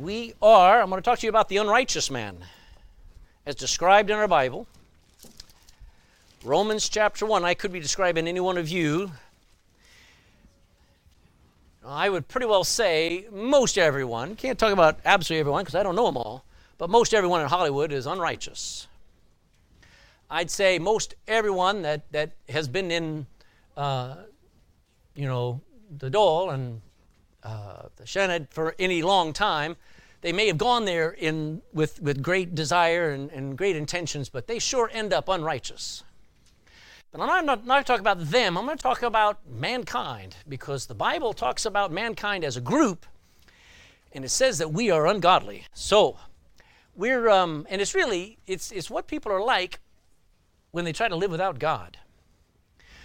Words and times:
we 0.00 0.32
are, 0.40 0.80
I'm 0.80 0.88
going 0.88 1.02
to 1.02 1.04
talk 1.04 1.18
to 1.18 1.26
you 1.26 1.30
about 1.30 1.48
the 1.48 1.58
unrighteous 1.58 2.10
man 2.10 2.38
as 3.44 3.54
described 3.54 4.10
in 4.10 4.16
our 4.16 4.28
Bible. 4.28 4.66
Romans 6.44 6.88
chapter 6.88 7.26
1. 7.26 7.44
I 7.44 7.54
could 7.54 7.72
be 7.72 7.80
describing 7.80 8.26
any 8.26 8.40
one 8.40 8.56
of 8.56 8.68
you. 8.68 9.12
I 11.84 12.08
would 12.08 12.28
pretty 12.28 12.46
well 12.46 12.64
say 12.64 13.26
most 13.30 13.76
everyone, 13.76 14.36
can't 14.36 14.58
talk 14.58 14.72
about 14.72 14.98
absolutely 15.04 15.40
everyone 15.40 15.62
because 15.62 15.74
I 15.74 15.82
don't 15.82 15.96
know 15.96 16.06
them 16.06 16.16
all, 16.16 16.44
but 16.78 16.88
most 16.88 17.12
everyone 17.12 17.42
in 17.42 17.48
Hollywood 17.48 17.92
is 17.92 18.06
unrighteous. 18.06 18.86
I'd 20.30 20.50
say 20.50 20.78
most 20.78 21.14
everyone 21.28 21.82
that, 21.82 22.10
that 22.12 22.32
has 22.48 22.68
been 22.68 22.90
in, 22.90 23.26
uh, 23.76 24.16
you 25.14 25.26
know, 25.26 25.60
the 25.98 26.08
Dáil 26.08 26.54
and 26.54 26.80
uh, 27.42 27.88
the 27.96 28.04
Seanad 28.04 28.48
for 28.50 28.74
any 28.78 29.02
long 29.02 29.32
time, 29.32 29.76
they 30.20 30.32
may 30.32 30.46
have 30.46 30.58
gone 30.58 30.84
there 30.84 31.10
in, 31.10 31.62
with, 31.72 32.00
with 32.00 32.22
great 32.22 32.54
desire 32.54 33.10
and, 33.10 33.30
and 33.30 33.58
great 33.58 33.76
intentions, 33.76 34.28
but 34.28 34.46
they 34.46 34.58
sure 34.58 34.88
end 34.92 35.12
up 35.12 35.28
unrighteous. 35.28 36.04
But 37.10 37.20
I'm 37.20 37.44
not, 37.44 37.66
not 37.66 37.84
talking 37.84 38.00
about 38.00 38.20
them, 38.30 38.56
I'm 38.56 38.64
going 38.64 38.78
to 38.78 38.82
talk 38.82 39.02
about 39.02 39.38
mankind 39.46 40.36
because 40.48 40.86
the 40.86 40.94
Bible 40.94 41.32
talks 41.32 41.66
about 41.66 41.92
mankind 41.92 42.44
as 42.44 42.56
a 42.56 42.60
group 42.60 43.04
and 44.12 44.24
it 44.24 44.30
says 44.30 44.58
that 44.58 44.72
we 44.72 44.90
are 44.90 45.06
ungodly. 45.06 45.64
So, 45.74 46.18
we're, 46.94 47.28
um, 47.28 47.66
and 47.70 47.80
it's 47.80 47.94
really, 47.94 48.38
it's, 48.46 48.70
it's 48.70 48.90
what 48.90 49.06
people 49.06 49.32
are 49.32 49.42
like 49.42 49.80
when 50.70 50.84
they 50.84 50.92
try 50.92 51.08
to 51.08 51.16
live 51.16 51.30
without 51.30 51.58
God. 51.58 51.98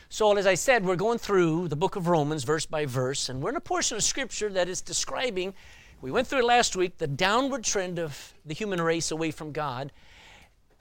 So, 0.10 0.36
as 0.38 0.48
I 0.48 0.56
said, 0.56 0.86
we're 0.86 0.96
going 0.96 1.18
through 1.18 1.68
the 1.68 1.76
book 1.76 1.98
of 1.98 2.08
Romans 2.08 2.46
verse 2.46 2.66
by 2.66 2.86
verse, 2.86 3.28
and 3.28 3.42
we're 3.42 3.50
in 3.50 3.58
a 3.58 3.62
portion 3.62 3.98
of 3.98 4.04
Scripture 4.04 4.50
that 4.50 4.70
is 4.70 4.82
describing, 4.82 5.54
we 6.02 6.12
went 6.12 6.28
through 6.28 6.40
it 6.40 6.46
last 6.46 6.78
week, 6.78 6.98
the 6.98 7.08
downward 7.08 7.66
trend 7.66 8.00
of 8.00 8.34
the 8.46 8.54
human 8.54 8.80
race 8.80 9.12
away 9.12 9.32
from 9.32 9.52
God 9.52 9.92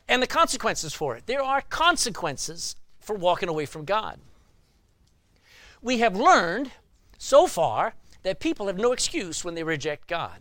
and 0.09 0.23
the 0.23 0.28
consequences 0.28 0.95
for 0.95 1.17
it. 1.17 1.27
There 1.27 1.42
are 1.42 1.61
consequences 1.61 2.77
for 3.00 3.17
walking 3.17 3.48
away 3.48 3.67
from 3.67 3.84
God. 3.84 4.20
We 5.83 5.98
have 5.98 6.15
learned 6.15 6.70
so 7.19 7.48
far 7.48 7.95
that 8.22 8.39
people 8.39 8.69
have 8.69 8.78
no 8.78 8.93
excuse 8.93 9.45
when 9.45 9.56
they 9.56 9.65
reject 9.65 10.06
God. 10.06 10.39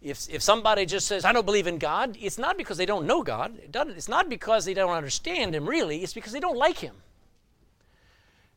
If, 0.00 0.28
if 0.30 0.42
somebody 0.42 0.86
just 0.86 1.08
says, 1.08 1.24
I 1.24 1.32
don't 1.32 1.44
believe 1.44 1.66
in 1.66 1.78
God, 1.78 2.16
it's 2.20 2.38
not 2.38 2.56
because 2.56 2.76
they 2.76 2.86
don't 2.86 3.06
know 3.06 3.22
God. 3.24 3.58
It 3.58 3.74
it's 3.74 4.08
not 4.08 4.28
because 4.28 4.64
they 4.64 4.74
don't 4.74 4.92
understand 4.92 5.54
Him, 5.54 5.68
really. 5.68 6.02
It's 6.02 6.14
because 6.14 6.32
they 6.32 6.40
don't 6.40 6.56
like 6.56 6.78
Him. 6.78 6.94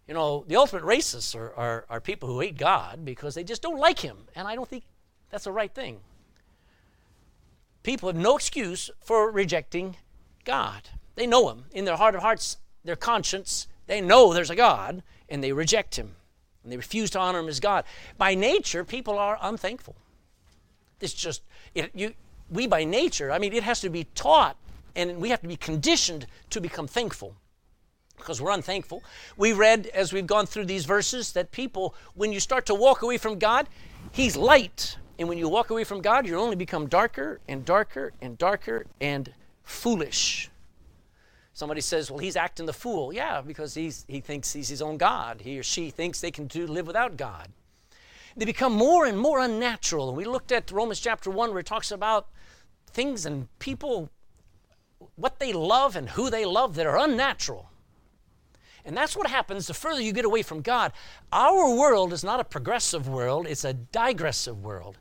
You 0.07 0.13
know, 0.13 0.43
the 0.47 0.57
ultimate 0.57 0.83
racists 0.83 1.35
are, 1.35 1.53
are, 1.53 1.85
are 1.89 2.01
people 2.01 2.27
who 2.27 2.39
hate 2.41 2.57
God 2.57 3.05
because 3.05 3.35
they 3.35 3.43
just 3.43 3.61
don't 3.61 3.79
like 3.79 3.99
Him. 3.99 4.17
And 4.35 4.47
I 4.47 4.55
don't 4.55 4.67
think 4.67 4.83
that's 5.29 5.45
the 5.45 5.51
right 5.51 5.73
thing. 5.73 5.99
People 7.83 8.09
have 8.09 8.15
no 8.15 8.35
excuse 8.35 8.89
for 9.01 9.31
rejecting 9.31 9.97
God. 10.43 10.89
They 11.15 11.27
know 11.27 11.49
Him. 11.49 11.65
In 11.71 11.85
their 11.85 11.97
heart 11.97 12.15
of 12.15 12.21
hearts, 12.21 12.57
their 12.83 12.95
conscience, 12.95 13.67
they 13.87 14.01
know 14.01 14.33
there's 14.33 14.49
a 14.49 14.55
God, 14.55 15.03
and 15.29 15.43
they 15.43 15.53
reject 15.53 15.95
Him. 15.95 16.15
And 16.63 16.71
they 16.71 16.77
refuse 16.77 17.09
to 17.11 17.19
honor 17.19 17.39
Him 17.39 17.47
as 17.47 17.59
God. 17.59 17.85
By 18.17 18.35
nature, 18.35 18.83
people 18.83 19.17
are 19.17 19.37
unthankful. 19.41 19.95
It's 20.99 21.13
just, 21.13 21.43
it, 21.75 21.91
you, 21.93 22.13
we 22.49 22.67
by 22.67 22.83
nature, 22.83 23.31
I 23.31 23.39
mean, 23.39 23.53
it 23.53 23.63
has 23.63 23.81
to 23.81 23.89
be 23.89 24.05
taught 24.15 24.57
and 24.95 25.19
we 25.19 25.29
have 25.29 25.41
to 25.41 25.47
be 25.47 25.55
conditioned 25.55 26.27
to 26.51 26.61
become 26.61 26.87
thankful 26.87 27.35
because 28.17 28.41
we're 28.41 28.51
unthankful. 28.51 29.03
We 29.37 29.53
read 29.53 29.87
as 29.87 30.13
we've 30.13 30.27
gone 30.27 30.45
through 30.45 30.65
these 30.65 30.85
verses 30.85 31.33
that 31.33 31.51
people, 31.51 31.95
when 32.13 32.31
you 32.31 32.39
start 32.39 32.65
to 32.67 32.75
walk 32.75 33.01
away 33.01 33.17
from 33.17 33.39
God, 33.39 33.67
He's 34.11 34.35
light. 34.35 34.97
And 35.19 35.29
when 35.29 35.37
you 35.37 35.47
walk 35.47 35.69
away 35.69 35.83
from 35.83 36.01
God, 36.01 36.25
you 36.25 36.37
only 36.37 36.55
become 36.55 36.87
darker 36.87 37.39
and 37.47 37.63
darker 37.63 38.13
and 38.21 38.37
darker 38.37 38.85
and 38.99 39.31
foolish. 39.63 40.49
Somebody 41.53 41.81
says, 41.81 42.09
well, 42.09 42.17
he's 42.17 42.35
acting 42.35 42.65
the 42.65 42.73
fool. 42.73 43.13
Yeah, 43.13 43.41
because 43.41 43.75
he's, 43.75 44.05
he 44.07 44.21
thinks 44.21 44.51
he's 44.51 44.69
his 44.69 44.81
own 44.81 44.97
God. 44.97 45.41
He 45.41 45.59
or 45.59 45.63
she 45.63 45.91
thinks 45.91 46.19
they 46.19 46.31
can 46.31 46.47
do, 46.47 46.65
live 46.65 46.87
without 46.87 47.15
God 47.15 47.49
they 48.35 48.45
become 48.45 48.73
more 48.73 49.05
and 49.05 49.17
more 49.17 49.39
unnatural. 49.39 50.09
And 50.09 50.17
we 50.17 50.25
looked 50.25 50.51
at 50.51 50.71
Romans 50.71 50.99
chapter 50.99 51.29
1 51.29 51.51
where 51.51 51.59
it 51.59 51.65
talks 51.65 51.91
about 51.91 52.27
things 52.87 53.25
and 53.25 53.47
people, 53.59 54.09
what 55.15 55.39
they 55.39 55.53
love 55.53 55.95
and 55.95 56.09
who 56.09 56.29
they 56.29 56.45
love 56.45 56.75
that 56.75 56.85
are 56.85 56.97
unnatural. 56.97 57.69
And 58.85 58.95
that's 58.97 59.15
what 59.15 59.27
happens 59.27 59.67
the 59.67 59.73
further 59.73 60.01
you 60.01 60.11
get 60.11 60.25
away 60.25 60.41
from 60.41 60.61
God. 60.61 60.91
Our 61.31 61.75
world 61.75 62.11
is 62.13 62.23
not 62.23 62.39
a 62.39 62.43
progressive 62.43 63.07
world, 63.07 63.47
it's 63.47 63.63
a 63.63 63.73
digressive 63.73 64.63
world. 64.63 64.97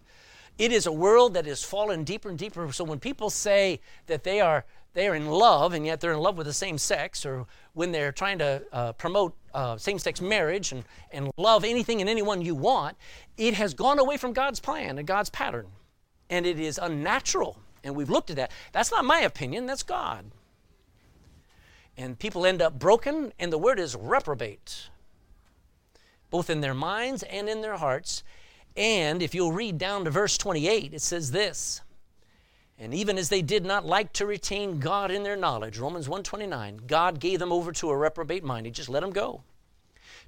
It 0.59 0.70
is 0.70 0.87
a 0.87 0.93
world 0.93 1.34
that 1.34 1.47
is 1.47 1.65
fallen 1.65 2.04
deeper 2.04 2.28
and 2.28 2.38
deeper. 2.38 2.71
So 2.72 2.84
when 2.84 3.00
people 3.00 3.31
say 3.31 3.81
that 4.06 4.22
they 4.22 4.41
are 4.41 4.65
they 4.94 5.09
are 5.09 5.15
in 5.15 5.26
love 5.26 5.72
and 5.72 5.87
yet 5.87 6.00
they're 6.00 6.12
in 6.12 6.19
love 6.19 6.37
with 6.37 6.47
the 6.47 6.53
same 6.53 6.76
sex, 6.76 7.25
or 7.25 7.47
when 7.72 7.92
they're 7.92 8.12
trying 8.12 8.38
to 8.38 8.62
uh, 8.72 8.92
promote 8.92 9.34
uh, 9.54 9.76
same 9.76 9.98
sex 9.98 10.21
marriage 10.21 10.72
and, 10.72 10.84
and 11.10 11.31
love 11.37 11.65
anything 11.65 12.00
and 12.00 12.10
anyone 12.10 12.42
you 12.42 12.54
want, 12.54 12.97
it 13.38 13.54
has 13.54 13.72
gone 13.75 13.98
away 13.98 14.16
from 14.16 14.32
God's 14.32 14.60
plan 14.60 14.98
and 14.98 15.06
God's 15.06 15.31
pattern. 15.31 15.66
And 16.28 16.47
it 16.47 16.59
is 16.60 16.78
unnatural. 16.78 17.59
And 17.82 17.97
we've 17.97 18.10
looked 18.10 18.31
at 18.31 18.37
that. 18.37 18.53
That's 18.72 18.91
not 18.91 19.04
my 19.04 19.21
opinion, 19.21 19.66
that's 19.66 19.82
God. 19.82 20.31
And 21.97 22.19
people 22.19 22.47
end 22.47 22.62
up 22.62 22.78
broken, 22.78 23.32
and 23.38 23.53
the 23.53 23.58
word 23.58 23.78
is 23.78 23.94
reprobate, 23.94 24.88
both 26.30 26.48
in 26.48 26.60
their 26.60 26.75
minds 26.75 27.22
and 27.22 27.48
in 27.48 27.60
their 27.60 27.76
hearts. 27.76 28.22
And 28.76 29.22
if 29.22 29.34
you'll 29.34 29.53
read 29.53 29.78
down 29.78 30.04
to 30.04 30.10
verse 30.10 30.38
28, 30.38 30.94
it 30.94 31.03
says 31.03 31.30
this 31.30 31.82
and 32.82 32.92
even 32.92 33.16
as 33.16 33.28
they 33.28 33.42
did 33.42 33.64
not 33.64 33.86
like 33.86 34.12
to 34.14 34.26
retain 34.26 34.80
God 34.80 35.12
in 35.12 35.22
their 35.22 35.36
knowledge, 35.36 35.78
Romans 35.78 36.08
1:29, 36.08 36.88
God 36.88 37.20
gave 37.20 37.38
them 37.38 37.53
over 37.53 37.70
to 37.70 37.91
a 37.91 37.97
reprobate 37.97 38.42
mind. 38.42 38.66
He 38.66 38.72
just 38.72 38.88
let 38.88 39.00
them 39.00 39.12
go. 39.12 39.44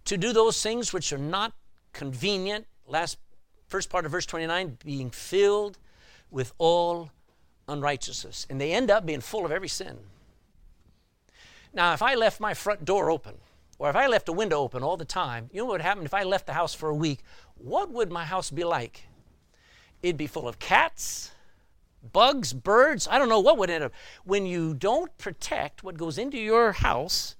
To 0.05 0.17
do 0.17 0.33
those 0.33 0.63
things 0.63 0.93
which 0.93 1.13
are 1.13 1.19
not 1.19 1.53
convenient, 1.93 2.69
last 2.87 3.19
first 3.67 3.91
part 3.91 4.07
of 4.07 4.13
verse 4.13 4.25
29, 4.25 4.79
being 4.85 5.11
filled 5.11 5.79
with 6.31 6.53
all 6.59 7.11
unrighteousness. 7.67 8.47
And 8.49 8.61
they 8.61 8.73
end 8.73 8.89
up 8.89 9.05
being 9.05 9.21
full 9.21 9.45
of 9.45 9.51
every 9.51 9.69
sin. 9.69 9.99
Now, 11.75 11.93
if 11.93 12.03
I 12.03 12.15
left 12.15 12.39
my 12.39 12.55
front 12.55 12.85
door 12.85 13.11
open, 13.11 13.35
or 13.79 13.91
if 13.91 13.97
I 13.97 14.07
left 14.07 14.29
a 14.29 14.33
window 14.33 14.61
open 14.61 14.85
all 14.85 14.97
the 14.97 15.05
time, 15.05 15.51
you 15.53 15.59
know 15.59 15.65
what 15.65 15.73
would 15.73 15.81
happen 15.83 16.05
if 16.05 16.15
I 16.15 16.23
left 16.23 16.47
the 16.47 16.53
house 16.53 16.73
for 16.73 16.89
a 16.89 16.95
week? 16.95 17.19
What 17.57 17.91
would 17.91 18.13
my 18.13 18.25
house 18.25 18.51
be 18.51 18.63
like? 18.63 19.09
It'd 20.01 20.17
be 20.17 20.29
full 20.29 20.47
of 20.47 20.61
cats, 20.61 21.33
bugs, 22.13 22.53
birds, 22.53 23.09
I 23.11 23.19
don't 23.19 23.29
know 23.29 23.41
what 23.41 23.59
would 23.59 23.71
end 23.71 23.83
up. 23.83 23.93
When 24.25 24.47
you 24.47 24.75
don't 24.75 25.17
protect 25.19 25.83
what 25.83 25.99
goes 25.99 26.17
into 26.17 26.39
your 26.39 26.73
house, 26.73 27.35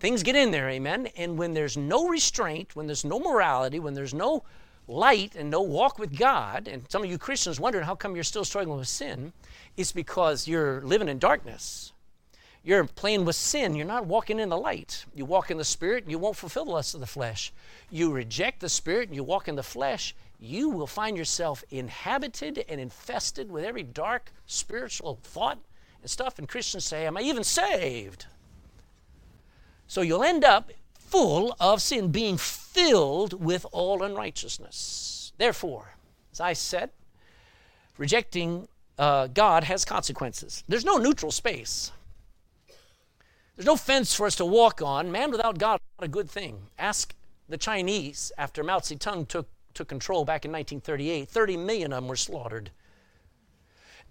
things 0.00 0.24
get 0.24 0.34
in 0.34 0.50
there, 0.50 0.68
amen? 0.68 1.08
And 1.16 1.38
when 1.38 1.54
there's 1.54 1.76
no 1.76 2.08
restraint, 2.08 2.74
when 2.74 2.86
there's 2.86 3.04
no 3.04 3.20
morality, 3.20 3.78
when 3.78 3.94
there's 3.94 4.14
no 4.14 4.42
light 4.88 5.36
and 5.36 5.48
no 5.48 5.62
walk 5.62 5.98
with 6.00 6.18
God, 6.18 6.66
and 6.66 6.90
some 6.90 7.04
of 7.04 7.10
you 7.10 7.18
Christians 7.18 7.60
wondering 7.60 7.84
how 7.84 7.94
come 7.94 8.16
you're 8.16 8.24
still 8.24 8.44
struggling 8.44 8.78
with 8.78 8.88
sin, 8.88 9.32
it's 9.76 9.92
because 9.92 10.48
you're 10.48 10.80
living 10.82 11.08
in 11.08 11.18
darkness. 11.18 11.93
You're 12.64 12.84
playing 12.84 13.26
with 13.26 13.36
sin. 13.36 13.76
You're 13.76 13.86
not 13.86 14.06
walking 14.06 14.40
in 14.40 14.48
the 14.48 14.56
light. 14.56 15.04
You 15.14 15.26
walk 15.26 15.50
in 15.50 15.58
the 15.58 15.64
Spirit, 15.64 16.04
and 16.04 16.10
you 16.10 16.18
won't 16.18 16.36
fulfill 16.36 16.64
the 16.64 16.70
lust 16.70 16.94
of 16.94 17.00
the 17.00 17.06
flesh. 17.06 17.52
You 17.90 18.10
reject 18.10 18.60
the 18.60 18.70
Spirit, 18.70 19.08
and 19.08 19.14
you 19.14 19.22
walk 19.22 19.48
in 19.48 19.54
the 19.54 19.62
flesh, 19.62 20.14
you 20.40 20.70
will 20.70 20.86
find 20.86 21.16
yourself 21.16 21.62
inhabited 21.70 22.64
and 22.68 22.80
infested 22.80 23.50
with 23.50 23.64
every 23.64 23.82
dark 23.82 24.32
spiritual 24.46 25.18
thought 25.22 25.58
and 26.00 26.10
stuff. 26.10 26.38
And 26.38 26.48
Christians 26.48 26.84
say, 26.84 27.06
Am 27.06 27.16
I 27.16 27.20
even 27.20 27.44
saved? 27.44 28.26
So 29.86 30.00
you'll 30.00 30.24
end 30.24 30.44
up 30.44 30.72
full 30.98 31.54
of 31.60 31.80
sin, 31.80 32.10
being 32.10 32.36
filled 32.36 33.44
with 33.44 33.66
all 33.72 34.02
unrighteousness. 34.02 35.32
Therefore, 35.38 35.94
as 36.32 36.40
I 36.40 36.54
said, 36.54 36.90
rejecting 37.98 38.68
uh, 38.98 39.28
God 39.28 39.64
has 39.64 39.84
consequences. 39.84 40.64
There's 40.66 40.84
no 40.84 40.96
neutral 40.96 41.30
space. 41.30 41.92
There's 43.56 43.66
no 43.66 43.76
fence 43.76 44.14
for 44.14 44.26
us 44.26 44.36
to 44.36 44.44
walk 44.44 44.82
on. 44.82 45.12
Man 45.12 45.30
without 45.30 45.58
God 45.58 45.76
is 45.76 46.00
not 46.00 46.06
a 46.06 46.10
good 46.10 46.28
thing. 46.28 46.66
Ask 46.78 47.14
the 47.48 47.56
Chinese 47.56 48.32
after 48.36 48.64
Mao 48.64 48.80
Zedong 48.80 49.28
took 49.28 49.48
took 49.74 49.88
control 49.88 50.24
back 50.24 50.44
in 50.44 50.52
1938. 50.52 51.28
30 51.28 51.56
million 51.56 51.92
of 51.92 52.02
them 52.02 52.08
were 52.08 52.16
slaughtered. 52.16 52.70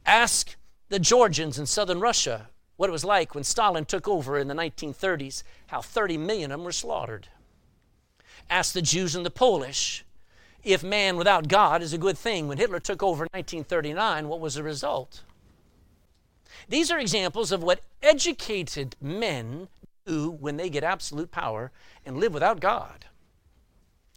Ask 0.06 0.58
the 0.90 1.00
Georgians 1.00 1.58
in 1.58 1.66
southern 1.66 2.02
Russia 2.02 2.50
what 2.76 2.90
it 2.90 2.92
was 2.92 3.06
like 3.06 3.34
when 3.34 3.44
Stalin 3.44 3.86
took 3.86 4.08
over 4.08 4.38
in 4.38 4.48
the 4.48 4.54
1930s, 4.54 5.44
how 5.68 5.82
30 5.82 6.18
million 6.18 6.52
of 6.52 6.60
them 6.60 6.66
were 6.66 6.74
slaughtered. 6.74 7.30
Ask 8.50 8.74
the 8.74 8.82
Jews 8.82 9.16
and 9.16 9.26
the 9.26 9.32
Polish 9.32 10.04
if 10.64 10.84
man 10.84 11.18
without 11.18 11.48
God 11.48 11.82
is 11.82 11.94
a 11.94 11.98
good 11.98 12.18
thing. 12.18 12.48
When 12.48 12.58
Hitler 12.58 12.80
took 12.80 13.02
over 13.02 13.24
in 13.24 13.30
1939, 13.34 14.28
what 14.28 14.40
was 14.40 14.56
the 14.56 14.64
result? 14.64 15.24
These 16.70 16.92
are 16.92 17.00
examples 17.00 17.52
of 17.52 17.64
what 17.64 17.82
educated 18.02 18.96
men 19.02 19.68
do 20.06 20.32
when 20.32 20.58
they 20.58 20.70
get 20.70 20.84
absolute 20.84 21.32
power 21.32 21.72
and 22.06 22.18
live 22.18 22.34
without 22.34 22.60
God. 22.60 23.06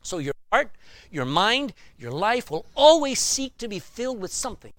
So 0.02 0.19
your 0.19 0.34
heart, 0.52 0.70
your 1.10 1.25
mind, 1.25 1.72
your 1.98 2.12
life 2.12 2.50
will 2.50 2.66
always 2.75 3.20
seek 3.20 3.58
to 3.58 3.69
be 3.69 3.78
filled 3.78 4.20
with 4.20 4.32
something. 4.32 4.72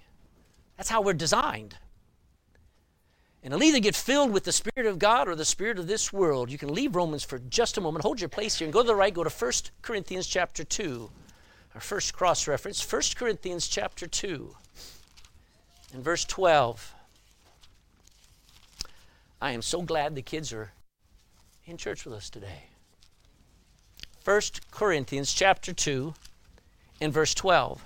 That's 0.77 0.89
how 0.89 1.01
we're 1.01 1.13
designed. 1.13 1.77
And 3.43 3.53
it'll 3.53 3.63
either 3.63 3.79
get 3.79 3.95
filled 3.95 4.31
with 4.31 4.43
the 4.43 4.51
Spirit 4.51 4.87
of 4.89 4.99
God 4.99 5.27
or 5.27 5.35
the 5.35 5.45
Spirit 5.45 5.79
of 5.79 5.87
this 5.87 6.11
world. 6.11 6.51
You 6.51 6.57
can 6.57 6.73
leave 6.73 6.95
Romans 6.95 7.23
for 7.23 7.39
just 7.39 7.77
a 7.77 7.81
moment. 7.81 8.03
Hold 8.03 8.19
your 8.19 8.29
place 8.29 8.57
here 8.57 8.65
and 8.65 8.73
go 8.73 8.81
to 8.81 8.87
the 8.87 8.95
right. 8.95 9.13
Go 9.13 9.23
to 9.23 9.29
1 9.29 9.51
Corinthians 9.81 10.27
chapter 10.27 10.63
2. 10.63 11.09
Our 11.75 11.81
first 11.81 12.13
cross 12.13 12.47
reference, 12.47 12.91
1 12.91 13.01
Corinthians 13.15 13.67
chapter 13.67 14.07
2 14.07 14.55
and 15.93 16.03
verse 16.03 16.25
12. 16.25 16.93
I 19.39 19.51
am 19.51 19.61
so 19.61 19.81
glad 19.81 20.15
the 20.15 20.21
kids 20.21 20.51
are 20.51 20.71
in 21.65 21.77
church 21.77 22.05
with 22.05 22.13
us 22.13 22.29
today. 22.29 22.63
1 24.23 24.41
Corinthians 24.71 25.31
chapter 25.33 25.73
2 25.73 26.13
and 26.99 27.13
verse 27.13 27.33
12. 27.33 27.83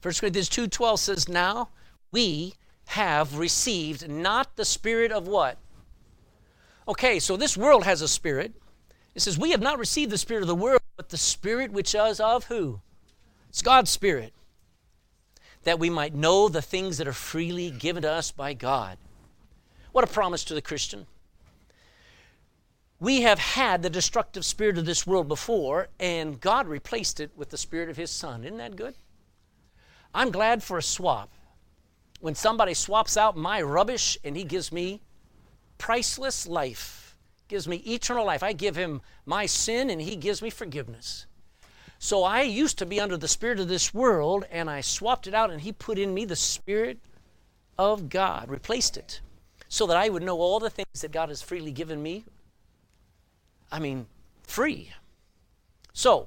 1 0.00 0.14
Corinthians 0.14 0.48
2:12 0.48 0.98
says, 0.98 1.28
"Now 1.28 1.70
we 2.10 2.54
have 2.86 3.38
received 3.38 4.08
not 4.08 4.56
the 4.56 4.64
spirit 4.64 5.12
of 5.12 5.26
what?" 5.26 5.58
Okay, 6.88 7.20
so 7.20 7.36
this 7.36 7.56
world 7.56 7.84
has 7.84 8.02
a 8.02 8.08
spirit. 8.08 8.54
It 9.14 9.20
says, 9.22 9.38
"We 9.38 9.50
have 9.50 9.60
not 9.60 9.78
received 9.78 10.10
the 10.10 10.18
spirit 10.18 10.42
of 10.42 10.48
the 10.48 10.54
world, 10.54 10.80
but 10.96 11.10
the 11.10 11.18
spirit 11.18 11.70
which 11.70 11.94
is 11.94 12.18
of 12.18 12.44
who?" 12.44 12.80
It's 13.48 13.62
God's 13.62 13.90
spirit. 13.90 14.32
That 15.64 15.78
we 15.78 15.90
might 15.90 16.14
know 16.14 16.48
the 16.48 16.62
things 16.62 16.98
that 16.98 17.08
are 17.08 17.12
freely 17.12 17.70
given 17.70 18.02
to 18.02 18.10
us 18.10 18.30
by 18.30 18.54
God. 18.54 18.98
What 19.92 20.04
a 20.04 20.12
promise 20.12 20.44
to 20.44 20.54
the 20.54 20.62
Christian. 20.62 21.06
We 22.98 23.22
have 23.22 23.38
had 23.38 23.82
the 23.82 23.90
destructive 23.90 24.44
spirit 24.44 24.78
of 24.78 24.84
this 24.84 25.06
world 25.06 25.28
before, 25.28 25.88
and 25.98 26.40
God 26.40 26.66
replaced 26.68 27.20
it 27.20 27.30
with 27.36 27.50
the 27.50 27.58
spirit 27.58 27.88
of 27.88 27.96
His 27.96 28.10
Son. 28.10 28.44
Isn't 28.44 28.58
that 28.58 28.76
good? 28.76 28.94
I'm 30.14 30.30
glad 30.30 30.62
for 30.62 30.78
a 30.78 30.82
swap. 30.82 31.30
When 32.20 32.34
somebody 32.34 32.74
swaps 32.74 33.16
out 33.16 33.36
my 33.36 33.60
rubbish 33.62 34.16
and 34.22 34.36
he 34.36 34.44
gives 34.44 34.70
me 34.70 35.00
priceless 35.78 36.46
life, 36.46 37.16
gives 37.48 37.66
me 37.66 37.76
eternal 37.78 38.24
life. 38.24 38.42
I 38.42 38.52
give 38.52 38.76
him 38.76 39.02
my 39.26 39.46
sin 39.46 39.90
and 39.90 40.00
he 40.00 40.14
gives 40.14 40.40
me 40.40 40.50
forgiveness. 40.50 41.26
So 42.02 42.24
I 42.24 42.42
used 42.42 42.78
to 42.78 42.84
be 42.84 42.98
under 42.98 43.16
the 43.16 43.28
spirit 43.28 43.60
of 43.60 43.68
this 43.68 43.94
world 43.94 44.44
and 44.50 44.68
I 44.68 44.80
swapped 44.80 45.28
it 45.28 45.34
out 45.34 45.52
and 45.52 45.60
he 45.60 45.70
put 45.70 46.00
in 46.00 46.12
me 46.12 46.24
the 46.24 46.34
spirit 46.34 46.98
of 47.78 48.08
God, 48.08 48.48
replaced 48.48 48.96
it, 48.96 49.20
so 49.68 49.86
that 49.86 49.96
I 49.96 50.08
would 50.08 50.24
know 50.24 50.40
all 50.40 50.58
the 50.58 50.68
things 50.68 51.02
that 51.02 51.12
God 51.12 51.28
has 51.28 51.42
freely 51.42 51.70
given 51.70 52.02
me. 52.02 52.24
I 53.70 53.78
mean, 53.78 54.06
free. 54.42 54.90
So, 55.92 56.26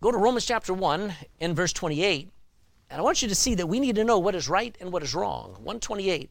Go 0.00 0.12
to 0.12 0.16
Romans 0.16 0.46
chapter 0.46 0.72
1 0.72 1.12
and 1.40 1.56
verse 1.56 1.72
28. 1.72 2.30
And 2.90 3.00
I 3.00 3.02
want 3.02 3.22
you 3.22 3.28
to 3.28 3.34
see 3.34 3.56
that 3.56 3.66
we 3.66 3.80
need 3.80 3.96
to 3.96 4.04
know 4.04 4.20
what 4.20 4.36
is 4.36 4.48
right 4.48 4.76
and 4.80 4.92
what 4.92 5.02
is 5.02 5.16
wrong. 5.16 5.54
128. 5.64 6.30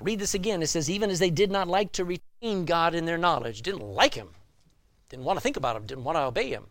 Read 0.00 0.18
this 0.18 0.34
again. 0.34 0.62
It 0.62 0.68
says, 0.68 0.88
Even 0.88 1.10
as 1.10 1.18
they 1.18 1.30
did 1.30 1.50
not 1.50 1.68
like 1.68 1.92
to 1.92 2.04
retain 2.04 2.64
God 2.64 2.94
in 2.94 3.04
their 3.04 3.18
knowledge, 3.18 3.62
didn't 3.62 3.82
like 3.82 4.14
Him, 4.14 4.28
didn't 5.08 5.24
want 5.24 5.36
to 5.36 5.42
think 5.42 5.56
about 5.56 5.76
Him, 5.76 5.86
didn't 5.86 6.04
want 6.04 6.16
to 6.16 6.22
obey 6.22 6.48
Him. 6.48 6.66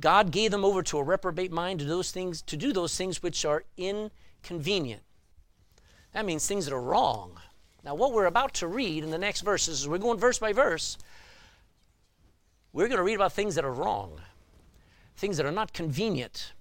God 0.00 0.30
gave 0.30 0.50
them 0.50 0.64
over 0.64 0.82
to 0.82 0.98
a 0.98 1.02
reprobate 1.02 1.52
mind 1.52 1.80
to 1.80 1.84
those 1.84 2.10
things 2.10 2.42
to 2.42 2.56
do 2.56 2.72
those 2.72 2.96
things 2.96 3.22
which 3.22 3.44
are 3.44 3.64
inconvenient. 3.76 5.02
That 6.12 6.24
means 6.24 6.46
things 6.46 6.64
that 6.64 6.74
are 6.74 6.80
wrong. 6.80 7.38
Now, 7.84 7.94
what 7.94 8.12
we're 8.12 8.26
about 8.26 8.54
to 8.54 8.66
read 8.66 9.04
in 9.04 9.10
the 9.10 9.18
next 9.18 9.42
verses, 9.42 9.86
we're 9.86 9.98
going 9.98 10.18
verse 10.18 10.38
by 10.38 10.52
verse, 10.52 10.96
we're 12.72 12.88
going 12.88 12.98
to 12.98 13.04
read 13.04 13.14
about 13.14 13.32
things 13.32 13.54
that 13.56 13.64
are 13.64 13.72
wrong, 13.72 14.20
things 15.16 15.36
that 15.36 15.46
are 15.46 15.52
not 15.52 15.72
convenient. 15.72 16.52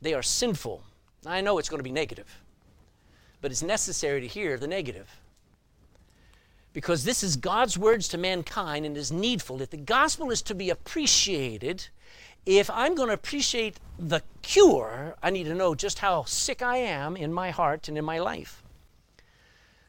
They 0.00 0.14
are 0.14 0.22
sinful. 0.22 0.82
I 1.26 1.40
know 1.40 1.58
it's 1.58 1.68
going 1.68 1.80
to 1.80 1.84
be 1.84 1.90
negative, 1.90 2.40
but 3.40 3.50
it's 3.50 3.62
necessary 3.62 4.20
to 4.20 4.26
hear 4.26 4.56
the 4.56 4.68
negative. 4.68 5.08
Because 6.78 7.02
this 7.02 7.24
is 7.24 7.34
God's 7.34 7.76
words 7.76 8.06
to 8.06 8.18
mankind 8.18 8.86
and 8.86 8.96
is 8.96 9.10
needful. 9.10 9.60
If 9.60 9.70
the 9.70 9.76
gospel 9.76 10.30
is 10.30 10.42
to 10.42 10.54
be 10.54 10.70
appreciated, 10.70 11.88
if 12.46 12.70
I'm 12.70 12.94
going 12.94 13.08
to 13.08 13.14
appreciate 13.14 13.80
the 13.98 14.22
cure, 14.42 15.16
I 15.20 15.30
need 15.30 15.46
to 15.46 15.56
know 15.56 15.74
just 15.74 15.98
how 15.98 16.22
sick 16.22 16.62
I 16.62 16.76
am 16.76 17.16
in 17.16 17.32
my 17.32 17.50
heart 17.50 17.88
and 17.88 17.98
in 17.98 18.04
my 18.04 18.20
life. 18.20 18.62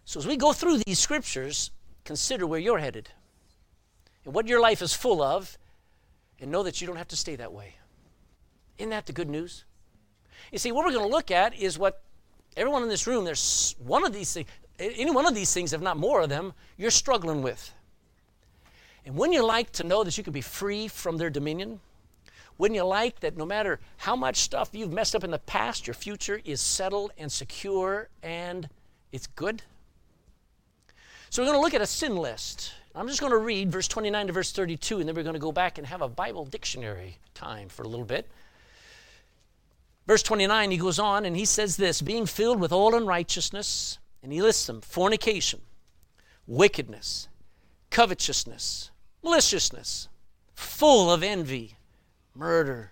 So 0.03 0.19
as 0.19 0.25
we 0.25 0.35
go 0.35 0.51
through 0.51 0.79
these 0.79 0.97
scriptures, 0.97 1.69
consider 2.05 2.47
where 2.47 2.59
you're 2.59 2.79
headed 2.79 3.09
and 4.25 4.33
what 4.33 4.47
your 4.47 4.59
life 4.59 4.81
is 4.81 4.95
full 4.95 5.21
of 5.21 5.59
and 6.39 6.49
know 6.49 6.63
that 6.63 6.81
you 6.81 6.87
don't 6.87 6.95
have 6.95 7.09
to 7.09 7.15
stay 7.15 7.35
that 7.35 7.53
way. 7.53 7.75
Isn't 8.79 8.89
that 8.89 9.05
the 9.05 9.13
good 9.13 9.29
news? 9.29 9.63
You 10.51 10.57
see, 10.57 10.71
what 10.71 10.85
we're 10.85 10.93
going 10.93 11.07
to 11.07 11.15
look 11.15 11.29
at 11.29 11.53
is 11.53 11.77
what 11.77 12.01
everyone 12.57 12.81
in 12.81 12.89
this 12.89 13.05
room, 13.05 13.25
there's 13.25 13.75
one 13.77 14.03
of 14.03 14.11
these 14.11 14.33
things, 14.33 14.47
any 14.79 15.11
one 15.11 15.25
of 15.25 15.35
these 15.35 15.53
things, 15.53 15.73
if 15.73 15.81
not 15.81 15.97
more 15.97 16.21
of 16.21 16.29
them, 16.29 16.53
you're 16.77 16.91
struggling 16.91 17.41
with. 17.41 17.73
And 19.05 19.15
wouldn't 19.15 19.35
you 19.35 19.45
like 19.45 19.71
to 19.73 19.83
know 19.83 20.03
that 20.03 20.17
you 20.17 20.23
can 20.23 20.33
be 20.33 20.41
free 20.41 20.87
from 20.87 21.17
their 21.17 21.29
dominion? 21.29 21.79
Wouldn't 22.57 22.75
you 22.75 22.83
like 22.83 23.21
that 23.21 23.37
no 23.37 23.45
matter 23.45 23.79
how 23.97 24.15
much 24.15 24.37
stuff 24.37 24.69
you've 24.73 24.91
messed 24.91 25.15
up 25.15 25.23
in 25.23 25.31
the 25.31 25.39
past, 25.39 25.87
your 25.87 25.93
future 25.93 26.41
is 26.43 26.59
settled 26.59 27.11
and 27.17 27.31
secure 27.31 28.09
and 28.21 28.69
it's 29.11 29.27
good? 29.27 29.61
So 31.29 31.41
we're 31.41 31.47
going 31.47 31.57
to 31.57 31.61
look 31.61 31.73
at 31.73 31.81
a 31.81 31.87
sin 31.87 32.17
list. 32.17 32.73
I'm 32.95 33.07
just 33.07 33.21
going 33.21 33.31
to 33.31 33.37
read 33.37 33.71
verse 33.71 33.87
29 33.87 34.27
to 34.27 34.33
verse 34.33 34.51
32, 34.51 34.99
and 34.99 35.07
then 35.07 35.15
we're 35.15 35.23
going 35.23 35.35
to 35.35 35.39
go 35.39 35.51
back 35.51 35.77
and 35.77 35.87
have 35.87 36.01
a 36.01 36.09
Bible 36.09 36.43
dictionary 36.43 37.17
time 37.33 37.69
for 37.69 37.83
a 37.83 37.87
little 37.87 38.05
bit. 38.05 38.27
Verse 40.05 40.23
29, 40.23 40.71
he 40.71 40.77
goes 40.77 40.97
on 40.97 41.23
and 41.23 41.37
he 41.37 41.45
says 41.45 41.77
this 41.77 42.01
being 42.01 42.25
filled 42.25 42.59
with 42.59 42.71
all 42.71 42.95
unrighteousness, 42.95 43.99
and 44.21 44.31
he 44.31 44.41
lists 44.41 44.65
them. 44.67 44.81
Fornication, 44.81 45.61
wickedness, 46.47 47.27
covetousness, 47.89 48.91
maliciousness, 49.23 50.07
full 50.53 51.11
of 51.11 51.23
envy, 51.23 51.75
murder, 52.35 52.91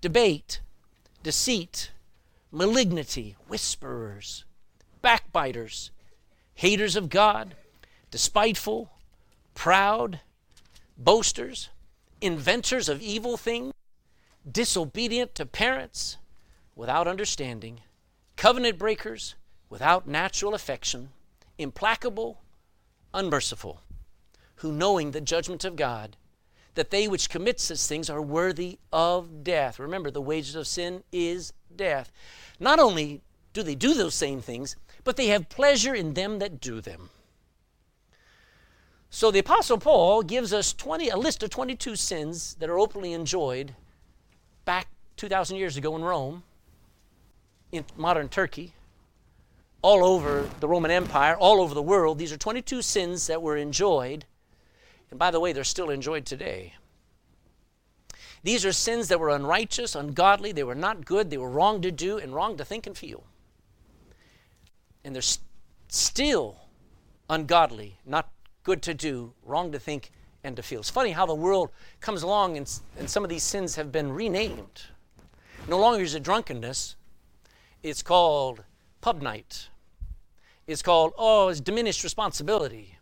debate, 0.00 0.60
deceit, 1.22 1.90
malignity, 2.50 3.36
whisperers, 3.48 4.44
backbiters, 5.02 5.90
haters 6.54 6.96
of 6.96 7.08
God, 7.08 7.54
despiteful 8.10 8.90
proud, 9.54 10.20
boasters, 10.98 11.70
inventors 12.20 12.88
of 12.88 13.00
evil 13.00 13.36
things, 13.36 13.72
disobedient 14.50 15.34
to 15.34 15.46
parents, 15.46 16.18
without 16.76 17.08
understanding, 17.08 17.80
covenant 18.36 18.78
breakers, 18.78 19.36
without 19.74 20.06
natural 20.06 20.54
affection, 20.54 21.08
implacable, 21.58 22.40
unmerciful, 23.12 23.80
who 24.58 24.70
knowing 24.70 25.10
the 25.10 25.20
judgment 25.20 25.64
of 25.64 25.74
God, 25.74 26.16
that 26.76 26.90
they 26.90 27.08
which 27.08 27.28
commit 27.28 27.58
such 27.58 27.80
things 27.80 28.08
are 28.08 28.22
worthy 28.22 28.78
of 28.92 29.42
death. 29.42 29.80
Remember, 29.80 30.12
the 30.12 30.20
wages 30.20 30.54
of 30.54 30.68
sin 30.68 31.02
is 31.10 31.52
death. 31.74 32.12
Not 32.60 32.78
only 32.78 33.20
do 33.52 33.64
they 33.64 33.74
do 33.74 33.94
those 33.94 34.14
same 34.14 34.40
things, 34.40 34.76
but 35.02 35.16
they 35.16 35.26
have 35.26 35.48
pleasure 35.48 35.92
in 35.92 36.14
them 36.14 36.38
that 36.38 36.60
do 36.60 36.80
them. 36.80 37.10
So 39.10 39.32
the 39.32 39.40
Apostle 39.40 39.78
Paul 39.78 40.22
gives 40.22 40.52
us 40.52 40.72
20, 40.72 41.08
a 41.08 41.16
list 41.16 41.42
of 41.42 41.50
22 41.50 41.96
sins 41.96 42.54
that 42.60 42.70
are 42.70 42.78
openly 42.78 43.12
enjoyed 43.12 43.74
back 44.64 44.86
2,000 45.16 45.56
years 45.56 45.76
ago 45.76 45.96
in 45.96 46.04
Rome, 46.04 46.44
in 47.72 47.84
modern 47.96 48.28
Turkey, 48.28 48.72
all 49.84 50.02
over 50.02 50.48
the 50.60 50.66
Roman 50.66 50.90
Empire, 50.90 51.36
all 51.36 51.60
over 51.60 51.74
the 51.74 51.82
world. 51.82 52.16
These 52.16 52.32
are 52.32 52.38
22 52.38 52.80
sins 52.80 53.26
that 53.26 53.42
were 53.42 53.58
enjoyed. 53.58 54.24
And 55.10 55.18
by 55.18 55.30
the 55.30 55.38
way, 55.38 55.52
they're 55.52 55.62
still 55.62 55.90
enjoyed 55.90 56.24
today. 56.24 56.72
These 58.42 58.64
are 58.64 58.72
sins 58.72 59.08
that 59.08 59.20
were 59.20 59.28
unrighteous, 59.28 59.94
ungodly, 59.94 60.52
they 60.52 60.64
were 60.64 60.74
not 60.74 61.04
good, 61.04 61.28
they 61.28 61.36
were 61.36 61.50
wrong 61.50 61.82
to 61.82 61.92
do, 61.92 62.16
and 62.16 62.34
wrong 62.34 62.56
to 62.56 62.64
think 62.64 62.86
and 62.86 62.96
feel. 62.96 63.24
And 65.04 65.14
they're 65.14 65.20
st- 65.20 65.44
still 65.88 66.62
ungodly, 67.28 67.98
not 68.06 68.30
good 68.62 68.80
to 68.82 68.94
do, 68.94 69.34
wrong 69.44 69.70
to 69.72 69.78
think, 69.78 70.12
and 70.42 70.56
to 70.56 70.62
feel. 70.62 70.80
It's 70.80 70.88
funny 70.88 71.10
how 71.10 71.26
the 71.26 71.34
world 71.34 71.68
comes 72.00 72.22
along 72.22 72.56
and, 72.56 72.80
and 72.98 73.10
some 73.10 73.22
of 73.22 73.28
these 73.28 73.42
sins 73.42 73.76
have 73.76 73.92
been 73.92 74.12
renamed. 74.12 74.84
No 75.68 75.78
longer 75.78 76.02
is 76.02 76.14
it 76.14 76.22
drunkenness, 76.22 76.96
it's 77.82 78.02
called 78.02 78.64
pub 79.02 79.20
night. 79.20 79.68
It's 80.66 80.82
called, 80.82 81.12
oh, 81.18 81.48
it's 81.48 81.60
diminished 81.60 82.04
responsibility. 82.04 82.98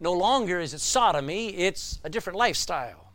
No 0.00 0.12
longer 0.12 0.60
is 0.60 0.74
it 0.74 0.80
sodomy, 0.80 1.48
it's 1.56 2.00
a 2.04 2.10
different 2.10 2.38
lifestyle. 2.38 3.12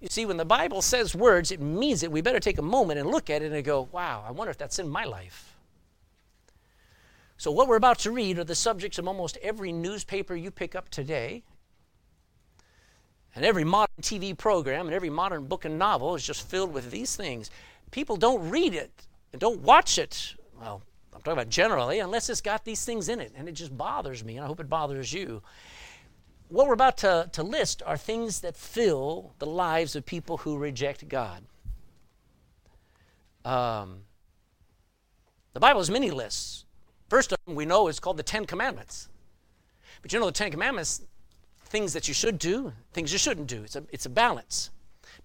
You 0.00 0.08
see, 0.10 0.26
when 0.26 0.36
the 0.36 0.44
Bible 0.44 0.82
says 0.82 1.14
words, 1.14 1.50
it 1.50 1.60
means 1.60 2.02
it. 2.02 2.12
We 2.12 2.20
better 2.20 2.40
take 2.40 2.58
a 2.58 2.62
moment 2.62 3.00
and 3.00 3.10
look 3.10 3.30
at 3.30 3.42
it 3.42 3.52
and 3.52 3.64
go, 3.64 3.88
wow, 3.92 4.24
I 4.26 4.32
wonder 4.32 4.50
if 4.50 4.58
that's 4.58 4.78
in 4.78 4.88
my 4.88 5.04
life. 5.04 5.56
So, 7.36 7.50
what 7.50 7.68
we're 7.68 7.76
about 7.76 7.98
to 8.00 8.10
read 8.10 8.38
are 8.38 8.44
the 8.44 8.54
subjects 8.54 8.98
of 8.98 9.08
almost 9.08 9.38
every 9.42 9.72
newspaper 9.72 10.34
you 10.34 10.50
pick 10.50 10.74
up 10.74 10.88
today, 10.88 11.42
And 13.34 13.44
every 13.44 13.64
modern 13.64 14.00
TV 14.00 14.36
program 14.36 14.86
and 14.86 14.94
every 14.94 15.10
modern 15.10 15.46
book 15.46 15.64
and 15.64 15.78
novel 15.78 16.14
is 16.14 16.24
just 16.24 16.48
filled 16.48 16.72
with 16.72 16.90
these 16.90 17.16
things. 17.16 17.50
People 17.90 18.16
don't 18.16 18.48
read 18.48 18.74
it 18.74 19.06
and 19.32 19.40
don't 19.40 19.60
watch 19.60 19.98
it. 19.98 20.34
Well, 20.60 20.82
talking 21.24 21.38
about 21.38 21.48
generally, 21.48 21.98
unless 21.98 22.28
it's 22.28 22.42
got 22.42 22.64
these 22.64 22.84
things 22.84 23.08
in 23.08 23.18
it. 23.18 23.32
And 23.34 23.48
it 23.48 23.52
just 23.52 23.76
bothers 23.76 24.22
me, 24.22 24.36
and 24.36 24.44
I 24.44 24.46
hope 24.46 24.60
it 24.60 24.68
bothers 24.68 25.12
you. 25.12 25.42
What 26.48 26.66
we're 26.66 26.74
about 26.74 26.98
to, 26.98 27.30
to 27.32 27.42
list 27.42 27.82
are 27.86 27.96
things 27.96 28.40
that 28.40 28.56
fill 28.56 29.32
the 29.38 29.46
lives 29.46 29.96
of 29.96 30.04
people 30.04 30.38
who 30.38 30.58
reject 30.58 31.08
God. 31.08 31.42
Um, 33.44 34.00
the 35.54 35.60
Bible 35.60 35.80
has 35.80 35.90
many 35.90 36.10
lists. 36.10 36.66
First 37.08 37.32
of 37.32 37.38
them 37.46 37.54
we 37.54 37.64
know 37.64 37.88
is 37.88 37.98
called 37.98 38.18
the 38.18 38.22
Ten 38.22 38.44
Commandments. 38.44 39.08
But 40.02 40.12
you 40.12 40.20
know, 40.20 40.26
the 40.26 40.32
Ten 40.32 40.50
Commandments, 40.50 41.02
things 41.66 41.94
that 41.94 42.06
you 42.06 42.14
should 42.14 42.38
do, 42.38 42.72
things 42.92 43.12
you 43.12 43.18
shouldn't 43.18 43.46
do. 43.46 43.64
It's 43.64 43.76
a, 43.76 43.84
it's 43.90 44.06
a 44.06 44.10
balance. 44.10 44.70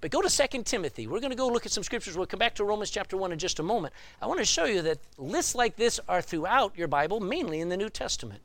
But 0.02 0.12
go 0.12 0.22
to 0.22 0.30
2 0.30 0.64
Timothy. 0.64 1.08
We're 1.08 1.20
going 1.20 1.32
to 1.32 1.36
go 1.36 1.48
look 1.48 1.66
at 1.66 1.72
some 1.72 1.84
scriptures. 1.84 2.16
We'll 2.16 2.26
come 2.26 2.40
back 2.40 2.56
to 2.56 2.64
Romans 2.64 2.90
chapter 2.90 3.18
1 3.18 3.34
in 3.34 3.40
just 3.40 3.60
a 3.60 3.64
moment. 3.64 3.94
I 4.22 4.28
want 4.28 4.40
to 4.40 4.46
show 4.46 4.66
you 4.66 4.82
that 4.84 5.00
lists 5.18 5.56
like 5.56 5.76
this 5.76 6.00
are 6.08 6.22
throughout 6.22 6.78
your 6.78 6.88
Bible, 6.88 7.20
mainly 7.20 7.60
in 7.60 7.70
the 7.70 7.78
New 7.78 7.90
Testament. 7.90 8.42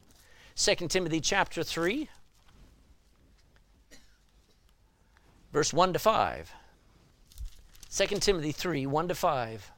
2 0.56 0.88
Timothy 0.88 1.20
chapter 1.20 1.62
3, 1.62 2.08
verse 5.52 5.72
1 5.72 5.92
to 5.92 5.98
5. 5.98 6.52
2 7.90 8.06
Timothy 8.18 8.52
3, 8.52 8.86
1 8.86 9.08
to 9.08 9.14
5. 9.14 9.70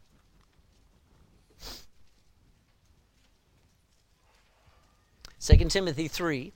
Second 5.38 5.70
Timothy 5.70 6.08
3. 6.08 6.52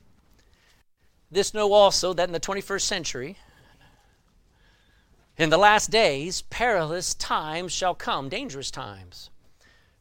This 1.31 1.55
know 1.55 1.73
also 1.73 2.12
that 2.12 2.29
in 2.29 2.33
the 2.33 2.41
21st 2.41 2.81
century, 2.81 3.37
in 5.40 5.49
the 5.49 5.59
last 5.59 5.90
days, 5.90 6.42
perilous 6.42 7.14
times 7.14 7.73
shall 7.73 7.94
come, 7.94 8.28
dangerous 8.28 8.70
times. 8.70 9.30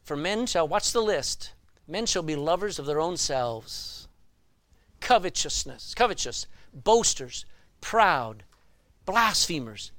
For 0.02 0.16
men 0.16 0.46
shall, 0.46 0.68
watch 0.68 0.92
the 0.92 1.00
list, 1.00 1.54
men 1.88 2.04
shall 2.04 2.22
be 2.22 2.36
lovers 2.36 2.78
of 2.78 2.84
their 2.84 3.00
own 3.00 3.16
selves, 3.16 4.06
covetousness, 5.00 5.94
covetous, 5.94 6.46
boasters, 6.74 7.46
proud, 7.80 8.44
blasphemers, 9.06 9.92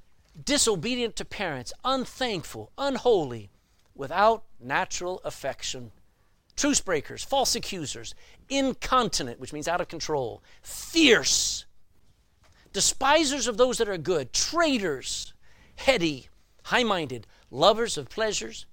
disobedient 0.45 1.15
to 1.15 1.25
parents, 1.25 1.73
unthankful, 1.83 2.71
unholy, 2.77 3.49
without 3.95 4.43
natural 4.59 5.21
affection, 5.25 5.91
truce 6.55 6.81
breakers, 6.81 7.23
false 7.23 7.55
accusers, 7.55 8.13
incontinent, 8.47 9.39
which 9.39 9.53
means 9.53 9.67
out 9.67 9.81
of 9.81 9.87
control, 9.87 10.43
fierce, 10.61 11.65
despisers 12.73 13.47
of 13.47 13.57
those 13.57 13.77
that 13.77 13.89
are 13.89 13.97
good, 13.97 14.33
traitors, 14.33 15.33
heady, 15.75 16.27
high 16.63 16.83
minded, 16.83 17.27
lovers 17.49 17.97
of 17.97 18.09
pleasures 18.09 18.65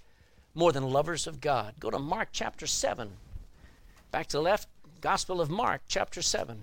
more 0.54 0.72
than 0.72 0.82
lovers 0.82 1.26
of 1.26 1.40
God. 1.40 1.74
Go 1.78 1.90
to 1.90 1.98
Mark 1.98 2.28
chapter 2.32 2.66
7. 2.66 3.10
Back 4.10 4.26
to 4.28 4.38
the 4.38 4.42
left, 4.42 4.68
Gospel 5.00 5.40
of 5.40 5.50
Mark 5.50 5.82
chapter 5.88 6.22
7. 6.22 6.62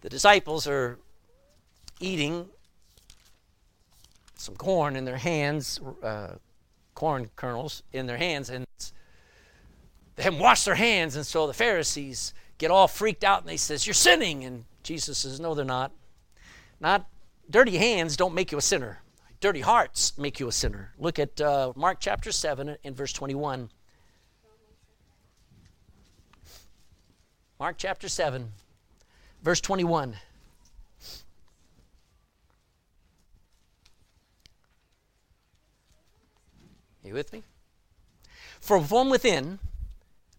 The 0.00 0.08
disciples 0.08 0.66
are 0.66 0.98
eating 2.00 2.48
some 4.36 4.56
corn 4.56 4.96
in 4.96 5.04
their 5.04 5.18
hands, 5.18 5.78
uh, 6.02 6.36
corn 6.94 7.28
kernels 7.36 7.82
in 7.92 8.06
their 8.06 8.16
hands, 8.16 8.48
and 8.48 8.64
they 10.16 10.22
haven't 10.22 10.40
washed 10.40 10.64
their 10.64 10.76
hands. 10.76 11.16
And 11.16 11.26
so 11.26 11.46
the 11.46 11.52
Pharisees 11.52 12.32
get 12.60 12.70
all 12.70 12.86
freaked 12.86 13.24
out 13.24 13.40
and 13.40 13.48
they 13.48 13.56
says, 13.56 13.86
You're 13.86 13.94
sinning. 13.94 14.44
And 14.44 14.66
Jesus 14.84 15.18
says, 15.18 15.40
No, 15.40 15.54
they're 15.54 15.64
not. 15.64 15.90
Not 16.78 17.08
dirty 17.48 17.78
hands 17.78 18.16
don't 18.16 18.34
make 18.34 18.52
you 18.52 18.58
a 18.58 18.62
sinner. 18.62 19.00
Dirty 19.40 19.62
hearts 19.62 20.16
make 20.18 20.38
you 20.38 20.46
a 20.46 20.52
sinner. 20.52 20.92
Look 20.98 21.18
at 21.18 21.40
uh, 21.40 21.72
Mark 21.74 21.96
chapter 21.98 22.30
7 22.30 22.76
and 22.84 22.96
verse 22.96 23.14
21. 23.14 23.70
Mark 27.58 27.76
chapter 27.78 28.08
7, 28.08 28.52
verse 29.42 29.60
21. 29.60 30.14
Are 37.02 37.08
you 37.08 37.14
with 37.14 37.32
me? 37.32 37.42
For 38.60 38.80
from 38.80 39.08
within, 39.08 39.58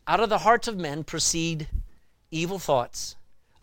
out 0.08 0.20
of 0.20 0.30
the 0.30 0.40
hearts 0.40 0.68
of 0.68 0.78
men 0.78 1.04
proceed 1.04 1.68
evil 2.32 2.58
thoughts, 2.58 3.16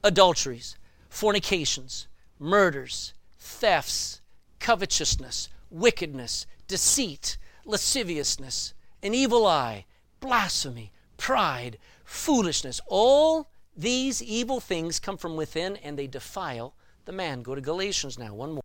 adulteries, 0.05 0.77
fornications, 1.09 2.07
murders, 2.39 3.15
thefts, 3.39 4.21
covetousness, 4.61 5.49
wickedness, 5.71 6.47
deceit, 6.67 7.39
lasciviousness, 7.65 8.75
an 9.03 9.15
evil 9.15 9.47
eye, 9.47 9.87
blasphemy, 10.21 10.93
pride, 11.17 11.79
foolishness. 12.05 12.81
All 12.87 13.51
these 13.77 14.23
evil 14.23 14.61
things 14.61 14.99
come 15.01 15.17
from 15.17 15.37
within 15.37 15.77
and 15.77 15.99
they 15.99 16.07
defile 16.07 16.75
the 17.05 17.13
man. 17.13 17.43
Go 17.43 17.55
to 17.55 17.61
Galatians 17.61 18.19
now, 18.19 18.35
one 18.35 18.53
more. 18.53 18.63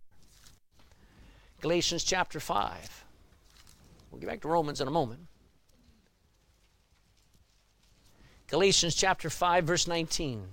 Galatians 1.60 2.04
chapter 2.04 2.40
5. 2.40 3.04
We'll 4.10 4.20
get 4.20 4.28
back 4.28 4.40
to 4.42 4.48
Romans 4.48 4.80
in 4.80 4.88
a 4.88 4.90
moment. 4.90 5.20
Galatians 8.48 8.94
chapter 8.94 9.30
5, 9.30 9.64
verse 9.64 9.86
19. 9.86 10.48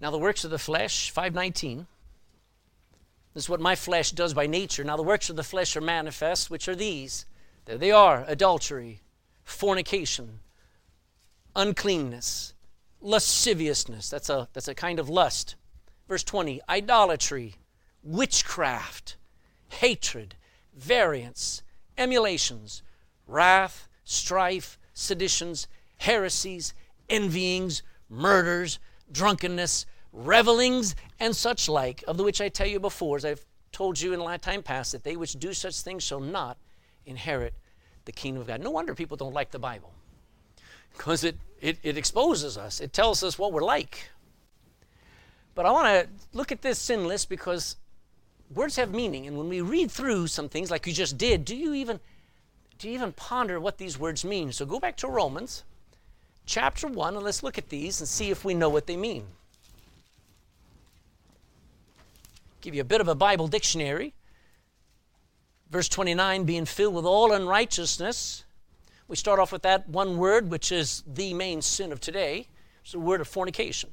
Now 0.00 0.10
the 0.10 0.18
works 0.18 0.44
of 0.44 0.50
the 0.50 0.58
flesh, 0.58 1.10
519. 1.10 1.86
This 3.34 3.44
is 3.44 3.48
what 3.48 3.60
my 3.60 3.76
flesh 3.76 4.10
does 4.10 4.34
by 4.34 4.46
nature. 4.46 4.82
Now 4.82 4.96
the 4.96 5.02
works 5.02 5.30
of 5.30 5.36
the 5.36 5.44
flesh 5.44 5.76
are 5.76 5.80
manifest, 5.80 6.50
which 6.50 6.68
are 6.68 6.74
these. 6.74 7.26
There 7.66 7.78
they 7.78 7.90
are 7.90 8.24
adultery, 8.26 9.00
fornication, 9.44 10.40
uncleanness, 11.54 12.54
lasciviousness. 13.00 14.08
That's 14.10 14.30
a, 14.30 14.48
that's 14.52 14.68
a 14.68 14.74
kind 14.74 14.98
of 14.98 15.08
lust. 15.08 15.54
Verse 16.08 16.24
20 16.24 16.60
idolatry, 16.68 17.54
witchcraft, 18.02 19.16
hatred, 19.68 20.34
variance, 20.76 21.62
emulations, 21.98 22.82
wrath, 23.26 23.88
strife, 24.04 24.78
seditions, 24.92 25.68
heresies, 25.98 26.74
envyings, 27.08 27.82
murders, 28.08 28.78
drunkenness, 29.12 29.86
revelings, 30.12 30.94
and 31.18 31.34
such 31.34 31.68
like, 31.68 32.02
of 32.08 32.16
the 32.16 32.24
which 32.24 32.40
I 32.40 32.48
tell 32.48 32.66
you 32.66 32.80
before, 32.80 33.16
as 33.16 33.24
I've 33.24 33.44
told 33.72 34.00
you 34.00 34.12
in 34.12 34.20
a 34.20 34.38
time 34.38 34.62
past, 34.62 34.92
that 34.92 35.04
they 35.04 35.16
which 35.16 35.34
do 35.34 35.52
such 35.52 35.80
things 35.80 36.02
shall 36.02 36.20
not 36.20 36.56
inherit 37.06 37.54
the 38.04 38.12
kingdom 38.12 38.40
of 38.40 38.48
God. 38.48 38.60
No 38.60 38.70
wonder 38.70 38.94
people 38.94 39.16
don't 39.16 39.34
like 39.34 39.50
the 39.50 39.58
Bible, 39.58 39.92
because 40.92 41.22
it, 41.24 41.36
it, 41.60 41.78
it 41.82 41.96
exposes 41.96 42.58
us, 42.58 42.80
it 42.80 42.92
tells 42.92 43.22
us 43.22 43.38
what 43.38 43.52
we're 43.52 43.62
like. 43.62 44.10
But 45.54 45.66
I 45.66 45.72
want 45.72 45.86
to 45.86 46.36
look 46.36 46.52
at 46.52 46.62
this 46.62 46.78
sin 46.78 47.06
list 47.06 47.28
because 47.28 47.76
words 48.52 48.76
have 48.76 48.92
meaning 48.92 49.26
and 49.26 49.36
when 49.36 49.48
we 49.48 49.60
read 49.60 49.90
through 49.90 50.26
some 50.26 50.48
things 50.48 50.70
like 50.70 50.86
you 50.86 50.92
just 50.92 51.16
did 51.16 51.44
do 51.44 51.56
you 51.56 51.72
even 51.74 52.00
do 52.78 52.88
you 52.88 52.94
even 52.94 53.12
ponder 53.12 53.60
what 53.60 53.76
these 53.76 53.98
words 53.98 54.24
mean? 54.24 54.52
So 54.52 54.64
go 54.64 54.80
back 54.80 54.96
to 54.98 55.08
romans 55.08 55.64
chapter 56.46 56.88
1 56.88 57.14
and 57.14 57.24
let's 57.24 57.42
look 57.42 57.58
at 57.58 57.68
these 57.68 58.00
and 58.00 58.08
see 58.08 58.30
if 58.30 58.44
we 58.44 58.54
know 58.54 58.68
what 58.68 58.86
they 58.86 58.96
mean. 58.96 59.24
Give 62.60 62.74
you 62.74 62.80
a 62.80 62.84
bit 62.84 63.00
of 63.00 63.08
a 63.08 63.14
bible 63.14 63.48
dictionary. 63.48 64.14
Verse 65.70 65.88
29 65.88 66.44
being 66.44 66.64
filled 66.64 66.94
with 66.94 67.04
all 67.04 67.32
unrighteousness. 67.32 68.44
We 69.08 69.16
start 69.16 69.38
off 69.38 69.52
with 69.52 69.62
that 69.62 69.88
one 69.88 70.16
word 70.16 70.50
which 70.50 70.72
is 70.72 71.04
the 71.06 71.34
main 71.34 71.62
sin 71.62 71.92
of 71.92 72.00
today. 72.00 72.48
It's 72.82 72.92
the 72.92 72.98
word 72.98 73.20
of 73.20 73.28
fornication 73.28 73.90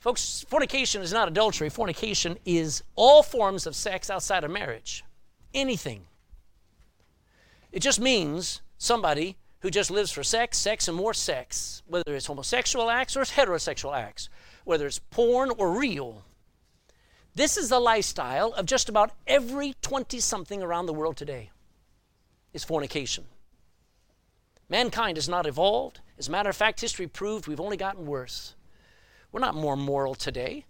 Folks, 0.00 0.46
fornication 0.48 1.02
is 1.02 1.12
not 1.12 1.28
adultery. 1.28 1.68
Fornication 1.68 2.38
is 2.46 2.82
all 2.96 3.22
forms 3.22 3.66
of 3.66 3.76
sex 3.76 4.08
outside 4.08 4.44
of 4.44 4.50
marriage. 4.50 5.04
Anything. 5.52 6.06
It 7.70 7.80
just 7.80 8.00
means 8.00 8.62
somebody 8.78 9.36
who 9.60 9.70
just 9.70 9.90
lives 9.90 10.10
for 10.10 10.22
sex, 10.22 10.56
sex, 10.56 10.88
and 10.88 10.96
more 10.96 11.12
sex, 11.12 11.82
whether 11.86 12.14
it's 12.14 12.26
homosexual 12.26 12.90
acts 12.90 13.14
or 13.14 13.20
it's 13.20 13.32
heterosexual 13.32 13.94
acts, 13.94 14.30
whether 14.64 14.86
it's 14.86 14.98
porn 14.98 15.50
or 15.58 15.78
real. 15.78 16.24
This 17.34 17.58
is 17.58 17.68
the 17.68 17.78
lifestyle 17.78 18.54
of 18.54 18.64
just 18.64 18.88
about 18.88 19.12
every 19.26 19.74
20 19.82 20.18
something 20.18 20.62
around 20.62 20.86
the 20.86 20.94
world 20.94 21.18
today 21.18 21.50
is 22.54 22.64
fornication. 22.64 23.24
Mankind 24.70 25.18
has 25.18 25.28
not 25.28 25.46
evolved. 25.46 26.00
As 26.18 26.26
a 26.26 26.30
matter 26.30 26.48
of 26.48 26.56
fact, 26.56 26.80
history 26.80 27.06
proved 27.06 27.46
we've 27.46 27.60
only 27.60 27.76
gotten 27.76 28.06
worse. 28.06 28.54
We're 29.32 29.40
not 29.40 29.54
more 29.54 29.76
moral 29.76 30.14
today. 30.14 30.66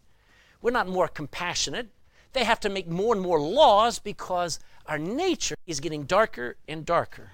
We're 0.62 0.70
not 0.70 0.88
more 0.88 1.08
compassionate. 1.08 1.88
They 2.32 2.44
have 2.44 2.60
to 2.60 2.68
make 2.68 2.86
more 2.86 3.14
and 3.14 3.22
more 3.22 3.40
laws 3.40 3.98
because 3.98 4.60
our 4.86 4.98
nature 4.98 5.56
is 5.66 5.80
getting 5.80 6.04
darker 6.04 6.56
and 6.68 6.84
darker. 6.84 7.32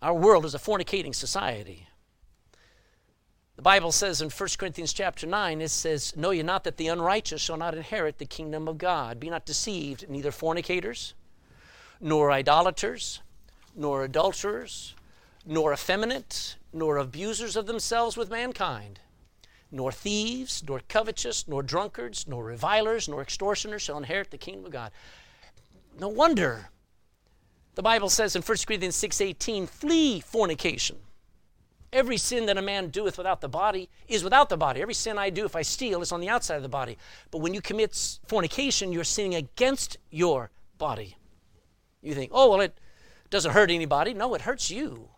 Our 0.00 0.14
world 0.14 0.44
is 0.44 0.54
a 0.54 0.58
fornicating 0.58 1.14
society. 1.14 1.86
The 3.56 3.62
Bible 3.62 3.92
says 3.92 4.22
in 4.22 4.30
1 4.30 4.48
Corinthians 4.56 4.94
chapter 4.94 5.26
9, 5.26 5.60
it 5.60 5.68
says, 5.68 6.16
Know 6.16 6.30
ye 6.30 6.42
not 6.42 6.64
that 6.64 6.78
the 6.78 6.88
unrighteous 6.88 7.42
shall 7.42 7.58
not 7.58 7.74
inherit 7.74 8.16
the 8.16 8.24
kingdom 8.24 8.66
of 8.66 8.78
God? 8.78 9.20
Be 9.20 9.28
not 9.28 9.44
deceived, 9.44 10.08
neither 10.08 10.30
fornicators, 10.30 11.12
nor 12.00 12.32
idolaters, 12.32 13.20
nor 13.76 14.02
adulterers, 14.02 14.94
nor 15.44 15.74
effeminate, 15.74 16.56
nor 16.72 16.96
abusers 16.96 17.54
of 17.54 17.66
themselves 17.66 18.16
with 18.16 18.30
mankind, 18.30 19.00
nor 19.70 19.92
thieves, 19.92 20.62
nor 20.66 20.80
covetous, 20.88 21.46
nor 21.46 21.62
drunkards, 21.62 22.26
nor 22.26 22.44
revilers, 22.44 23.08
nor 23.08 23.22
extortioners 23.22 23.82
shall 23.82 23.98
inherit 23.98 24.30
the 24.30 24.38
kingdom 24.38 24.66
of 24.66 24.72
God. 24.72 24.90
No 25.98 26.08
wonder 26.08 26.70
the 27.74 27.82
Bible 27.82 28.10
says 28.10 28.34
in 28.36 28.42
1 28.42 28.66
Corinthians 28.66 28.96
6:18, 28.96 29.66
flee 29.66 30.20
fornication. 30.20 30.98
Every 31.92 32.16
sin 32.16 32.46
that 32.46 32.58
a 32.58 32.62
man 32.62 32.90
doeth 32.90 33.18
without 33.18 33.40
the 33.40 33.48
body 33.48 33.88
is 34.06 34.22
without 34.22 34.48
the 34.48 34.56
body. 34.56 34.80
Every 34.80 34.94
sin 34.94 35.18
I 35.18 35.30
do, 35.30 35.44
if 35.44 35.56
I 35.56 35.62
steal, 35.62 36.02
is 36.02 36.12
on 36.12 36.20
the 36.20 36.28
outside 36.28 36.56
of 36.56 36.62
the 36.62 36.68
body. 36.68 36.98
But 37.30 37.38
when 37.38 37.52
you 37.54 37.60
commit 37.60 38.18
fornication, 38.26 38.92
you're 38.92 39.02
sinning 39.02 39.34
against 39.34 39.96
your 40.10 40.50
body. 40.78 41.16
You 42.00 42.14
think, 42.14 42.30
oh, 42.32 42.50
well, 42.50 42.60
it 42.60 42.78
doesn't 43.28 43.52
hurt 43.52 43.70
anybody. 43.70 44.14
No, 44.14 44.34
it 44.34 44.42
hurts 44.42 44.70
you. 44.70 45.08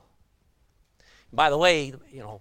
By 1.33 1.51
the 1.51 1.59
way, 1.59 1.95
you 2.11 2.21
know, 2.21 2.41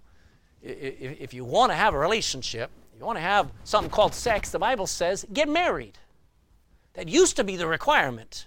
if, 0.63 1.33
you 1.33 1.43
want 1.43 1.71
to 1.71 1.75
have 1.75 1.93
a 1.93 1.97
relationship, 1.97 2.69
you 2.97 3.05
want 3.05 3.17
to 3.17 3.21
have 3.21 3.51
something 3.63 3.91
called 3.91 4.13
sex, 4.13 4.51
the 4.51 4.59
Bible 4.59 4.87
says, 4.87 5.25
get 5.33 5.49
married. 5.49 5.97
That 6.93 7.07
used 7.07 7.35
to 7.37 7.43
be 7.43 7.55
the 7.55 7.67
requirement. 7.67 8.45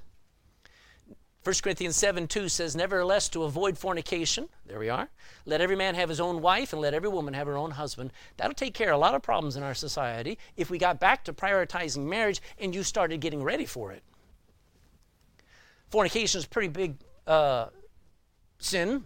1 1.45 1.55
Corinthians 1.63 1.97
7 1.97 2.27
2 2.27 2.49
says, 2.49 2.75
Nevertheless, 2.75 3.29
to 3.31 3.43
avoid 3.43 3.77
fornication, 3.77 4.49
there 4.67 4.79
we 4.79 4.89
are, 4.89 5.11
let 5.45 5.61
every 5.61 5.77
man 5.77 5.95
have 5.95 6.09
his 6.09 6.21
own 6.21 6.41
wife 6.41 6.73
and 6.73 6.81
let 6.81 6.95
every 6.95 7.09
woman 7.09 7.35
have 7.35 7.47
her 7.47 7.59
own 7.59 7.73
husband. 7.73 8.13
That'll 8.39 8.55
take 8.55 8.73
care 8.73 8.91
of 8.91 8.97
a 8.97 9.01
lot 9.01 9.15
of 9.15 9.23
problems 9.23 9.57
in 9.57 9.63
our 9.63 9.75
society 9.75 10.39
if 10.57 10.71
we 10.71 10.79
got 10.79 10.99
back 10.99 11.25
to 11.25 11.35
prioritizing 11.35 12.07
marriage 12.07 12.41
and 12.59 12.75
you 12.75 12.83
started 12.83 13.21
getting 13.21 13.43
ready 13.43 13.67
for 13.67 13.93
it. 13.93 14.03
Fornication 15.91 16.39
is 16.39 16.47
a 16.47 16.49
pretty 16.49 16.69
big 16.69 16.97
uh, 17.27 17.67
sin. 18.59 19.05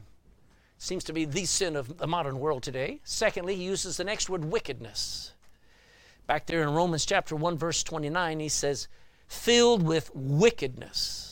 Seems 0.78 1.04
to 1.04 1.12
be 1.12 1.24
the 1.24 1.44
sin 1.44 1.76
of 1.76 1.98
the 1.98 2.06
modern 2.06 2.38
world 2.38 2.62
today. 2.62 3.00
Secondly, 3.04 3.56
he 3.56 3.64
uses 3.64 3.96
the 3.96 4.04
next 4.04 4.30
word, 4.30 4.44
wickedness. 4.44 5.32
Back 6.26 6.46
there 6.46 6.62
in 6.62 6.70
Romans 6.70 7.04
chapter 7.04 7.36
1, 7.36 7.58
verse 7.58 7.82
29, 7.82 8.40
he 8.40 8.48
says, 8.48 8.88
filled 9.26 9.82
with 9.82 10.10
wickedness 10.14 11.28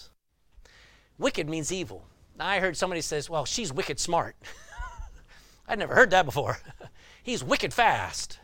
Wicked 1.19 1.49
means 1.49 1.73
evil. 1.73 2.07
Now, 2.39 2.47
I 2.47 2.61
heard 2.61 2.77
somebody 2.77 3.01
says, 3.01 3.31
well, 3.31 3.47
she's 3.47 3.73
wicked 3.73 3.99
smart. 3.99 4.37
I'd 5.69 5.79
never 5.79 5.95
heard 5.95 6.11
that 6.11 6.27
before. 6.27 6.59
He's 7.23 7.43
wicked 7.43 7.73
fast. 7.73 8.39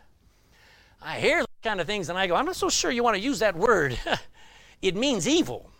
I 1.01 1.21
hear 1.21 1.39
those 1.41 1.47
kind 1.63 1.81
of 1.81 1.87
things 1.87 2.09
and 2.09 2.19
I 2.19 2.27
go, 2.27 2.35
I'm 2.35 2.47
not 2.47 2.57
so 2.57 2.69
sure 2.69 2.91
you 2.91 3.03
want 3.03 3.17
to 3.17 3.23
use 3.23 3.41
that 3.41 3.55
word. 3.55 3.99
it 4.83 4.97
means 4.97 5.29
evil, 5.29 5.71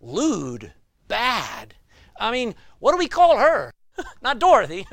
lewd, 0.00 0.72
bad. 1.08 1.74
I 2.18 2.30
mean, 2.30 2.54
what 2.80 2.92
do 2.92 2.98
we 2.98 3.08
call 3.08 3.38
her? 3.38 3.72
not 4.22 4.38
Dorothy. 4.38 4.86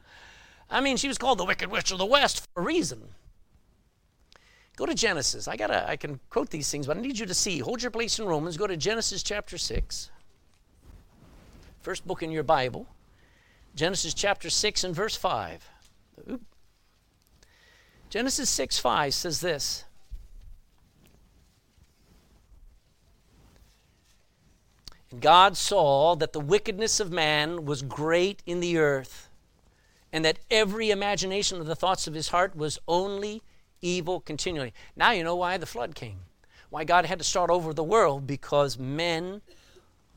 I 0.70 0.80
mean, 0.80 0.96
she 0.96 1.08
was 1.08 1.18
called 1.18 1.38
the 1.38 1.44
Wicked 1.44 1.70
Witch 1.70 1.92
of 1.92 1.98
the 1.98 2.06
West 2.06 2.46
for 2.52 2.62
a 2.62 2.64
reason. 2.64 3.02
Go 4.76 4.84
to 4.84 4.94
Genesis. 4.94 5.48
I 5.48 5.56
gotta 5.56 5.88
I 5.88 5.96
can 5.96 6.20
quote 6.28 6.50
these 6.50 6.70
things, 6.70 6.86
but 6.86 6.96
I 6.96 7.00
need 7.00 7.18
you 7.18 7.26
to 7.26 7.34
see. 7.34 7.60
Hold 7.60 7.82
your 7.82 7.90
place 7.90 8.18
in 8.18 8.26
Romans. 8.26 8.56
Go 8.56 8.66
to 8.66 8.76
Genesis 8.76 9.22
chapter 9.22 9.56
6 9.56 10.10
first 11.86 12.04
book 12.04 12.20
in 12.20 12.32
your 12.32 12.42
Bible, 12.42 12.84
Genesis 13.76 14.12
chapter 14.12 14.50
6 14.50 14.82
and 14.82 14.92
verse 14.92 15.14
5. 15.14 15.70
Oop. 16.28 16.42
Genesis 18.10 18.50
6 18.50 18.80
5 18.80 19.14
says 19.14 19.40
this. 19.40 19.84
And 25.10 25.20
God 25.20 25.56
saw 25.56 26.14
that 26.16 26.32
the 26.32 26.40
wickedness 26.40 27.00
of 27.00 27.12
man 27.12 27.64
was 27.64 27.82
great 27.82 28.42
in 28.46 28.60
the 28.60 28.78
earth, 28.78 29.28
and 30.12 30.24
that 30.24 30.38
every 30.50 30.90
imagination 30.90 31.60
of 31.60 31.66
the 31.66 31.76
thoughts 31.76 32.06
of 32.06 32.14
his 32.14 32.28
heart 32.28 32.56
was 32.56 32.78
only 32.88 33.42
evil 33.82 34.20
continually. 34.20 34.72
Now 34.96 35.12
you 35.12 35.22
know 35.22 35.36
why 35.36 35.56
the 35.56 35.66
flood 35.66 35.94
came. 35.94 36.20
Why 36.70 36.84
God 36.84 37.06
had 37.06 37.18
to 37.18 37.24
start 37.24 37.50
over 37.50 37.72
the 37.72 37.84
world 37.84 38.26
because 38.26 38.78
men 38.78 39.42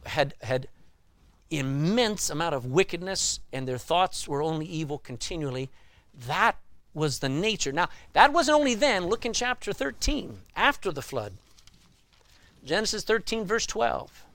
had 0.06 0.34
had 0.41 0.67
immense 1.49 2.30
amount 2.30 2.56
of 2.56 2.65
wickedness 2.65 3.39
and 3.52 3.67
their 3.67 3.78
thoughts 3.78 4.28
were 4.28 4.41
only 4.41 4.65
evil 4.65 4.97
continually. 4.97 5.69
That 6.28 6.58
was 6.93 7.19
the 7.19 7.30
nature. 7.30 7.71
Now, 7.71 7.89
that 8.13 8.34
wasn't 8.34 8.58
only 8.58 8.75
then. 8.75 9.08
Look 9.08 9.25
in 9.25 9.34
chapter 9.34 9.73
13, 9.73 10.39
after 10.56 10.91
the 10.91 11.02
flood. 11.02 11.34
Genesis 12.63 13.04
13, 13.04 13.45
verse 13.45 13.65
12. 13.65 14.25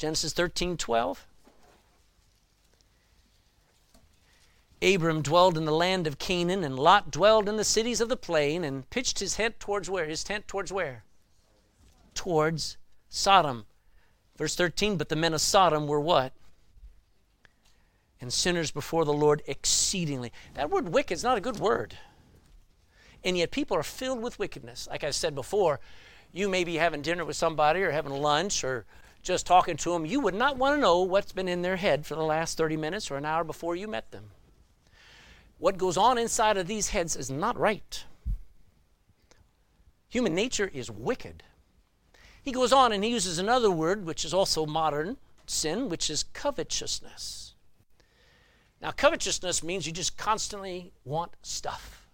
Genesis 0.00 0.32
13, 0.32 0.78
12. 0.78 1.26
Abram 4.80 5.20
dwelled 5.20 5.58
in 5.58 5.66
the 5.66 5.72
land 5.72 6.06
of 6.06 6.18
Canaan, 6.18 6.64
and 6.64 6.78
Lot 6.78 7.10
dwelled 7.10 7.50
in 7.50 7.58
the 7.58 7.64
cities 7.64 8.00
of 8.00 8.08
the 8.08 8.16
plain, 8.16 8.64
and 8.64 8.88
pitched 8.88 9.18
his 9.18 9.34
tent 9.34 9.60
towards 9.60 9.90
where? 9.90 10.06
His 10.06 10.24
tent 10.24 10.48
towards 10.48 10.72
where? 10.72 11.04
Towards 12.14 12.78
Sodom. 13.10 13.66
Verse 14.38 14.56
13, 14.56 14.96
but 14.96 15.10
the 15.10 15.16
men 15.16 15.34
of 15.34 15.42
Sodom 15.42 15.86
were 15.86 16.00
what? 16.00 16.32
And 18.22 18.32
sinners 18.32 18.70
before 18.70 19.04
the 19.04 19.12
Lord 19.12 19.42
exceedingly. 19.46 20.32
That 20.54 20.70
word 20.70 20.88
wicked 20.88 21.12
is 21.12 21.24
not 21.24 21.36
a 21.36 21.42
good 21.42 21.60
word. 21.60 21.98
And 23.22 23.36
yet 23.36 23.50
people 23.50 23.76
are 23.76 23.82
filled 23.82 24.22
with 24.22 24.38
wickedness. 24.38 24.88
Like 24.90 25.04
I 25.04 25.10
said 25.10 25.34
before, 25.34 25.78
you 26.32 26.48
may 26.48 26.64
be 26.64 26.76
having 26.76 27.02
dinner 27.02 27.26
with 27.26 27.36
somebody 27.36 27.82
or 27.82 27.90
having 27.90 28.14
lunch 28.14 28.64
or 28.64 28.86
just 29.22 29.46
talking 29.46 29.76
to 29.78 29.92
them. 29.92 30.06
You 30.06 30.20
would 30.20 30.34
not 30.34 30.56
want 30.56 30.76
to 30.76 30.80
know 30.80 31.00
what's 31.02 31.32
been 31.32 31.48
in 31.48 31.62
their 31.62 31.76
head 31.76 32.06
for 32.06 32.14
the 32.14 32.22
last 32.22 32.56
30 32.56 32.76
minutes 32.76 33.10
or 33.10 33.16
an 33.16 33.24
hour 33.24 33.44
before 33.44 33.76
you 33.76 33.86
met 33.86 34.10
them. 34.10 34.30
What 35.58 35.78
goes 35.78 35.96
on 35.96 36.16
inside 36.16 36.56
of 36.56 36.66
these 36.66 36.88
heads 36.88 37.16
is 37.16 37.30
not 37.30 37.58
right. 37.58 38.04
Human 40.08 40.34
nature 40.34 40.70
is 40.72 40.90
wicked. 40.90 41.42
He 42.42 42.52
goes 42.52 42.72
on 42.72 42.92
and 42.92 43.04
he 43.04 43.10
uses 43.10 43.38
another 43.38 43.70
word, 43.70 44.06
which 44.06 44.24
is 44.24 44.32
also 44.32 44.64
modern 44.64 45.18
sin, 45.46 45.88
which 45.88 46.08
is 46.08 46.24
covetousness. 46.32 47.54
Now, 48.80 48.92
covetousness 48.92 49.62
means 49.62 49.86
you 49.86 49.92
just 49.92 50.16
constantly 50.16 50.92
want 51.04 51.32
stuff. 51.42 52.08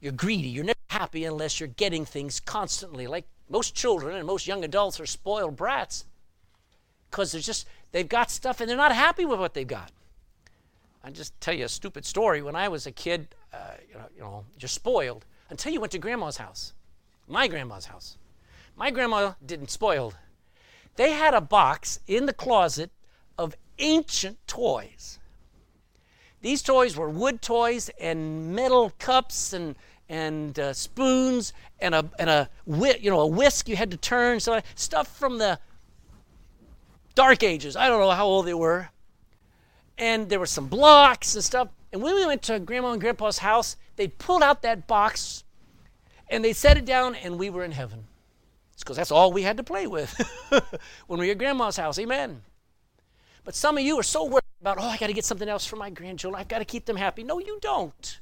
You're 0.00 0.12
greedy. 0.12 0.48
You're 0.48 0.64
never 0.64 0.78
happy 0.88 1.24
unless 1.24 1.58
you're 1.58 1.68
getting 1.68 2.04
things 2.04 2.38
constantly. 2.38 3.06
Like 3.06 3.26
most 3.48 3.74
children 3.74 4.16
and 4.16 4.26
most 4.26 4.46
young 4.46 4.64
adults 4.64 5.00
are 5.00 5.06
spoiled 5.06 5.56
brats 5.56 6.04
because 7.10 7.32
they're 7.32 7.40
just, 7.40 7.66
they've 7.92 8.08
got 8.08 8.30
stuff 8.30 8.60
and 8.60 8.68
they're 8.68 8.76
not 8.76 8.94
happy 8.94 9.24
with 9.24 9.38
what 9.38 9.54
they've 9.54 9.66
got. 9.66 9.92
I 11.04 11.10
just 11.10 11.40
tell 11.40 11.54
you 11.54 11.64
a 11.64 11.68
stupid 11.68 12.04
story. 12.04 12.42
When 12.42 12.56
I 12.56 12.68
was 12.68 12.86
a 12.86 12.92
kid, 12.92 13.28
uh, 13.52 13.74
you, 13.88 13.94
know, 13.94 14.04
you 14.16 14.20
know, 14.22 14.44
you're 14.58 14.68
spoiled 14.68 15.24
until 15.50 15.72
you 15.72 15.80
went 15.80 15.92
to 15.92 15.98
grandma's 15.98 16.36
house, 16.36 16.72
my 17.28 17.46
grandma's 17.46 17.86
house. 17.86 18.18
My 18.76 18.90
grandma 18.90 19.32
didn't 19.44 19.70
spoil. 19.70 20.12
They 20.96 21.12
had 21.12 21.32
a 21.32 21.40
box 21.40 22.00
in 22.06 22.26
the 22.26 22.32
closet 22.32 22.90
of 23.38 23.54
ancient 23.78 24.38
toys. 24.46 25.18
These 26.42 26.62
toys 26.62 26.96
were 26.96 27.08
wood 27.08 27.40
toys 27.40 27.90
and 28.00 28.54
metal 28.54 28.92
cups 28.98 29.52
and 29.52 29.76
and 30.08 30.58
uh, 30.58 30.72
spoons 30.72 31.52
and 31.80 31.94
a 31.94 32.08
and 32.18 32.30
a 32.30 32.48
you 32.66 33.10
know 33.10 33.20
a 33.20 33.26
whisk 33.26 33.68
you 33.68 33.76
had 33.76 33.90
to 33.90 33.96
turn 33.96 34.40
so 34.40 34.60
stuff 34.74 35.08
from 35.16 35.38
the 35.38 35.58
dark 37.16 37.42
ages. 37.42 37.74
I 37.74 37.88
don't 37.88 37.98
know 37.98 38.10
how 38.10 38.26
old 38.26 38.46
they 38.46 38.54
were. 38.54 38.90
And 39.98 40.28
there 40.28 40.38
were 40.38 40.46
some 40.46 40.68
blocks 40.68 41.34
and 41.34 41.42
stuff. 41.42 41.68
And 41.92 42.02
when 42.02 42.14
we 42.14 42.26
went 42.26 42.42
to 42.42 42.60
grandma 42.60 42.92
and 42.92 43.00
grandpa's 43.00 43.38
house, 43.38 43.76
they 43.96 44.06
pulled 44.06 44.42
out 44.42 44.62
that 44.62 44.86
box 44.86 45.42
and 46.28 46.44
they 46.44 46.52
set 46.52 46.76
it 46.76 46.84
down 46.84 47.14
and 47.16 47.38
we 47.38 47.50
were 47.50 47.64
in 47.64 47.72
heaven. 47.72 48.04
It's 48.74 48.82
because 48.82 48.98
that's 48.98 49.10
all 49.10 49.32
we 49.32 49.42
had 49.42 49.56
to 49.56 49.62
play 49.62 49.86
with 49.86 50.14
when 51.06 51.18
we 51.18 51.26
were 51.26 51.32
at 51.32 51.38
grandma's 51.38 51.78
house. 51.78 51.98
Amen. 51.98 52.42
But 53.44 53.54
some 53.54 53.78
of 53.78 53.84
you 53.84 53.98
are 53.98 54.02
so 54.02 54.24
worried 54.24 54.42
about, 54.60 54.76
oh, 54.78 54.82
I 54.82 54.98
got 54.98 55.06
to 55.06 55.12
get 55.14 55.24
something 55.24 55.48
else 55.48 55.64
for 55.64 55.76
my 55.76 55.88
grandchildren. 55.88 56.38
I've 56.38 56.48
got 56.48 56.58
to 56.58 56.64
keep 56.64 56.84
them 56.84 56.96
happy. 56.96 57.24
No, 57.24 57.38
you 57.38 57.58
don't. 57.62 58.20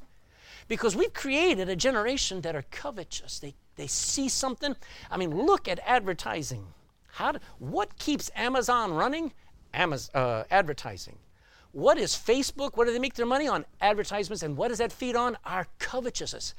Because 0.68 0.96
we've 0.96 1.12
created 1.12 1.68
a 1.68 1.76
generation 1.76 2.40
that 2.42 2.56
are 2.56 2.64
covetous. 2.70 3.38
They, 3.38 3.54
they 3.76 3.86
see 3.86 4.28
something. 4.28 4.76
I 5.10 5.16
mean, 5.16 5.30
look 5.30 5.68
at 5.68 5.80
advertising. 5.84 6.66
How 7.08 7.32
do, 7.32 7.38
what 7.58 7.98
keeps 7.98 8.30
Amazon 8.34 8.92
running? 8.92 9.32
Amazon, 9.72 10.10
uh, 10.14 10.44
advertising. 10.50 11.18
What 11.72 11.98
is 11.98 12.14
Facebook? 12.14 12.76
What 12.76 12.86
do 12.86 12.92
they 12.92 12.98
make 12.98 13.14
their 13.14 13.26
money 13.26 13.48
on? 13.48 13.64
Advertisements. 13.80 14.42
And 14.42 14.56
what 14.56 14.68
does 14.68 14.78
that 14.78 14.92
feed 14.92 15.16
on? 15.16 15.36
Our 15.44 15.66
covetousness. 15.78 16.54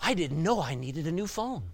I 0.00 0.14
didn't 0.14 0.42
know 0.42 0.60
I 0.60 0.74
needed 0.74 1.06
a 1.06 1.12
new 1.12 1.26
phone. 1.26 1.70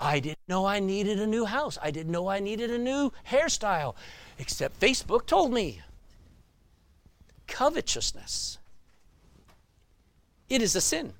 I 0.00 0.20
didn't 0.20 0.48
know 0.48 0.66
I 0.66 0.78
needed 0.80 1.18
a 1.20 1.26
new 1.26 1.46
house. 1.46 1.78
I 1.80 1.90
didn't 1.90 2.12
know 2.12 2.28
I 2.28 2.40
needed 2.40 2.70
a 2.70 2.78
new 2.78 3.12
hairstyle, 3.28 3.94
except 4.38 4.80
Facebook 4.80 5.26
told 5.26 5.52
me. 5.52 5.80
Covetousness. 7.46 8.58
It 10.48 10.62
is 10.62 10.76
a 10.76 10.80
sin. 10.80 11.12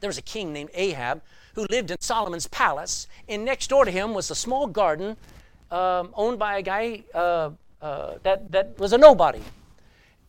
There 0.00 0.08
was 0.08 0.18
a 0.18 0.22
king 0.22 0.52
named 0.52 0.70
Ahab 0.74 1.22
who 1.54 1.66
lived 1.68 1.90
in 1.90 2.00
Solomon's 2.00 2.46
palace, 2.46 3.06
and 3.28 3.44
next 3.44 3.68
door 3.68 3.84
to 3.84 3.90
him 3.90 4.14
was 4.14 4.30
a 4.30 4.34
small 4.34 4.66
garden 4.66 5.16
um, 5.70 6.10
owned 6.14 6.38
by 6.38 6.58
a 6.58 6.62
guy 6.62 7.04
uh, 7.14 7.50
uh, 7.82 8.14
that, 8.22 8.50
that 8.52 8.78
was 8.78 8.92
a 8.92 8.98
nobody. 8.98 9.42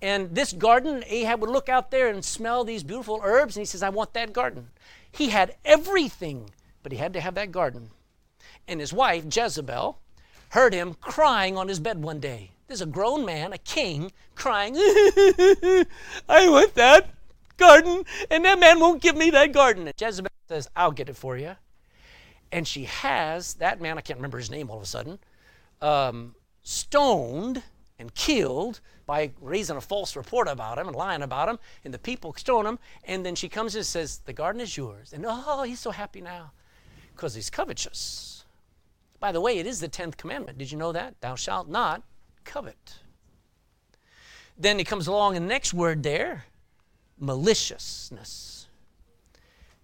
And 0.02 0.34
this 0.34 0.52
garden, 0.52 1.04
Ahab 1.08 1.42
would 1.42 1.50
look 1.50 1.70
out 1.70 1.92
there 1.92 2.08
and 2.08 2.26
smell 2.26 2.64
these 2.64 2.84
beautiful 2.84 3.22
herbs, 3.24 3.56
and 3.56 3.62
he 3.62 3.66
says, 3.66 3.84
I 3.84 3.90
want 3.90 4.14
that 4.14 4.34
garden. 4.34 4.70
He 5.12 5.30
had 5.30 5.56
everything, 5.64 6.50
but 6.82 6.92
he 6.92 6.98
had 6.98 7.14
to 7.14 7.22
have 7.22 7.36
that 7.36 7.52
garden. 7.52 7.92
And 8.68 8.80
his 8.80 8.92
wife, 8.92 9.26
Jezebel, 9.30 10.00
heard 10.50 10.74
him 10.74 10.96
crying 10.96 11.58
on 11.58 11.68
his 11.68 11.80
bed 11.80 12.02
one 12.02 12.20
day. 12.20 12.52
There's 12.68 12.82
a 12.82 12.86
grown 12.86 13.26
man, 13.26 13.54
a 13.54 13.58
king, 13.58 14.12
crying, 14.34 14.76
I 14.78 15.86
want 16.50 16.74
that 16.76 17.10
garden, 17.62 18.04
and 18.30 18.43
that 18.43 18.60
man 18.60 18.80
won't 18.80 19.02
give 19.02 19.15
me 19.15 19.30
that 19.30 19.54
garden. 19.54 19.88
And 19.88 19.93
Jezebel 20.00 20.32
says, 20.47 20.69
I'll 20.76 20.91
get 20.91 21.08
it 21.08 21.15
for 21.15 21.38
you. 21.38 21.56
And 22.52 22.67
she 22.67 22.84
has 22.86 23.54
that 23.56 23.80
man, 23.80 23.97
I 23.97 24.02
can't 24.02 24.17
remember 24.17 24.38
his 24.38 24.52
name 24.52 24.69
all 24.69 24.78
of 24.78 24.84
a 24.84 24.88
sudden, 24.88 25.19
um, 25.82 26.36
stoned 26.63 27.63
and 27.97 28.13
killed 28.13 28.82
by 29.06 29.32
raising 29.39 29.78
a 29.78 29.82
false 29.82 30.15
report 30.15 30.47
about 30.47 30.78
him 30.78 30.88
and 30.88 30.95
lying 30.95 31.21
about 31.21 31.47
him, 31.47 31.60
and 31.86 31.93
the 31.93 32.00
people 32.00 32.34
stone 32.34 32.65
him. 32.65 32.80
And 33.06 33.26
then 33.26 33.36
she 33.36 33.47
comes 33.47 33.76
and 33.76 33.86
says, 33.86 34.21
The 34.26 34.34
garden 34.34 34.60
is 34.60 34.76
yours. 34.76 35.13
And 35.13 35.26
oh, 35.28 35.63
he's 35.63 35.80
so 35.80 35.91
happy 35.91 36.19
now 36.19 36.52
because 37.15 37.36
he's 37.36 37.50
covetous. 37.50 38.43
By 39.19 39.32
the 39.32 39.39
way, 39.39 39.60
it 39.60 39.67
is 39.67 39.80
the 39.80 39.88
10th 39.88 40.17
commandment. 40.17 40.58
Did 40.58 40.71
you 40.71 40.78
know 40.78 40.91
that? 40.91 41.21
Thou 41.21 41.36
shalt 41.36 41.69
not 41.69 42.02
covet. 42.43 43.00
Then 44.58 44.80
he 44.80 44.84
comes 44.84 45.08
along 45.08 45.36
in 45.36 45.43
the 45.43 45.50
next 45.50 45.74
word 45.74 46.04
there 46.04 46.45
maliciousness. 47.22 48.68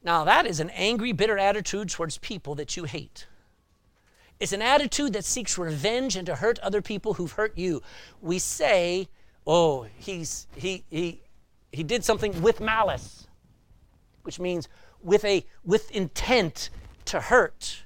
Now, 0.04 0.24
that 0.26 0.46
is 0.46 0.60
an 0.60 0.70
angry, 0.72 1.12
bitter 1.12 1.38
attitude 1.38 1.90
towards 1.90 2.18
people 2.18 2.56
that 2.56 2.76
you 2.76 2.86
hate. 2.86 3.28
It's 4.40 4.54
an 4.54 4.62
attitude 4.62 5.14
that 5.14 5.26
seeks 5.26 5.58
revenge 5.58 6.16
and 6.16 6.26
to 6.26 6.36
hurt 6.36 6.60
other 6.60 6.82
people 6.82 7.16
who've 7.16 7.32
hurt 7.32 7.58
you. 7.58 7.82
We 8.22 8.40
say, 8.40 9.08
oh, 9.46 9.88
he's, 9.98 10.48
he, 10.56 10.84
he, 10.90 11.22
he 11.72 11.84
did 11.84 12.04
something 12.04 12.42
with 12.42 12.60
malice, 12.60 13.28
which 14.24 14.40
means 14.40 14.68
with, 15.02 15.26
a, 15.26 15.46
with 15.66 15.90
intent 15.92 16.70
to 17.06 17.20
hurt. 17.20 17.84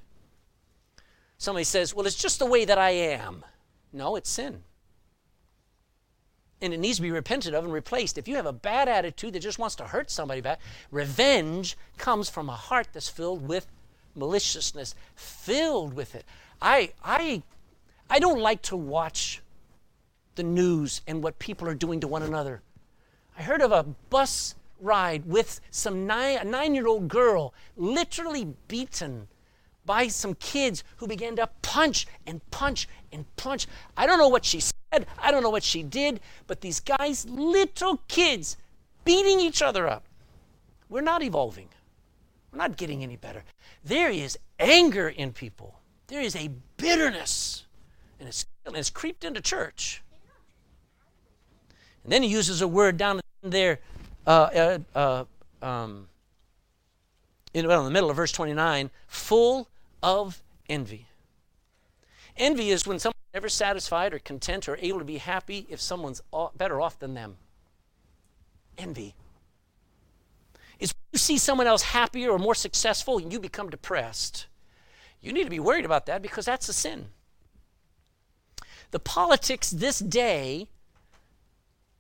Somebody 1.38 1.64
says, 1.64 1.96
well, 1.96 2.06
it's 2.06 2.22
just 2.22 2.40
the 2.40 2.46
way 2.46 2.66
that 2.66 2.78
I 2.78 2.92
am. 2.92 3.46
No, 3.94 4.16
it's 4.16 4.30
sin 4.30 4.64
and 6.62 6.74
it 6.74 6.80
needs 6.80 6.98
to 6.98 7.02
be 7.02 7.12
repented 7.12 7.54
of 7.54 7.64
and 7.64 7.74
replaced. 7.74 8.18
If 8.18 8.28
you 8.28 8.36
have 8.36 8.46
a 8.46 8.54
bad 8.54 8.88
attitude 8.88 9.34
that 9.34 9.40
just 9.40 9.60
wants 9.60 9.76
to 9.76 9.84
hurt 9.86 10.12
somebody 10.12 10.42
back, 10.42 10.60
revenge 10.92 11.78
comes 11.98 12.30
from 12.30 12.50
a 12.50 12.56
heart 12.56 12.88
that's 12.94 13.10
filled 13.10 13.48
with 13.48 13.68
maliciousness, 14.16 14.96
filled 15.16 15.94
with 15.94 16.16
it. 16.16 16.26
I 16.62 16.94
I 17.04 17.44
I 18.10 18.20
don't 18.20 18.40
like 18.40 18.62
to 18.64 18.78
watch 18.78 19.42
the 20.36 20.44
news 20.44 21.02
and 21.08 21.24
what 21.24 21.40
people 21.40 21.68
are 21.68 21.74
doing 21.74 22.00
to 22.02 22.08
one 22.08 22.24
another. 22.24 22.62
I 23.38 23.44
heard 23.44 23.62
of 23.62 23.72
a 23.72 23.84
bus 24.10 24.56
ride 24.80 25.26
with 25.26 25.62
some 25.70 26.08
nine, 26.08 26.38
a 26.38 26.44
nine-year-old 26.44 27.08
girl 27.08 27.54
literally 27.78 28.54
beaten 28.68 29.28
by 29.86 30.08
some 30.08 30.36
kids 30.36 30.84
who 30.98 31.08
began 31.08 31.36
to 31.38 31.50
punch 31.62 32.08
and 32.26 32.42
punch 32.52 32.88
and 33.12 33.26
punch. 33.36 33.68
I 33.98 34.06
don't 34.06 34.20
know 34.20 34.28
what 34.28 34.46
she 34.46 34.60
said, 34.60 35.08
I 35.20 35.32
don't 35.32 35.44
know 35.44 35.50
what 35.50 35.64
she 35.64 35.84
did, 35.84 36.20
but 36.48 36.62
these 36.62 36.80
guys, 36.80 37.26
little 37.28 38.02
kids, 38.08 38.58
beating 39.04 39.40
each 39.40 39.62
other 39.62 39.88
up. 39.88 40.04
We're 40.90 41.02
not 41.02 41.24
evolving. 41.24 41.70
We're 42.52 42.58
not 42.58 42.78
getting 42.78 43.02
any 43.02 43.16
better. 43.16 43.44
There 43.84 44.10
is 44.10 44.38
anger 44.60 45.10
in 45.10 45.32
people. 45.32 45.80
There 46.08 46.22
is 46.22 46.36
a 46.36 46.50
bitterness, 46.78 47.64
and 48.20 48.28
it's, 48.28 48.46
and 48.66 48.76
it's 48.76 48.90
creeped 48.90 49.24
into 49.24 49.42
church. 49.42 50.04
And 52.04 52.12
then 52.12 52.24
he 52.24 52.30
uses 52.30 52.62
a 52.62 52.68
word 52.68 52.98
down 52.98 53.22
there, 53.42 53.80
uh, 54.28 54.78
uh, 54.94 55.26
uh, 55.64 55.66
um, 55.66 56.08
in, 57.54 57.68
well, 57.68 57.80
in 57.80 57.86
the 57.86 57.92
middle 57.92 58.10
of 58.10 58.16
verse 58.16 58.32
29, 58.32 58.90
full 59.08 59.70
of 60.02 60.42
envy. 60.70 61.08
Envy 62.38 62.70
is 62.72 62.88
when 62.88 63.00
someone's 63.00 63.16
never 63.34 63.50
satisfied 63.50 64.14
or 64.14 64.20
content 64.20 64.68
or 64.68 64.78
able 64.82 65.00
to 65.00 65.06
be 65.06 65.18
happy 65.18 65.68
if 65.70 65.82
someone's 65.82 66.22
better 66.56 66.82
off 66.82 67.00
than 67.00 67.14
them. 67.14 67.38
Envy. 68.78 69.16
Is 70.80 70.94
when 70.94 71.10
you 71.14 71.20
see 71.20 71.38
someone 71.38 71.68
else 71.68 71.82
happier 71.84 72.32
or 72.32 72.40
more 72.40 72.56
successful 72.56 73.18
and 73.18 73.32
you 73.32 73.40
become 73.40 73.70
depressed. 73.70 74.48
You 75.22 75.34
need 75.34 75.44
to 75.44 75.50
be 75.50 75.60
worried 75.60 75.86
about 75.86 76.08
that 76.08 76.22
because 76.22 76.46
that's 76.46 76.70
a 76.70 76.74
sin. 76.74 77.10
The 78.92 79.00
politics 79.00 79.70
this 79.70 80.00
day 80.00 80.68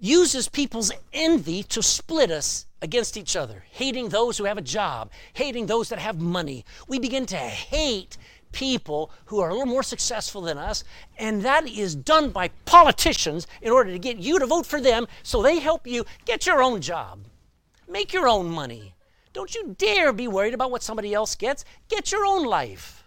uses 0.02 0.50
people's 0.50 0.92
envy 1.14 1.62
to 1.62 1.82
split 1.82 2.32
us 2.32 2.66
against 2.82 3.16
each 3.16 3.36
other, 3.36 3.64
hating 3.70 4.10
those 4.10 4.38
who 4.38 4.46
have 4.46 4.58
a 4.58 4.62
job, 4.62 5.12
hating 5.34 5.68
those 5.68 5.90
that 5.90 6.00
have 6.00 6.20
money. 6.20 6.66
We 6.88 6.98
begin 7.00 7.28
to 7.28 7.38
hate 7.38 8.18
people 8.52 9.12
who 9.26 9.40
are 9.40 9.50
a 9.50 9.54
little 9.54 9.68
more 9.68 9.84
successful 9.84 10.42
than 10.42 10.58
us, 10.58 10.84
and 11.18 11.44
that 11.44 11.68
is 11.68 11.96
done 11.96 12.32
by 12.32 12.50
politicians 12.66 13.46
in 13.62 13.72
order 13.72 13.92
to 13.92 14.00
get 14.00 14.18
you 14.18 14.40
to 14.40 14.48
vote 14.48 14.66
for 14.66 14.82
them 14.82 15.08
so 15.22 15.42
they 15.42 15.60
help 15.60 15.86
you 15.86 16.04
get 16.26 16.48
your 16.48 16.64
own 16.64 16.82
job, 16.82 17.20
make 17.88 18.12
your 18.12 18.28
own 18.28 18.50
money. 18.50 18.96
Don't 19.34 19.54
you 19.56 19.76
dare 19.78 20.12
be 20.12 20.28
worried 20.28 20.56
about 20.56 20.72
what 20.72 20.84
somebody 20.84 21.14
else 21.14 21.36
gets. 21.36 21.64
Get 21.88 22.12
your 22.12 22.26
own 22.26 22.46
life. 22.46 23.06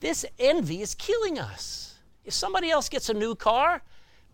This 0.00 0.24
envy 0.38 0.80
is 0.80 0.94
killing 0.94 1.38
us. 1.38 1.98
If 2.24 2.32
somebody 2.32 2.70
else 2.70 2.88
gets 2.88 3.08
a 3.08 3.14
new 3.14 3.34
car, 3.34 3.82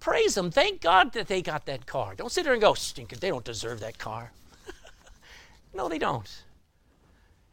praise 0.03 0.35
them. 0.35 0.51
Thank 0.51 0.81
God 0.81 1.12
that 1.12 1.29
they 1.29 1.41
got 1.41 1.65
that 1.67 1.87
car. 1.87 2.15
Don't 2.17 2.33
sit 2.33 2.43
there 2.43 2.53
and 2.53 2.61
go, 2.61 2.75
stinker, 2.75 3.15
they 3.17 3.29
don't 3.29 3.45
deserve 3.45 3.81
that 3.81 3.99
car. 3.99 4.33
No, 5.75 5.88
they 5.88 5.99
don't. 5.99 6.29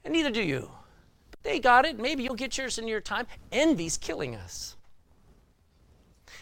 And 0.04 0.14
neither 0.14 0.30
do 0.30 0.42
you. 0.42 0.70
But 1.32 1.42
they 1.42 1.62
got 1.62 1.86
it. 1.86 1.98
Maybe 1.98 2.24
you'll 2.24 2.36
get 2.36 2.58
yours 2.58 2.78
in 2.78 2.86
your 2.86 3.00
time. 3.00 3.28
Envy's 3.54 3.98
killing 3.98 4.36
us. 4.36 4.76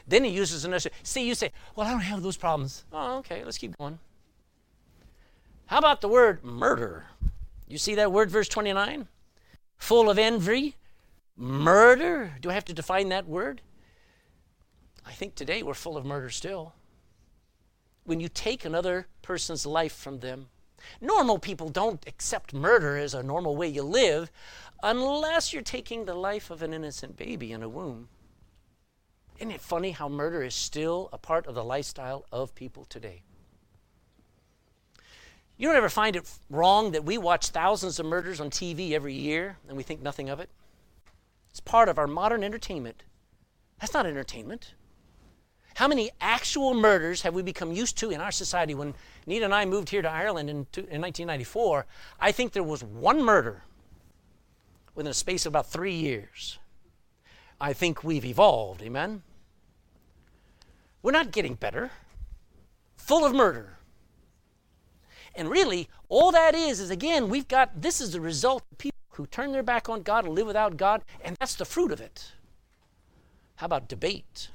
Then 0.07 0.23
he 0.23 0.31
uses 0.31 0.65
another. 0.65 0.89
See, 1.03 1.27
you 1.27 1.35
say, 1.35 1.51
well, 1.75 1.85
I 1.85 1.91
don't 1.91 1.99
have 1.99 2.23
those 2.23 2.35
problems. 2.35 2.83
Oh, 2.91 3.17
okay, 3.17 3.43
let's 3.45 3.59
keep 3.59 3.77
going. 3.77 3.99
How 5.67 5.77
about 5.77 6.01
the 6.01 6.07
word 6.07 6.43
murder? 6.43 7.05
You 7.67 7.77
see 7.77 7.93
that 7.93 8.11
word, 8.11 8.31
verse 8.31 8.47
29? 8.47 9.07
Full 9.77 10.09
of 10.09 10.17
envy, 10.17 10.77
murder. 11.35 12.33
Do 12.41 12.49
I 12.49 12.53
have 12.53 12.65
to 12.65 12.73
define 12.73 13.09
that 13.09 13.27
word? 13.27 13.61
I 15.07 15.11
think 15.11 15.35
today 15.35 15.63
we're 15.63 15.73
full 15.73 15.97
of 15.97 16.05
murder 16.05 16.29
still. 16.29 16.73
When 18.03 18.19
you 18.19 18.29
take 18.29 18.65
another 18.65 19.07
person's 19.21 19.65
life 19.65 19.95
from 19.95 20.19
them, 20.19 20.47
Normal 21.01 21.39
people 21.39 21.69
don't 21.69 22.05
accept 22.07 22.53
murder 22.53 22.97
as 22.97 23.13
a 23.13 23.23
normal 23.23 23.55
way 23.55 23.67
you 23.67 23.83
live 23.83 24.31
unless 24.83 25.53
you're 25.53 25.61
taking 25.61 26.05
the 26.05 26.13
life 26.13 26.49
of 26.49 26.61
an 26.61 26.73
innocent 26.73 27.17
baby 27.17 27.51
in 27.51 27.63
a 27.63 27.69
womb. 27.69 28.09
Isn't 29.37 29.51
it 29.51 29.61
funny 29.61 29.91
how 29.91 30.09
murder 30.09 30.43
is 30.43 30.55
still 30.55 31.09
a 31.13 31.17
part 31.17 31.45
of 31.47 31.55
the 31.55 31.63
lifestyle 31.63 32.25
of 32.31 32.55
people 32.55 32.85
today? 32.85 33.21
You 35.57 35.67
don't 35.67 35.77
ever 35.77 35.89
find 35.89 36.15
it 36.15 36.29
wrong 36.49 36.91
that 36.91 37.03
we 37.03 37.17
watch 37.17 37.49
thousands 37.49 37.99
of 37.99 38.05
murders 38.05 38.39
on 38.39 38.49
TV 38.49 38.91
every 38.91 39.13
year 39.13 39.57
and 39.67 39.75
we 39.75 39.83
think 39.83 40.01
nothing 40.01 40.29
of 40.29 40.39
it? 40.39 40.49
It's 41.49 41.59
part 41.59 41.89
of 41.89 41.97
our 41.97 42.07
modern 42.07 42.43
entertainment. 42.43 43.03
That's 43.79 43.93
not 43.93 44.05
entertainment. 44.05 44.73
How 45.77 45.87
many 45.87 46.09
actual 46.19 46.73
murders 46.73 47.21
have 47.21 47.35
we 47.35 47.43
become 47.43 47.71
used 47.71 47.99
to 47.99 48.09
in 48.09 48.19
our 48.19 48.31
society? 48.31 48.73
When 48.73 48.95
Nita 49.27 49.45
and 49.45 49.53
I 49.53 49.63
moved 49.65 49.89
here 49.89 50.01
to 50.01 50.09
Ireland 50.09 50.49
in, 50.49 50.55
in 50.75 51.01
1994, 51.01 51.85
I 52.19 52.31
think 52.31 52.53
there 52.53 52.63
was 52.63 52.83
one 52.83 53.21
murder 53.21 53.61
within 54.95 55.11
a 55.11 55.13
space 55.13 55.45
of 55.45 55.51
about 55.51 55.67
three 55.67 55.93
years. 55.93 56.57
I 57.61 57.73
think 57.73 58.03
we've 58.03 58.25
evolved, 58.25 58.81
amen? 58.81 59.21
We're 61.03 61.11
not 61.11 61.29
getting 61.29 61.53
better. 61.53 61.91
Full 62.95 63.23
of 63.23 63.35
murder. 63.35 63.77
And 65.35 65.47
really, 65.47 65.89
all 66.09 66.31
that 66.31 66.55
is, 66.55 66.79
is 66.79 66.89
again, 66.89 67.29
we've 67.29 67.47
got 67.47 67.83
this 67.83 68.01
is 68.01 68.13
the 68.13 68.19
result 68.19 68.63
of 68.71 68.79
people 68.79 68.97
who 69.11 69.27
turn 69.27 69.51
their 69.51 69.61
back 69.61 69.89
on 69.89 70.01
God 70.01 70.25
and 70.25 70.33
live 70.33 70.47
without 70.47 70.75
God, 70.75 71.03
and 71.23 71.37
that's 71.39 71.53
the 71.53 71.65
fruit 71.65 71.91
of 71.91 72.01
it. 72.01 72.31
How 73.57 73.67
about 73.67 73.87
debate? 73.87 74.49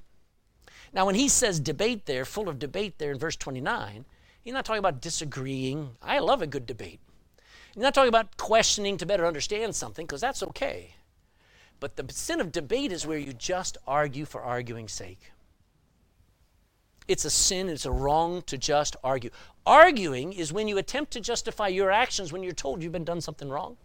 Now, 0.93 1.07
when 1.07 1.15
he 1.15 1.29
says 1.29 1.59
debate 1.59 2.07
there, 2.07 2.25
full 2.25 2.49
of 2.49 2.59
debate 2.59 2.99
there 2.99 3.13
in 3.13 3.19
verse 3.19 3.37
29, 3.37 4.05
he's 4.43 4.53
not 4.53 4.65
talking 4.65 4.79
about 4.79 5.01
disagreeing. 5.01 5.97
I 6.03 6.19
love 6.19 6.43
a 6.43 6.47
good 6.47 6.67
debate. 6.67 7.01
I'm 7.75 7.83
not 7.83 7.95
talking 7.95 8.09
about 8.09 8.37
questioning 8.37 8.99
to 8.99 9.07
better 9.07 9.27
understand 9.27 9.75
something, 9.75 10.05
because 10.05 10.21
that's 10.21 10.43
okay. 10.43 10.95
But 11.81 11.97
the 11.97 12.13
sin 12.13 12.41
of 12.41 12.53
debate 12.53 12.93
is 12.93 13.07
where 13.07 13.19
you 13.19 13.33
just 13.33 13.79
argue 13.87 14.27
for 14.27 14.43
arguing's 14.43 14.93
sake. 14.93 15.33
It's 17.09 17.25
a 17.25 17.31
sin, 17.31 17.69
it's 17.69 17.87
a 17.87 17.91
wrong 17.91 18.43
to 18.43 18.57
just 18.57 18.95
argue. 19.03 19.31
Arguing 19.67 20.33
is 20.33 20.53
when 20.53 20.69
you 20.69 20.79
attempt 20.79 21.13
to 21.13 21.21
justify 21.21 21.69
your 21.69 21.91
actions 21.91 22.33
when 22.33 22.43
you're 22.43 22.53
told 22.53 22.83
you've 22.83 22.93
been 22.93 23.05
done 23.05 23.21
something 23.21 23.49
wrong. 23.49 23.77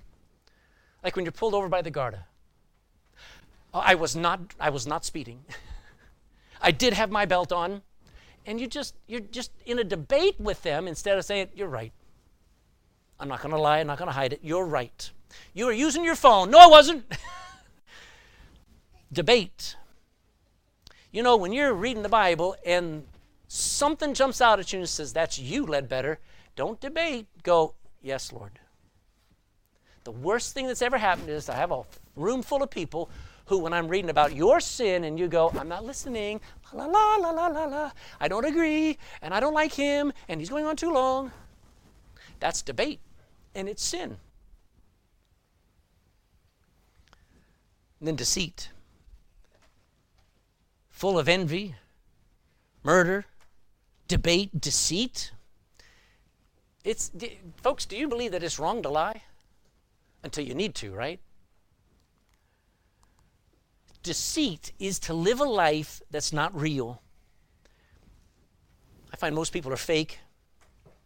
Like 1.04 1.16
when 1.16 1.26
you're 1.26 1.32
pulled 1.32 1.54
over 1.54 1.70
by 1.70 1.82
the 1.82 1.90
Garda. 1.90 2.26
I 3.74 3.96
was 3.96 4.16
not 4.16 4.40
I 4.60 4.70
was 4.70 4.88
not 4.88 5.06
speeding. 5.06 5.46
I 6.68 6.72
did 6.72 6.92
have 6.92 7.10
my 7.10 7.26
belt 7.26 7.54
on. 7.54 7.82
And 8.46 8.60
you 8.60 8.68
just 8.68 8.94
you're 9.08 9.22
just 9.22 9.52
in 9.66 9.80
a 9.80 9.86
debate 9.86 10.36
with 10.38 10.64
them 10.64 10.86
instead 10.86 11.18
of 11.18 11.24
saying, 11.24 11.48
You're 11.56 11.70
right. 11.70 11.94
I'm 13.22 13.30
not 13.30 13.42
gonna 13.42 13.58
lie, 13.58 13.80
I'm 13.80 13.88
not 13.88 13.98
gonna 13.98 14.12
hide 14.12 14.34
it. 14.34 14.42
You're 14.44 14.66
right. 14.66 15.10
You 15.54 15.68
were 15.68 15.72
using 15.72 16.04
your 16.04 16.16
phone. 16.16 16.52
No, 16.52 16.60
I 16.60 16.68
wasn't. 16.68 17.06
debate. 19.14 19.78
You 21.12 21.24
know, 21.24 21.38
when 21.38 21.54
you're 21.54 21.74
reading 21.74 22.04
the 22.04 22.10
Bible 22.10 22.58
and 22.66 23.06
something 23.48 24.14
jumps 24.14 24.42
out 24.42 24.60
at 24.60 24.74
you 24.74 24.80
and 24.80 24.90
says, 24.90 25.14
That's 25.14 25.40
you, 25.40 25.66
Ledbetter, 25.66 26.20
don't 26.58 26.82
debate. 26.82 27.28
Go, 27.44 27.76
Yes, 28.02 28.34
Lord. 28.34 28.60
The 30.04 30.12
worst 30.12 30.54
thing 30.54 30.68
that's 30.68 30.82
ever 30.82 30.98
happened 30.98 31.30
is 31.30 31.48
I 31.48 31.56
have 31.56 31.72
a 31.72 31.84
room 32.18 32.42
full 32.42 32.62
of 32.62 32.70
people 32.70 33.10
who, 33.48 33.58
when 33.58 33.74
I'm 33.74 33.88
reading 33.88 34.10
about 34.10 34.36
your 34.36 34.60
sin 34.60 35.06
and 35.06 35.18
you 35.18 35.28
go, 35.28 35.52
I'm 35.58 35.70
not 35.70 35.84
listening, 35.86 36.40
la 36.74 36.86
la 36.86 37.16
la 37.16 37.32
la 37.32 37.48
la 37.48 37.66
la, 37.66 37.92
I 38.20 38.28
don't 38.28 38.46
agree, 38.46 38.98
and 39.22 39.34
I 39.34 39.40
don't 39.40 39.54
like 39.54 39.74
him, 39.74 40.14
and 40.28 40.40
he's 40.40 40.50
going 40.50 40.66
on 40.66 40.76
too 40.76 40.92
long. 40.92 41.32
That's 42.40 42.62
debate, 42.62 43.00
and 43.56 43.68
it's 43.68 43.84
sin. 43.84 44.18
And 48.00 48.08
then 48.08 48.16
deceit, 48.16 48.70
full 50.90 51.18
of 51.18 51.28
envy, 51.28 51.76
murder, 52.84 53.26
debate, 54.08 54.60
deceit. 54.60 55.32
It's, 56.84 57.12
folks, 57.64 57.86
do 57.86 57.98
you 57.98 58.08
believe 58.08 58.34
that 58.34 58.44
it's 58.44 58.60
wrong 58.60 58.84
to 58.84 58.90
lie? 58.90 59.24
Until 60.24 60.44
you 60.44 60.54
need 60.54 60.76
to, 60.76 60.92
right? 60.92 61.20
Deceit 64.08 64.72
is 64.80 65.00
to 65.00 65.14
live 65.14 65.42
a 65.42 65.44
life 65.44 66.02
that's 66.10 66.32
not 66.32 66.56
real. 66.56 67.02
I 69.12 69.18
find 69.18 69.36
most 69.36 69.52
people 69.52 69.74
are 69.74 69.76
fake. 69.76 70.20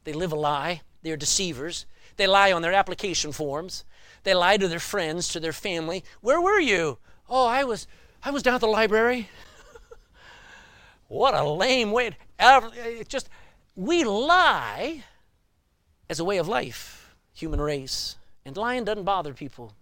They 0.03 0.13
live 0.13 0.31
a 0.31 0.35
lie. 0.35 0.81
They're 1.01 1.17
deceivers. 1.17 1.87
They 2.17 2.27
lie 2.27 2.51
on 2.51 2.61
their 2.61 2.73
application 2.73 3.31
forms. 3.31 3.85
They 4.21 4.35
lie 4.35 4.57
to 4.57 4.67
their 4.67 4.79
friends, 4.79 5.29
to 5.29 5.39
their 5.39 5.51
family. 5.51 6.03
Where 6.21 6.39
were 6.39 6.59
you? 6.59 6.99
Oh, 7.27 7.47
I 7.47 7.63
was 7.63 7.87
I 8.23 8.29
was 8.29 8.43
down 8.43 8.53
at 8.53 8.61
the 8.61 8.67
library. 8.67 9.29
what 11.07 11.33
a 11.33 11.43
lame 11.43 11.91
way. 11.91 12.15
It 12.39 13.09
just 13.09 13.29
we 13.75 14.03
lie 14.03 15.03
as 16.07 16.19
a 16.19 16.23
way 16.23 16.37
of 16.37 16.47
life, 16.47 17.15
human 17.33 17.59
race. 17.59 18.17
And 18.45 18.55
lying 18.55 18.83
doesn't 18.83 19.05
bother 19.05 19.33
people. 19.33 19.73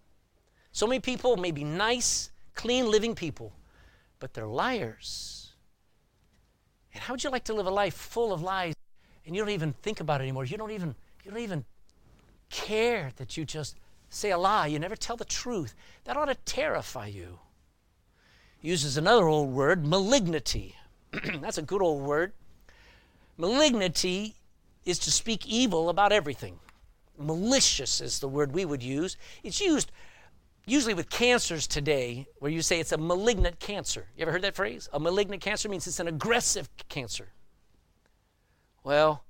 So 0.71 0.87
many 0.87 1.01
people 1.01 1.35
may 1.35 1.51
be 1.51 1.65
nice, 1.65 2.28
clean 2.59 2.91
living 2.91 3.15
people, 3.15 3.53
but 4.19 4.33
they're 4.33 4.45
liars. 4.45 5.53
And 6.93 7.01
how 7.01 7.13
would 7.13 7.23
you 7.23 7.29
like 7.29 7.45
to 7.45 7.53
live 7.53 7.67
a 7.67 7.71
life 7.71 7.93
full 7.93 8.33
of 8.33 8.41
lies 8.41 8.73
and 9.25 9.33
you 9.33 9.41
don't 9.41 9.53
even 9.53 9.71
think 9.71 10.01
about 10.01 10.19
it 10.19 10.25
anymore? 10.25 10.43
You 10.43 10.57
don't 10.57 10.71
even 10.71 10.93
you 11.23 11.31
don't 11.31 11.39
even 11.39 11.63
care 12.49 13.11
that 13.15 13.37
you 13.37 13.45
just 13.45 13.77
say 14.09 14.31
a 14.31 14.37
lie. 14.37 14.67
You 14.67 14.77
never 14.77 14.97
tell 14.97 15.15
the 15.15 15.23
truth. 15.23 15.73
That 16.03 16.17
ought 16.17 16.25
to 16.25 16.35
terrify 16.35 17.07
you. 17.07 17.39
He 18.57 18.67
uses 18.67 18.97
another 18.97 19.29
old 19.29 19.51
word, 19.51 19.87
malignity. 19.87 20.75
That's 21.39 21.57
a 21.57 21.61
good 21.61 21.81
old 21.81 22.03
word. 22.03 22.33
Malignity 23.37 24.35
is 24.83 24.99
to 24.99 25.11
speak 25.11 25.47
evil 25.47 25.87
about 25.87 26.11
everything. 26.11 26.59
Malicious 27.17 28.01
is 28.01 28.19
the 28.19 28.27
word 28.27 28.51
we 28.51 28.65
would 28.65 28.83
use. 28.83 29.15
It's 29.43 29.61
used 29.61 29.93
usually 30.69 30.93
with 30.93 31.09
cancers 31.09 31.67
today, 31.67 32.27
where 32.37 32.51
you 32.51 32.61
say 32.61 32.79
it's 32.79 32.91
a 32.91 32.97
malignant 32.97 33.59
cancer. 33.59 34.07
You 34.15 34.21
ever 34.21 34.31
heard 34.31 34.43
that 34.43 34.55
phrase? 34.55 34.89
A 34.93 34.99
malignant 34.99 35.41
cancer 35.41 35.69
means 35.69 35.87
it's 35.87 35.99
an 35.99 36.07
aggressive 36.07 36.69
cancer. 36.89 37.29
Well, 38.83 39.23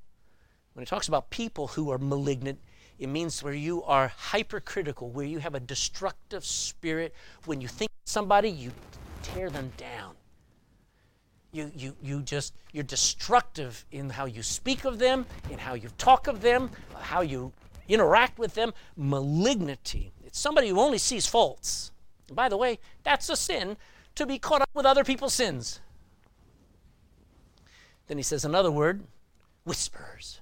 when 0.74 0.84
it 0.84 0.88
talks 0.88 1.08
about 1.08 1.30
people 1.30 1.68
who 1.68 1.92
are 1.92 1.98
malignant, 1.98 2.60
it 2.98 3.08
means 3.08 3.42
where 3.42 3.54
you 3.54 3.84
are 3.84 4.10
hypercritical, 4.10 5.10
where 5.10 5.26
you 5.26 5.40
have 5.40 5.56
a 5.56 5.60
destructive 5.60 6.46
spirit. 6.46 7.16
When 7.46 7.62
you 7.62 7.68
think 7.68 7.92
somebody, 8.06 8.50
you 8.50 8.72
tear 9.24 9.50
them 9.50 9.72
down. 9.78 10.16
You, 11.52 11.72
you, 11.76 11.96
you 12.02 12.22
just, 12.22 12.54
you're 12.74 12.84
destructive 12.84 13.86
in 13.92 14.10
how 14.10 14.26
you 14.26 14.44
speak 14.44 14.86
of 14.86 15.00
them, 15.00 15.26
in 15.50 15.58
how 15.58 15.74
you 15.74 15.90
talk 15.98 16.28
of 16.28 16.42
them, 16.42 16.70
how 16.96 17.22
you 17.22 17.52
interact 17.94 18.40
with 18.40 18.54
them. 18.54 18.74
Malignity 18.96 20.14
it's 20.30 20.40
somebody 20.40 20.70
who 20.70 20.80
only 20.80 21.00
sees 21.00 21.26
faults. 21.26 21.92
And 22.28 22.36
by 22.36 22.50
the 22.50 22.58
way, 22.58 22.78
that's 23.04 23.30
a 23.30 23.36
sin 23.36 23.78
to 24.14 24.28
be 24.28 24.38
caught 24.38 24.62
up 24.62 24.70
with 24.76 24.86
other 24.86 25.04
people's 25.04 25.34
sins. 25.34 25.80
Then 28.06 28.18
he 28.18 28.24
says 28.24 28.46
another 28.46 28.70
word 28.70 29.06
whispers. 29.64 30.40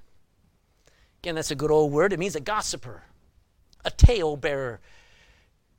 Again, 1.22 1.36
that's 1.36 1.52
a 1.52 1.56
good 1.56 1.72
old 1.72 1.94
word. 1.94 2.12
It 2.12 2.20
means 2.20 2.36
a 2.36 2.42
gossiper, 2.42 3.04
a 3.86 3.92
tale 3.92 4.36
bearer. 4.36 4.82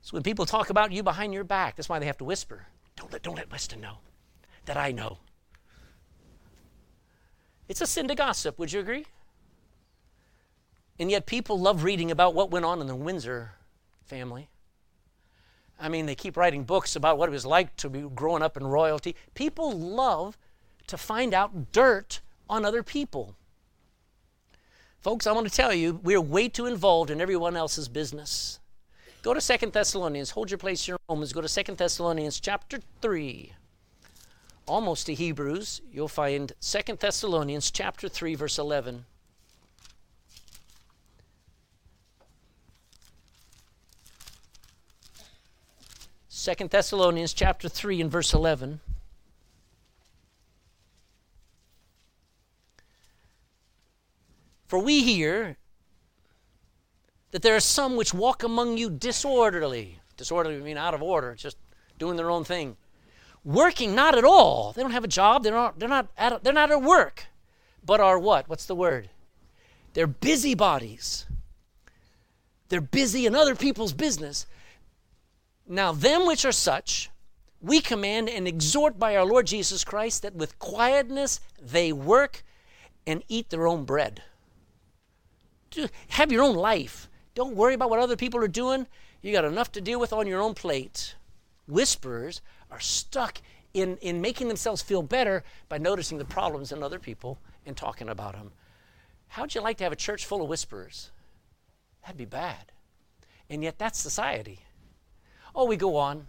So 0.01 0.15
when 0.15 0.23
people 0.23 0.47
talk 0.47 0.71
about 0.71 0.91
you 0.91 1.03
behind 1.03 1.35
your 1.35 1.45
back, 1.45 1.77
that's 1.77 1.91
why 1.91 1.99
they 1.99 2.07
have 2.07 2.17
to 2.19 2.25
whisper. 2.25 2.67
Don't 2.97 3.13
let, 3.13 3.23
don't 3.23 3.37
let 3.37 3.53
Weston 3.53 3.83
know 3.83 3.99
that 4.65 4.79
I 4.79 4.91
know. 4.91 5.19
It's 7.69 7.83
a 7.83 7.87
sin 7.87 8.09
to 8.09 8.15
gossip, 8.15 8.59
would 8.59 8.73
you 8.73 8.81
agree? 8.81 9.05
And 10.99 11.11
yet 11.11 11.27
people 11.27 11.59
love 11.59 11.85
reading 11.85 12.11
about 12.11 12.35
what 12.35 12.51
went 12.51 12.65
on 12.65 12.81
in 12.81 12.87
the 12.87 12.97
Windsor 12.97 13.53
family. 14.05 14.49
I 15.81 15.89
mean, 15.89 16.07
they 16.07 16.15
keep 16.15 16.37
writing 16.37 16.65
books 16.65 16.97
about 16.97 17.19
what 17.19 17.29
it 17.29 17.33
was 17.33 17.47
like 17.47 17.77
to 17.77 17.89
be 17.89 18.01
growing 18.01 18.43
up 18.43 18.57
in 18.57 18.67
royalty. 18.67 19.15
People 19.35 19.71
love 19.73 20.37
to 20.89 20.97
find 20.97 21.33
out 21.33 21.73
dirt 21.73 22.21
on 22.51 22.65
other 22.65 22.83
people. 22.83 23.37
Folks, 25.01 25.27
I 25.27 25.33
want 25.33 25.47
to 25.47 25.55
tell 25.55 25.73
you, 25.73 26.01
we're 26.03 26.21
way 26.21 26.49
too 26.49 26.67
involved 26.67 27.11
in 27.11 27.21
everyone 27.21 27.57
else's 27.57 27.89
business. 27.89 28.59
Go 29.23 29.33
to 29.33 29.41
Second 29.41 29.73
Thessalonians. 29.73 30.31
Hold 30.31 30.51
your 30.51 30.59
place 30.59 30.89
in 30.89 30.97
Romans. 31.09 31.33
Go 31.33 31.41
to 31.41 31.49
Second 31.49 31.79
Thessalonians 31.79 32.41
chapter 32.41 32.81
3. 33.01 33.53
Almost 34.67 35.07
to 35.07 35.15
Hebrews. 35.15 35.81
You'll 35.93 36.09
find 36.09 36.53
Second 36.59 36.99
Thessalonians 36.99 37.71
chapter 37.71 38.09
3, 38.09 38.35
verse 38.35 38.59
11. 38.59 39.05
Second 46.39 46.71
Thessalonians 46.71 47.33
chapter 47.33 47.69
3 47.69 48.01
and 48.01 48.13
verse 48.13 48.33
11. 48.33 48.79
For 54.69 54.79
we 54.79 55.03
hear 55.03 55.57
that 57.33 57.43
there 57.43 57.57
are 57.57 57.61
some 57.61 57.97
which 57.97 58.15
walk 58.15 58.45
among 58.45 58.79
you 58.79 58.89
disorderly. 58.89 59.99
Disorderly 60.17 60.61
mean 60.61 60.77
out 60.77 60.95
of 60.95 61.03
order, 61.03 61.35
just 61.35 61.57
doing 61.99 62.17
their 62.17 62.31
own 62.31 62.45
thing. 62.45 62.77
Working 63.45 63.97
not 63.97 64.17
at 64.17 64.23
all. 64.23 64.73
They 64.73 64.83
don't 64.83 64.93
have 64.93 65.03
a 65.03 65.09
job. 65.09 65.43
They're 65.43 65.53
not, 65.53 65.81
they're 65.81 65.89
not, 65.89 66.07
at, 66.17 66.45
they're 66.45 66.53
not 66.53 66.71
at 66.71 66.83
work. 66.83 67.27
But 67.85 67.99
are 67.99 68.17
what? 68.17 68.49
What's 68.49 68.67
the 68.67 68.77
word? 68.77 69.11
They're 69.95 70.07
busybodies. 70.07 71.27
They're 72.69 72.81
busy 72.81 73.27
in 73.27 73.35
other 73.35 73.57
people's 73.57 73.93
business. 73.93 74.47
Now, 75.69 75.93
them 75.93 76.27
which 76.27 76.47
are 76.47 76.53
such, 76.53 77.11
we 77.61 77.81
command 77.81 78.31
and 78.31 78.49
exhort 78.49 78.99
by 78.99 79.15
our 79.15 79.25
Lord 79.25 79.47
Jesus 79.47 79.85
Christ 79.85 80.23
that 80.23 80.35
with 80.35 80.59
quietness 80.59 81.41
they 81.61 81.93
work 81.93 82.43
and 83.07 83.23
eat 83.29 83.51
their 83.51 83.67
own 83.67 83.85
bread. 83.85 84.23
Have 86.09 86.33
your 86.33 86.43
own 86.43 86.57
life. 86.57 87.11
Don't 87.35 87.55
worry 87.55 87.75
about 87.75 87.91
what 87.91 87.99
other 87.99 88.17
people 88.17 88.43
are 88.43 88.49
doing. 88.49 88.87
You 89.21 89.33
got 89.33 89.45
enough 89.45 89.71
to 89.73 89.81
deal 89.81 90.01
with 90.01 90.13
on 90.13 90.27
your 90.27 90.41
own 90.41 90.55
plate. 90.55 91.15
Whisperers 91.67 92.41
are 92.71 92.81
stuck 92.81 93.43
in, 93.75 93.99
in 93.99 94.23
making 94.23 94.49
themselves 94.49 94.81
feel 94.81 95.03
better 95.03 95.45
by 95.69 95.77
noticing 95.77 96.17
the 96.17 96.25
problems 96.25 96.73
in 96.73 96.83
other 96.83 96.99
people 96.99 97.39
and 97.67 97.77
talking 97.77 98.09
about 98.09 98.33
them. 98.33 98.53
How'd 99.29 99.55
you 99.55 99.61
like 99.61 99.77
to 99.79 99.85
have 99.85 99.93
a 99.93 99.97
church 99.97 100.25
full 100.25 100.43
of 100.43 100.49
whisperers? 100.49 101.11
That'd 102.03 102.17
be 102.17 102.25
bad. 102.25 102.73
And 103.51 103.63
yet, 103.63 103.79
that's 103.79 103.99
society. 103.99 104.61
Oh, 105.59 105.65
we 105.65 105.77
go 105.77 105.97
on. 105.97 106.25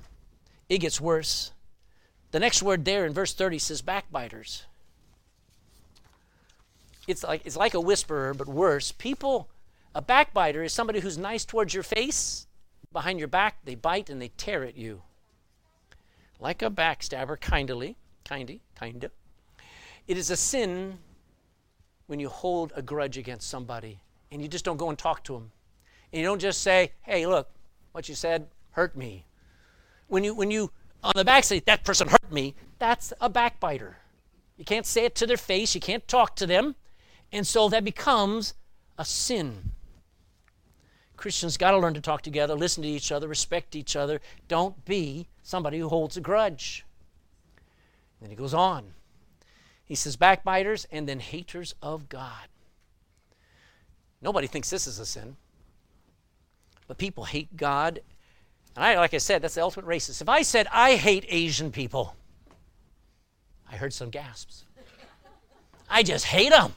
It 0.70 0.80
gets 0.80 1.00
worse. 1.00 1.52
The 2.32 2.40
next 2.40 2.64
word 2.64 2.84
there 2.84 3.06
in 3.06 3.14
verse 3.14 3.32
30 3.32 3.60
says 3.60 3.84
backbiters. 3.84 4.64
It's 7.08 7.24
like, 7.24 7.44
it's 7.46 7.56
like 7.56 7.76
a 7.76 7.80
whisperer, 7.80 8.34
but 8.34 8.48
worse. 8.48 8.92
People 8.92 9.48
A 9.94 10.02
backbiter 10.02 10.64
is 10.64 10.74
somebody 10.74 11.00
who's 11.00 11.18
nice 11.18 11.46
towards 11.46 11.74
your 11.74 11.84
face, 11.84 12.48
behind 12.92 13.20
your 13.20 13.28
back, 13.28 13.58
they 13.66 13.76
bite 13.76 14.10
and 14.10 14.22
they 14.22 14.32
tear 14.38 14.64
at 14.64 14.78
you. 14.78 15.02
Like 16.40 16.62
a 16.62 16.70
backstabber, 16.70 17.40
kindly, 17.40 17.98
kindy, 18.24 18.62
kinda. 18.80 19.12
It 20.08 20.18
is 20.18 20.30
a 20.32 20.38
sin 20.38 21.00
when 22.08 22.20
you 22.20 22.30
hold 22.30 22.72
a 22.76 22.82
grudge 22.82 23.18
against 23.18 23.50
somebody 23.50 24.00
and 24.32 24.42
you 24.42 24.48
just 24.48 24.66
don't 24.66 24.78
go 24.78 24.90
and 24.90 24.98
talk 24.98 25.24
to 25.26 25.34
them. 25.34 25.52
And 26.12 26.20
you 26.20 26.26
don't 26.26 26.40
just 26.40 26.62
say, 26.62 26.94
hey, 27.02 27.28
look, 27.28 27.50
what 27.92 28.10
you 28.10 28.16
said 28.16 28.48
hurt 28.72 28.96
me. 28.96 29.26
When 30.08 30.24
you, 30.24 30.34
when 30.34 30.52
you 30.52 30.72
on 31.04 31.14
the 31.16 31.26
back 31.26 31.44
say, 31.44 31.60
that 31.60 31.84
person 31.84 32.08
hurt 32.08 32.32
me, 32.32 32.56
that's 32.78 33.14
a 33.22 33.30
backbiter. 33.30 33.98
You 34.58 34.66
can't 34.66 34.86
say 34.86 35.06
it 35.06 35.16
to 35.16 35.28
their 35.28 35.38
face, 35.38 35.74
you 35.76 35.82
can't 35.82 36.08
talk 36.08 36.36
to 36.38 36.48
them. 36.48 36.76
And 37.32 37.46
so 37.46 37.70
that 37.70 37.84
becomes 37.84 38.54
a 38.98 39.06
sin. 39.06 39.72
Christians 41.16 41.58
got 41.58 41.72
to 41.72 41.78
learn 41.78 41.94
to 41.94 42.02
talk 42.02 42.22
together, 42.22 42.56
listen 42.56 42.84
to 42.84 42.90
each 42.90 43.12
other, 43.12 43.28
respect 43.28 43.76
each 43.76 43.96
other. 43.96 44.22
Don't 44.48 44.84
be 44.86 45.28
somebody 45.44 45.80
who 45.80 45.90
holds 45.90 46.18
a 46.18 46.22
grudge. 46.22 46.86
Then 48.22 48.30
he 48.30 48.36
goes 48.36 48.54
on. 48.54 48.94
He 49.86 49.96
says, 49.96 50.16
backbiters 50.16 50.88
and 50.92 51.10
then 51.10 51.20
haters 51.20 51.76
of 51.82 52.10
God. 52.10 52.48
Nobody 54.22 54.48
thinks 54.48 54.70
this 54.70 54.88
is 54.88 55.00
a 55.00 55.06
sin. 55.06 55.36
But 56.88 56.98
people 56.98 57.26
hate 57.26 57.56
God. 57.56 58.02
And 58.80 58.86
I, 58.86 58.96
like 58.96 59.14
I 59.14 59.18
said, 59.18 59.42
that's 59.42 59.56
the 59.56 59.62
ultimate 59.62 59.88
racist. 59.88 60.22
If 60.22 60.30
I 60.30 60.42
said, 60.42 60.66
I 60.72 60.96
hate 60.96 61.26
Asian 61.28 61.70
people, 61.70 62.16
I 63.70 63.76
heard 63.76 63.92
some 63.92 64.10
gasps. 64.10 64.64
I 65.90 66.02
just 66.02 66.24
hate 66.24 66.52
them. 66.52 66.72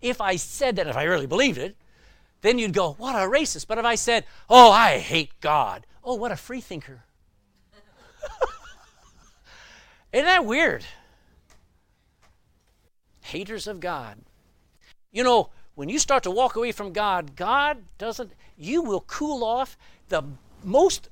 If 0.00 0.22
I 0.22 0.36
said 0.36 0.76
that, 0.76 0.86
if 0.86 0.96
I 0.96 1.02
really 1.02 1.26
believed 1.26 1.58
it, 1.58 1.76
then 2.40 2.58
you'd 2.58 2.72
go, 2.72 2.94
What 2.94 3.16
a 3.16 3.28
racist. 3.28 3.66
But 3.66 3.76
if 3.76 3.84
I 3.84 3.96
said, 3.96 4.24
Oh, 4.48 4.70
I 4.70 4.96
hate 4.96 5.38
God, 5.42 5.86
oh, 6.02 6.14
what 6.14 6.32
a 6.32 6.36
free 6.36 6.62
thinker. 6.62 7.04
Isn't 10.14 10.24
that 10.24 10.46
weird? 10.46 10.86
Haters 13.20 13.66
of 13.66 13.80
God. 13.80 14.22
You 15.12 15.22
know, 15.22 15.50
when 15.74 15.90
you 15.90 15.98
start 15.98 16.22
to 16.22 16.30
walk 16.30 16.56
away 16.56 16.72
from 16.72 16.94
God, 16.94 17.36
God 17.36 17.84
doesn't, 17.98 18.32
you 18.56 18.82
will 18.82 19.00
cool 19.00 19.44
off. 19.44 19.76
The 20.08 20.22
most 20.64 21.08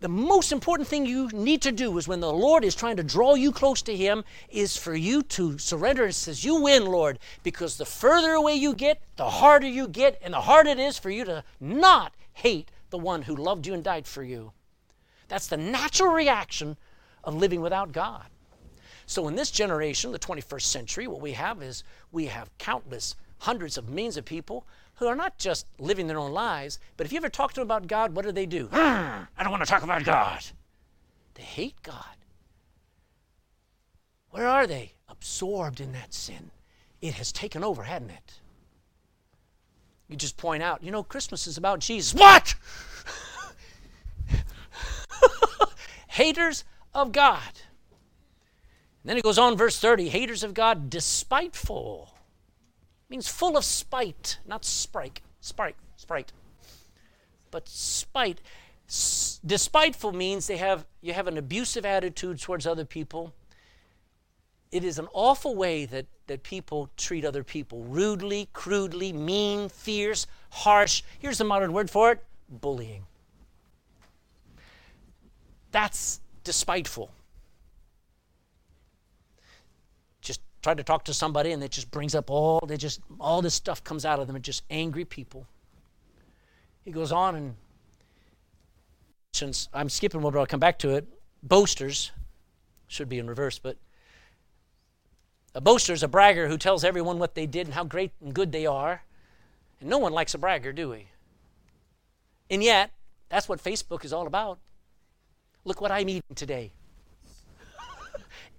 the 0.00 0.08
most 0.08 0.50
important 0.50 0.88
thing 0.88 1.04
you 1.04 1.28
need 1.28 1.60
to 1.62 1.72
do 1.72 1.98
is 1.98 2.08
when 2.08 2.20
the 2.20 2.32
Lord 2.32 2.64
is 2.64 2.74
trying 2.74 2.96
to 2.96 3.02
draw 3.02 3.34
you 3.34 3.52
close 3.52 3.82
to 3.82 3.94
Him, 3.94 4.24
is 4.48 4.74
for 4.74 4.94
you 4.94 5.22
to 5.24 5.58
surrender 5.58 6.04
and 6.04 6.14
says, 6.14 6.42
You 6.42 6.54
win, 6.62 6.86
Lord, 6.86 7.18
because 7.42 7.76
the 7.76 7.84
further 7.84 8.32
away 8.32 8.54
you 8.54 8.74
get, 8.74 9.02
the 9.16 9.28
harder 9.28 9.68
you 9.68 9.86
get, 9.86 10.18
and 10.22 10.32
the 10.32 10.40
harder 10.40 10.70
it 10.70 10.78
is 10.78 10.98
for 10.98 11.10
you 11.10 11.26
to 11.26 11.44
not 11.60 12.14
hate 12.32 12.70
the 12.88 12.98
one 12.98 13.22
who 13.22 13.36
loved 13.36 13.66
you 13.66 13.74
and 13.74 13.84
died 13.84 14.06
for 14.06 14.22
you. 14.22 14.52
That's 15.28 15.48
the 15.48 15.58
natural 15.58 16.12
reaction 16.12 16.78
of 17.22 17.36
living 17.36 17.60
without 17.60 17.92
God. 17.92 18.24
So 19.04 19.28
in 19.28 19.34
this 19.34 19.50
generation, 19.50 20.12
the 20.12 20.18
21st 20.18 20.62
century, 20.62 21.06
what 21.08 21.20
we 21.20 21.32
have 21.32 21.62
is 21.62 21.84
we 22.10 22.26
have 22.26 22.56
countless 22.56 23.16
hundreds 23.38 23.76
of 23.76 23.90
millions 23.90 24.16
of 24.16 24.24
people 24.24 24.66
who 25.00 25.06
are 25.06 25.16
not 25.16 25.38
just 25.38 25.66
living 25.78 26.06
their 26.06 26.18
own 26.18 26.30
lives, 26.30 26.78
but 26.96 27.06
if 27.06 27.12
you 27.12 27.16
ever 27.16 27.30
talk 27.30 27.54
to 27.54 27.60
them 27.60 27.66
about 27.66 27.86
God, 27.86 28.14
what 28.14 28.24
do 28.24 28.32
they 28.32 28.44
do? 28.44 28.66
Hmm, 28.66 28.76
I 28.76 29.26
don't 29.40 29.50
want 29.50 29.64
to 29.64 29.68
talk 29.68 29.82
about 29.82 30.04
God. 30.04 30.44
They 31.34 31.42
hate 31.42 31.82
God. 31.82 32.04
Where 34.30 34.46
are 34.46 34.66
they? 34.66 34.92
Absorbed 35.08 35.80
in 35.80 35.92
that 35.92 36.12
sin. 36.12 36.50
It 37.00 37.14
has 37.14 37.32
taken 37.32 37.64
over, 37.64 37.84
hadn't 37.84 38.10
it? 38.10 38.40
You 40.06 40.16
just 40.16 40.36
point 40.36 40.62
out, 40.62 40.84
you 40.84 40.90
know, 40.90 41.02
Christmas 41.02 41.46
is 41.46 41.56
about 41.56 41.78
Jesus. 41.78 42.12
What? 42.12 42.54
haters 46.08 46.64
of 46.94 47.12
God. 47.12 47.40
And 49.02 49.08
then 49.08 49.16
it 49.16 49.24
goes 49.24 49.38
on, 49.38 49.56
verse 49.56 49.78
30 49.78 50.10
haters 50.10 50.44
of 50.44 50.52
God, 50.52 50.90
despiteful 50.90 52.09
means 53.10 53.28
full 53.28 53.56
of 53.56 53.64
spite, 53.64 54.38
not 54.46 54.64
sprite, 54.64 55.20
sprite, 55.40 55.76
sprite, 55.96 56.32
but 57.50 57.68
spite. 57.68 58.40
S- 58.88 59.40
despiteful 59.44 60.12
means 60.12 60.46
they 60.46 60.56
have 60.56 60.86
you 61.02 61.12
have 61.12 61.26
an 61.26 61.36
abusive 61.36 61.84
attitude 61.84 62.40
towards 62.40 62.66
other 62.66 62.84
people. 62.84 63.34
It 64.72 64.84
is 64.84 65.00
an 65.00 65.08
awful 65.12 65.56
way 65.56 65.84
that, 65.86 66.06
that 66.28 66.44
people 66.44 66.90
treat 66.96 67.24
other 67.24 67.42
people 67.42 67.82
rudely, 67.82 68.48
crudely, 68.52 69.12
mean, 69.12 69.68
fierce, 69.68 70.28
harsh. 70.50 71.02
Here's 71.18 71.38
the 71.38 71.44
modern 71.44 71.72
word 71.72 71.90
for 71.90 72.12
it 72.12 72.24
bullying. 72.48 73.04
That's 75.72 76.20
despiteful. 76.44 77.10
Try 80.62 80.74
to 80.74 80.82
talk 80.82 81.04
to 81.04 81.14
somebody 81.14 81.52
and 81.52 81.62
it 81.62 81.70
just 81.70 81.90
brings 81.90 82.14
up 82.14 82.30
all 82.30 82.60
they 82.66 82.76
just 82.76 83.00
all 83.18 83.42
this 83.42 83.54
stuff 83.54 83.82
comes 83.82 84.04
out 84.04 84.18
of 84.18 84.26
them. 84.26 84.36
And 84.36 84.44
just 84.44 84.62
angry 84.70 85.04
people. 85.04 85.46
He 86.84 86.92
goes 86.92 87.12
on 87.12 87.34
and 87.34 87.54
since 89.32 89.68
i'm 89.72 89.88
skipping 89.88 90.22
one 90.22 90.32
but 90.32 90.40
i'll 90.40 90.46
come 90.46 90.60
back 90.60 90.78
to 90.80 90.90
it. 90.90 91.06
Boasters 91.42 92.12
should 92.88 93.08
be 93.08 93.18
in 93.18 93.26
reverse 93.26 93.58
but 93.58 93.76
a 95.54 95.60
boaster 95.60 95.92
is 95.92 96.02
a 96.02 96.08
bragger 96.08 96.46
who 96.46 96.56
tells 96.56 96.84
everyone 96.84 97.18
what 97.18 97.34
they 97.34 97.46
did 97.46 97.66
and 97.66 97.74
how 97.74 97.82
great 97.82 98.12
and 98.20 98.32
good 98.32 98.52
they 98.52 98.66
are. 98.66 99.02
And 99.80 99.90
no 99.90 99.98
one 99.98 100.12
likes 100.12 100.34
a 100.34 100.38
bragger 100.38 100.72
do 100.72 100.90
we? 100.90 101.06
And 102.50 102.62
yet 102.62 102.90
that's 103.28 103.48
what 103.48 103.62
facebook 103.62 104.04
is 104.04 104.12
all 104.12 104.26
about. 104.26 104.58
Look 105.64 105.80
what 105.80 105.90
i'm 105.90 106.08
eating 106.08 106.34
today 106.34 106.72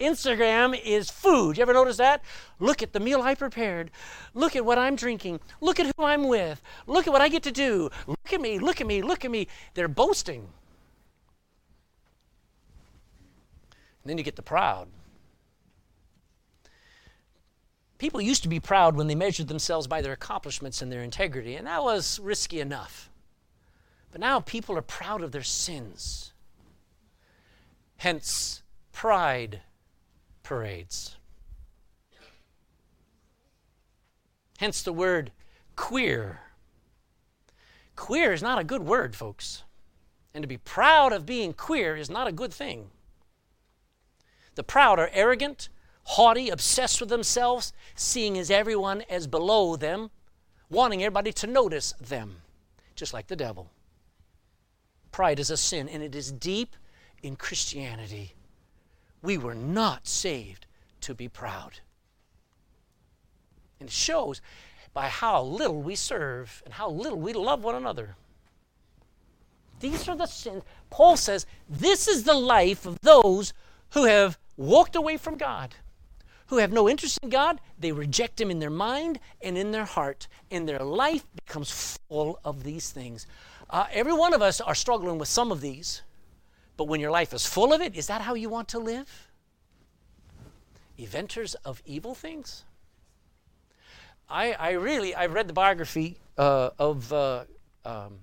Instagram 0.01 0.79
is 0.83 1.09
food. 1.09 1.57
You 1.57 1.61
ever 1.61 1.73
notice 1.73 1.97
that? 1.97 2.21
Look 2.59 2.83
at 2.83 2.93
the 2.93 2.99
meal 2.99 3.21
I 3.21 3.35
prepared. 3.35 3.91
Look 4.33 4.55
at 4.55 4.65
what 4.65 4.77
I'm 4.77 4.95
drinking. 4.95 5.39
Look 5.61 5.79
at 5.79 5.91
who 5.95 6.03
I'm 6.03 6.27
with. 6.27 6.61
Look 6.87 7.07
at 7.07 7.13
what 7.13 7.21
I 7.21 7.29
get 7.29 7.43
to 7.43 7.51
do. 7.51 7.89
Look 8.07 8.33
at 8.33 8.41
me, 8.41 8.59
look 8.59 8.81
at 8.81 8.87
me, 8.87 9.01
look 9.01 9.23
at 9.23 9.31
me. 9.31 9.47
They're 9.73 9.87
boasting. 9.87 10.49
And 14.03 14.09
then 14.09 14.17
you 14.17 14.23
get 14.23 14.35
the 14.35 14.41
proud. 14.41 14.87
People 17.97 18.19
used 18.19 18.41
to 18.41 18.49
be 18.49 18.59
proud 18.59 18.95
when 18.95 19.05
they 19.05 19.13
measured 19.13 19.47
themselves 19.47 19.85
by 19.85 20.01
their 20.01 20.13
accomplishments 20.13 20.81
and 20.81 20.91
their 20.91 21.03
integrity, 21.03 21.55
and 21.55 21.67
that 21.67 21.83
was 21.83 22.19
risky 22.19 22.59
enough. 22.59 23.11
But 24.11 24.21
now 24.21 24.39
people 24.39 24.75
are 24.75 24.81
proud 24.81 25.21
of 25.21 25.31
their 25.31 25.43
sins. 25.43 26.33
Hence, 27.97 28.63
pride 28.91 29.61
parades. 30.51 31.15
Hence 34.57 34.81
the 34.81 34.91
word 34.91 35.31
queer. 35.77 36.41
Queer 37.95 38.33
is 38.33 38.43
not 38.43 38.59
a 38.59 38.65
good 38.65 38.81
word, 38.81 39.15
folks. 39.15 39.63
And 40.33 40.41
to 40.41 40.49
be 40.49 40.57
proud 40.57 41.13
of 41.13 41.25
being 41.25 41.53
queer 41.53 41.95
is 41.95 42.09
not 42.09 42.27
a 42.27 42.33
good 42.33 42.53
thing. 42.53 42.89
The 44.55 44.63
proud 44.63 44.99
are 44.99 45.09
arrogant, 45.13 45.69
haughty, 46.03 46.49
obsessed 46.49 46.99
with 46.99 47.07
themselves, 47.07 47.71
seeing 47.95 48.37
as 48.37 48.51
everyone 48.51 49.03
as 49.09 49.27
below 49.27 49.77
them, 49.77 50.11
wanting 50.69 51.01
everybody 51.01 51.31
to 51.31 51.47
notice 51.47 51.93
them, 51.93 52.41
just 52.93 53.13
like 53.13 53.27
the 53.27 53.37
devil. 53.37 53.71
Pride 55.13 55.39
is 55.39 55.49
a 55.49 55.55
sin, 55.55 55.87
and 55.87 56.03
it 56.03 56.13
is 56.13 56.29
deep 56.29 56.75
in 57.23 57.37
Christianity. 57.37 58.35
We 59.21 59.37
were 59.37 59.55
not 59.55 60.07
saved 60.07 60.65
to 61.01 61.13
be 61.13 61.27
proud. 61.27 61.79
And 63.79 63.89
it 63.89 63.93
shows 63.93 64.41
by 64.93 65.07
how 65.07 65.43
little 65.43 65.81
we 65.81 65.95
serve 65.95 66.61
and 66.65 66.73
how 66.73 66.89
little 66.89 67.19
we 67.19 67.33
love 67.33 67.63
one 67.63 67.75
another. 67.75 68.15
These 69.79 70.07
are 70.07 70.15
the 70.15 70.27
sins. 70.27 70.63
Paul 70.89 71.17
says 71.17 71.45
this 71.67 72.07
is 72.07 72.23
the 72.23 72.35
life 72.35 72.85
of 72.85 72.99
those 73.01 73.53
who 73.91 74.05
have 74.05 74.37
walked 74.57 74.95
away 74.95 75.17
from 75.17 75.37
God, 75.37 75.75
who 76.47 76.57
have 76.57 76.71
no 76.71 76.87
interest 76.87 77.17
in 77.23 77.29
God. 77.29 77.59
They 77.79 77.91
reject 77.91 78.39
Him 78.39 78.51
in 78.51 78.59
their 78.59 78.69
mind 78.69 79.19
and 79.41 79.57
in 79.57 79.71
their 79.71 79.85
heart, 79.85 80.27
and 80.51 80.69
their 80.69 80.79
life 80.79 81.25
becomes 81.35 81.97
full 82.07 82.39
of 82.45 82.63
these 82.63 82.91
things. 82.91 83.25
Uh, 83.69 83.87
every 83.91 84.13
one 84.13 84.33
of 84.33 84.41
us 84.41 84.61
are 84.61 84.75
struggling 84.75 85.17
with 85.17 85.29
some 85.29 85.51
of 85.51 85.61
these. 85.61 86.03
But 86.81 86.87
when 86.87 86.99
your 86.99 87.11
life 87.11 87.31
is 87.31 87.45
full 87.45 87.73
of 87.73 87.81
it, 87.81 87.95
is 87.95 88.07
that 88.07 88.21
how 88.21 88.33
you 88.33 88.49
want 88.49 88.67
to 88.69 88.79
live? 88.79 89.29
Inventors 90.97 91.53
of 91.63 91.79
evil 91.85 92.15
things? 92.15 92.63
I, 94.27 94.53
I 94.53 94.71
really, 94.71 95.13
I've 95.13 95.31
read 95.31 95.47
the 95.47 95.53
biography 95.53 96.17
uh, 96.39 96.71
of 96.79 97.13
uh, 97.13 97.43
um, 97.85 98.21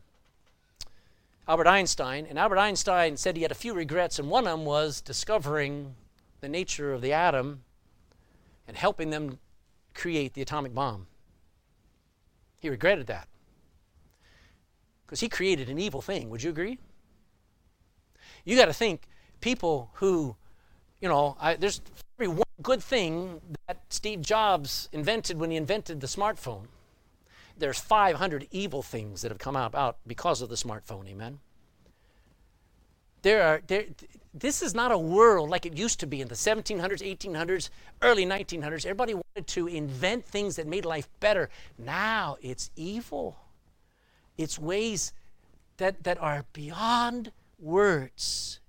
Albert 1.47 1.69
Einstein, 1.69 2.27
and 2.29 2.37
Albert 2.37 2.59
Einstein 2.59 3.17
said 3.17 3.37
he 3.37 3.43
had 3.43 3.53
a 3.53 3.55
few 3.55 3.75
regrets, 3.75 4.19
and 4.19 4.29
one 4.29 4.45
of 4.45 4.51
them 4.51 4.65
was 4.65 5.01
discovering 5.01 5.95
the 6.41 6.49
nature 6.49 6.93
of 6.93 7.01
the 7.01 7.13
atom 7.13 7.63
and 8.67 8.77
helping 8.77 9.11
them 9.11 9.39
create 9.95 10.35
the 10.35 10.43
atomic 10.43 10.75
bomb. 10.75 11.07
He 12.59 12.69
regretted 12.69 13.07
that. 13.07 13.29
Because 15.07 15.21
he 15.21 15.29
created 15.29 15.69
an 15.69 15.79
evil 15.79 16.03
thing. 16.03 16.29
Would 16.29 16.43
you 16.43 16.51
agree? 16.51 16.81
You 18.45 18.57
got 18.57 18.67
to 18.67 18.73
think 18.73 19.03
people 19.41 19.91
who, 19.95 20.37
you 21.01 21.09
know, 21.09 21.37
I, 21.41 21.55
there's 21.55 21.81
every 22.19 22.29
one 22.29 22.43
good 22.63 22.83
thing 22.83 23.41
that 23.67 23.81
Steve 23.91 24.21
Jobs 24.21 24.89
invented 24.93 25.39
when 25.39 25.51
he 25.51 25.57
invented 25.57 26.01
the 26.01 26.07
smartphone. 26.07 26.67
There's 27.57 27.79
500 27.79 28.49
evil 28.51 28.83
things 28.83 29.23
that 29.23 29.31
have 29.31 29.39
come 29.39 29.57
out, 29.57 29.99
because 30.07 30.43
of 30.43 30.49
the 30.49 30.55
smartphone. 30.55 31.09
Amen. 31.09 31.41
There 33.23 33.43
are 33.43 33.61
there, 33.67 33.85
this 34.33 34.63
is 34.63 34.75
not 34.75 34.93
a 34.93 34.99
world 34.99 35.51
like 35.51 35.67
it 35.67 35.77
used 35.77 35.99
to 36.01 36.07
be 36.07 36.21
in 36.21 36.29
the 36.29 36.37
1700s, 36.37 36.81
1800s, 36.81 37.71
early 38.03 38.25
1900s. 38.25 38.87
Everybody 38.87 39.15
wanted 39.15 39.47
to 39.49 39.67
invent 39.67 40.25
things 40.25 40.57
that 40.57 40.67
made 40.67 40.85
life 40.85 41.09
better. 41.19 41.51
Now 41.79 42.37
it's 42.41 42.71
evil. 42.77 43.37
It's 44.37 44.59
ways 44.59 45.13
that, 45.79 46.05
that 46.05 46.21
are 46.23 46.45
beyond 46.53 47.33
words. 47.59 48.61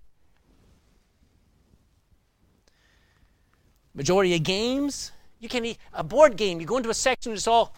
Majority 3.93 4.35
of 4.35 4.43
games, 4.43 5.11
you 5.39 5.49
can't 5.49 5.65
eat 5.65 5.77
a 5.93 6.03
board 6.03 6.37
game. 6.37 6.59
You 6.61 6.65
go 6.65 6.77
into 6.77 6.89
a 6.89 6.93
section, 6.93 7.33
it's 7.33 7.47
all 7.47 7.75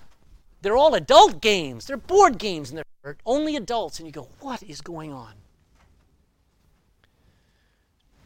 they're 0.62 0.78
all 0.78 0.94
adult 0.94 1.42
games. 1.42 1.86
They're 1.88 1.98
board 1.98 2.38
games, 2.38 2.70
and 2.70 2.84
they're 3.04 3.18
only 3.26 3.56
adults. 3.56 4.00
And 4.00 4.08
you 4.08 4.12
go, 4.12 4.28
what 4.40 4.62
is 4.64 4.80
going 4.82 5.12
on? 5.12 5.34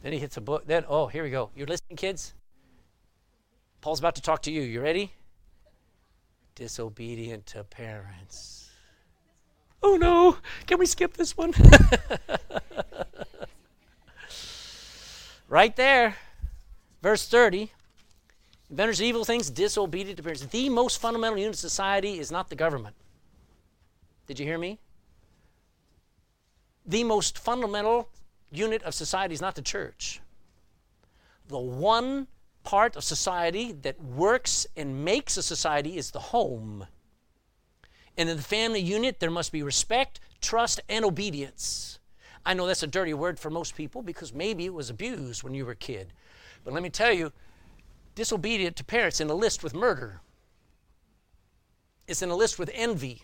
Then 0.03 0.13
he 0.13 0.19
hits 0.19 0.37
a 0.37 0.41
book. 0.41 0.67
Then, 0.67 0.83
oh, 0.87 1.07
here 1.07 1.23
we 1.23 1.29
go. 1.29 1.49
You're 1.55 1.67
listening, 1.67 1.97
kids? 1.97 2.33
Paul's 3.81 3.99
about 3.99 4.15
to 4.15 4.21
talk 4.21 4.41
to 4.43 4.51
you. 4.51 4.61
You 4.61 4.81
ready? 4.81 5.13
Disobedient 6.55 7.45
to 7.47 7.63
parents. 7.63 8.64
Oh 9.81 9.97
no, 9.97 10.37
can 10.65 10.79
we 10.79 10.85
skip 10.85 11.13
this 11.13 11.37
one? 11.37 11.53
right 15.47 15.75
there, 15.75 16.15
verse 17.01 17.27
30. 17.27 17.71
Inventors 18.69 18.99
of 18.99 19.05
evil 19.05 19.23
things, 19.23 19.49
disobedient 19.49 20.17
to 20.17 20.23
parents. 20.23 20.45
The 20.45 20.69
most 20.69 20.99
fundamental 20.99 21.37
unit 21.37 21.53
of 21.53 21.59
society 21.59 22.19
is 22.19 22.31
not 22.31 22.49
the 22.49 22.55
government. 22.55 22.95
Did 24.27 24.39
you 24.39 24.45
hear 24.45 24.57
me? 24.57 24.79
The 26.85 27.03
most 27.03 27.37
fundamental 27.37 28.09
unit 28.51 28.81
of 28.83 28.93
society 28.93 29.33
is 29.33 29.41
not 29.41 29.55
the 29.55 29.61
church. 29.61 30.19
The 31.47 31.59
one 31.59 32.27
part 32.63 32.95
of 32.95 33.03
society 33.03 33.71
that 33.71 34.01
works 34.01 34.65
and 34.75 35.05
makes 35.05 35.37
a 35.37 35.43
society 35.43 35.97
is 35.97 36.11
the 36.11 36.19
home. 36.19 36.87
And 38.17 38.29
in 38.29 38.37
the 38.37 38.43
family 38.43 38.79
unit, 38.79 39.19
there 39.19 39.31
must 39.31 39.51
be 39.51 39.63
respect, 39.63 40.19
trust, 40.41 40.79
and 40.87 41.03
obedience. 41.03 41.99
I 42.45 42.53
know 42.53 42.67
that's 42.67 42.83
a 42.83 42.87
dirty 42.87 43.13
word 43.13 43.39
for 43.39 43.49
most 43.49 43.75
people 43.75 44.01
because 44.01 44.33
maybe 44.33 44.65
it 44.65 44.73
was 44.73 44.89
abused 44.89 45.43
when 45.43 45.53
you 45.53 45.65
were 45.65 45.71
a 45.71 45.75
kid. 45.75 46.13
But 46.63 46.73
let 46.73 46.83
me 46.83 46.89
tell 46.89 47.11
you, 47.11 47.31
disobedient 48.13 48.75
to 48.77 48.83
parents 48.83 49.19
in 49.19 49.29
a 49.29 49.33
list 49.33 49.63
with 49.63 49.73
murder. 49.73 50.21
It's 52.07 52.21
in 52.21 52.29
a 52.29 52.35
list 52.35 52.59
with 52.59 52.69
envy. 52.73 53.23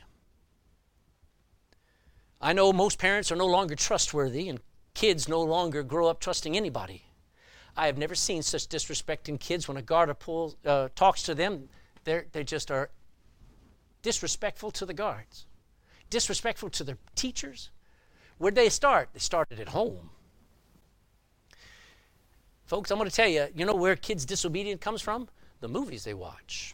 I 2.42 2.54
know 2.54 2.74
most 2.74 2.98
parents 2.98 3.32
are 3.32 3.36
no 3.36 3.46
longer 3.46 3.76
trustworthy 3.76 4.50
and 4.50 4.60
kids 4.96 5.30
no 5.30 5.42
longer 5.42 5.84
grow 5.84 6.08
up 6.08 6.20
trusting 6.20 6.58
anybody. 6.58 7.06
I 7.78 7.86
have 7.86 7.98
never 7.98 8.16
seen 8.16 8.42
such 8.42 8.68
disrespect 8.68 9.30
in 9.30 9.38
kids 9.38 9.68
when 9.68 9.78
a 9.78 9.82
guard 9.82 10.18
pulls, 10.20 10.58
uh, 10.66 10.90
talks 10.96 11.24
to 11.24 11.36
them. 11.36 11.70
they 12.04 12.44
just 12.44 12.72
are 12.72 12.90
disrespectful 14.02 14.72
to 14.72 14.86
the 14.86 14.94
guards, 14.94 15.46
disrespectful 16.10 16.70
to 16.72 16.84
their 16.84 16.98
teachers. 17.16 17.70
Where'd 18.38 18.56
they 18.56 18.70
start? 18.70 19.10
They 19.14 19.20
started 19.20 19.60
at 19.60 19.70
home. 19.70 20.10
Folks, 22.66 22.90
I'm 22.90 22.98
going 22.98 23.10
to 23.10 23.16
tell 23.16 23.28
you, 23.28 23.48
you 23.54 23.66
know 23.66 23.76
where 23.76 23.96
kids' 23.96 24.26
disobedience 24.26 24.82
comes 24.82 25.02
from? 25.02 25.28
The 25.60 25.68
movies 25.68 26.06
they 26.06 26.14
watch. 26.14 26.74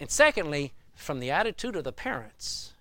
And 0.00 0.10
secondly, 0.10 0.74
from 0.96 1.20
the 1.20 1.30
attitude 1.30 1.76
of 1.76 1.84
the 1.84 1.92
parents. 1.92 2.72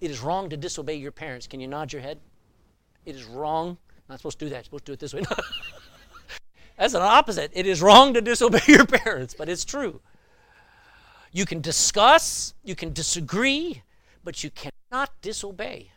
It 0.00 0.10
is 0.10 0.20
wrong 0.20 0.48
to 0.50 0.56
disobey 0.56 0.94
your 0.94 1.12
parents. 1.12 1.46
Can 1.46 1.60
you 1.60 1.68
nod 1.68 1.92
your 1.92 2.02
head? 2.02 2.18
It 3.04 3.14
is 3.14 3.24
wrong. 3.24 3.70
I'm 3.70 4.02
Not 4.10 4.18
supposed 4.20 4.38
to 4.38 4.46
do 4.46 4.50
that. 4.50 4.56
You're 4.56 4.64
supposed 4.64 4.86
to 4.86 4.90
do 4.90 4.94
it 4.94 5.00
this 5.00 5.14
way. 5.14 5.22
That's 6.78 6.94
an 6.94 7.02
opposite. 7.02 7.50
It 7.54 7.66
is 7.66 7.82
wrong 7.82 8.14
to 8.14 8.20
disobey 8.20 8.60
your 8.66 8.86
parents, 8.86 9.34
but 9.34 9.48
it's 9.48 9.64
true. 9.64 10.00
You 11.36 11.44
can 11.44 11.60
discuss, 11.60 12.54
you 12.64 12.74
can 12.74 12.94
disagree, 12.94 13.82
but 14.24 14.42
you 14.42 14.50
cannot 14.50 15.10
disobey. 15.20 15.90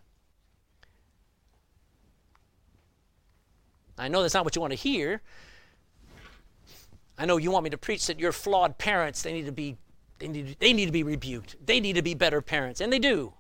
I 3.97 4.09
know 4.09 4.21
that's 4.21 4.33
not 4.33 4.43
what 4.43 4.53
you 4.57 4.59
want 4.59 4.73
to 4.73 4.77
hear. 4.77 5.21
I 7.17 7.25
know 7.25 7.37
you 7.37 7.51
want 7.51 7.63
me 7.63 7.69
to 7.69 7.77
preach 7.77 8.07
that 8.07 8.19
your 8.19 8.33
flawed 8.33 8.77
parents, 8.77 9.21
they 9.21 9.31
need 9.31 9.45
to 9.45 9.53
be 9.53 9.77
they 10.17 10.27
need, 10.27 10.57
they 10.59 10.73
need 10.73 10.87
to 10.87 10.91
be 10.91 11.03
rebuked. 11.03 11.55
They 11.65 11.79
need 11.79 11.93
to 11.93 12.01
be 12.01 12.15
better 12.15 12.41
parents, 12.41 12.81
and 12.81 12.91
they 12.91 12.99
do. 12.99 13.31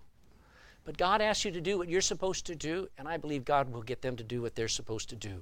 But 0.85 0.97
God 0.97 1.19
asks 1.19 1.43
you 1.43 1.51
to 1.51 1.59
do 1.59 1.77
what 1.77 1.89
you're 1.89 1.99
supposed 1.99 2.45
to 2.45 2.55
do, 2.55 2.87
and 2.97 3.09
I 3.09 3.17
believe 3.17 3.43
God 3.43 3.73
will 3.73 3.81
get 3.81 4.01
them 4.01 4.15
to 4.15 4.23
do 4.23 4.41
what 4.41 4.55
they're 4.55 4.69
supposed 4.69 5.09
to 5.09 5.17
do. 5.17 5.41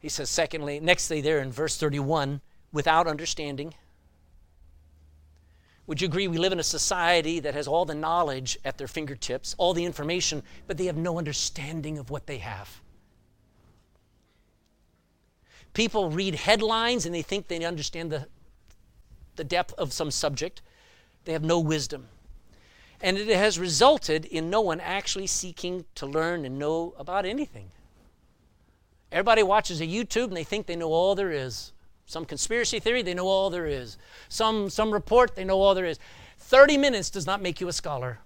He 0.00 0.08
says, 0.08 0.28
secondly, 0.28 0.80
nextly, 0.80 1.22
there 1.22 1.38
in 1.38 1.52
verse 1.52 1.76
31, 1.76 2.40
without 2.72 3.06
understanding. 3.06 3.74
Would 5.90 6.00
you 6.00 6.06
agree 6.06 6.28
we 6.28 6.38
live 6.38 6.52
in 6.52 6.60
a 6.60 6.62
society 6.62 7.40
that 7.40 7.54
has 7.54 7.66
all 7.66 7.84
the 7.84 7.96
knowledge 7.96 8.56
at 8.64 8.78
their 8.78 8.86
fingertips, 8.86 9.56
all 9.58 9.74
the 9.74 9.84
information, 9.84 10.44
but 10.68 10.78
they 10.78 10.84
have 10.84 10.96
no 10.96 11.18
understanding 11.18 11.98
of 11.98 12.10
what 12.10 12.28
they 12.28 12.38
have? 12.38 12.80
People 15.74 16.08
read 16.08 16.36
headlines 16.36 17.06
and 17.06 17.12
they 17.12 17.22
think 17.22 17.48
they 17.48 17.64
understand 17.64 18.12
the, 18.12 18.28
the 19.34 19.42
depth 19.42 19.74
of 19.78 19.92
some 19.92 20.12
subject. 20.12 20.62
They 21.24 21.32
have 21.32 21.42
no 21.42 21.58
wisdom. 21.58 22.06
And 23.00 23.18
it 23.18 23.26
has 23.26 23.58
resulted 23.58 24.26
in 24.26 24.48
no 24.48 24.60
one 24.60 24.78
actually 24.78 25.26
seeking 25.26 25.86
to 25.96 26.06
learn 26.06 26.44
and 26.44 26.56
know 26.56 26.94
about 27.00 27.26
anything. 27.26 27.72
Everybody 29.10 29.42
watches 29.42 29.80
a 29.80 29.88
YouTube 29.88 30.28
and 30.28 30.36
they 30.36 30.44
think 30.44 30.66
they 30.66 30.76
know 30.76 30.92
all 30.92 31.16
there 31.16 31.32
is. 31.32 31.72
Some 32.10 32.24
conspiracy 32.24 32.80
theory, 32.80 33.02
they 33.02 33.14
know 33.14 33.28
all 33.28 33.50
there 33.50 33.68
is. 33.68 33.96
Some, 34.28 34.68
some 34.68 34.90
report, 34.90 35.36
they 35.36 35.44
know 35.44 35.60
all 35.60 35.76
there 35.76 35.84
is. 35.84 36.00
30 36.38 36.76
minutes 36.76 37.08
does 37.08 37.24
not 37.24 37.40
make 37.40 37.60
you 37.60 37.68
a 37.68 37.72
scholar. 37.72 38.18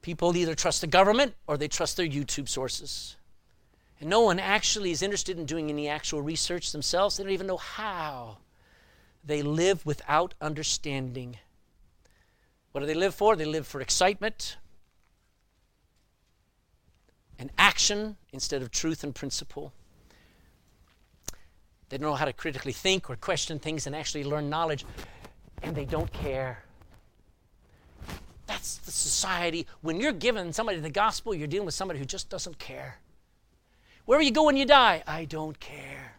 People 0.00 0.36
either 0.36 0.56
trust 0.56 0.80
the 0.80 0.88
government 0.88 1.34
or 1.46 1.56
they 1.56 1.68
trust 1.68 1.96
their 1.96 2.08
YouTube 2.08 2.48
sources. 2.48 3.14
And 4.00 4.10
no 4.10 4.22
one 4.22 4.40
actually 4.40 4.90
is 4.90 5.02
interested 5.02 5.38
in 5.38 5.46
doing 5.46 5.70
any 5.70 5.88
actual 5.88 6.20
research 6.20 6.72
themselves. 6.72 7.16
They 7.16 7.22
don't 7.22 7.32
even 7.32 7.46
know 7.46 7.56
how. 7.56 8.38
They 9.24 9.40
live 9.40 9.86
without 9.86 10.34
understanding. 10.40 11.38
What 12.72 12.80
do 12.80 12.88
they 12.88 12.94
live 12.94 13.14
for? 13.14 13.36
They 13.36 13.44
live 13.44 13.68
for 13.68 13.80
excitement 13.80 14.56
and 17.38 17.52
action 17.56 18.16
instead 18.32 18.62
of 18.62 18.72
truth 18.72 19.04
and 19.04 19.14
principle. 19.14 19.72
They 21.92 21.98
don't 21.98 22.08
know 22.08 22.14
how 22.14 22.24
to 22.24 22.32
critically 22.32 22.72
think 22.72 23.10
or 23.10 23.16
question 23.16 23.58
things 23.58 23.86
and 23.86 23.94
actually 23.94 24.24
learn 24.24 24.48
knowledge, 24.48 24.86
and 25.62 25.76
they 25.76 25.84
don't 25.84 26.10
care. 26.10 26.64
That's 28.46 28.78
the 28.78 28.90
society. 28.90 29.66
When 29.82 30.00
you're 30.00 30.12
giving 30.12 30.54
somebody 30.54 30.80
the 30.80 30.88
gospel, 30.88 31.34
you're 31.34 31.46
dealing 31.46 31.66
with 31.66 31.74
somebody 31.74 31.98
who 31.98 32.06
just 32.06 32.30
doesn't 32.30 32.58
care. 32.58 32.96
Where 34.06 34.22
you 34.22 34.30
go 34.30 34.44
when 34.44 34.56
you 34.56 34.64
die? 34.64 35.02
I 35.06 35.26
don't 35.26 35.60
care 35.60 36.11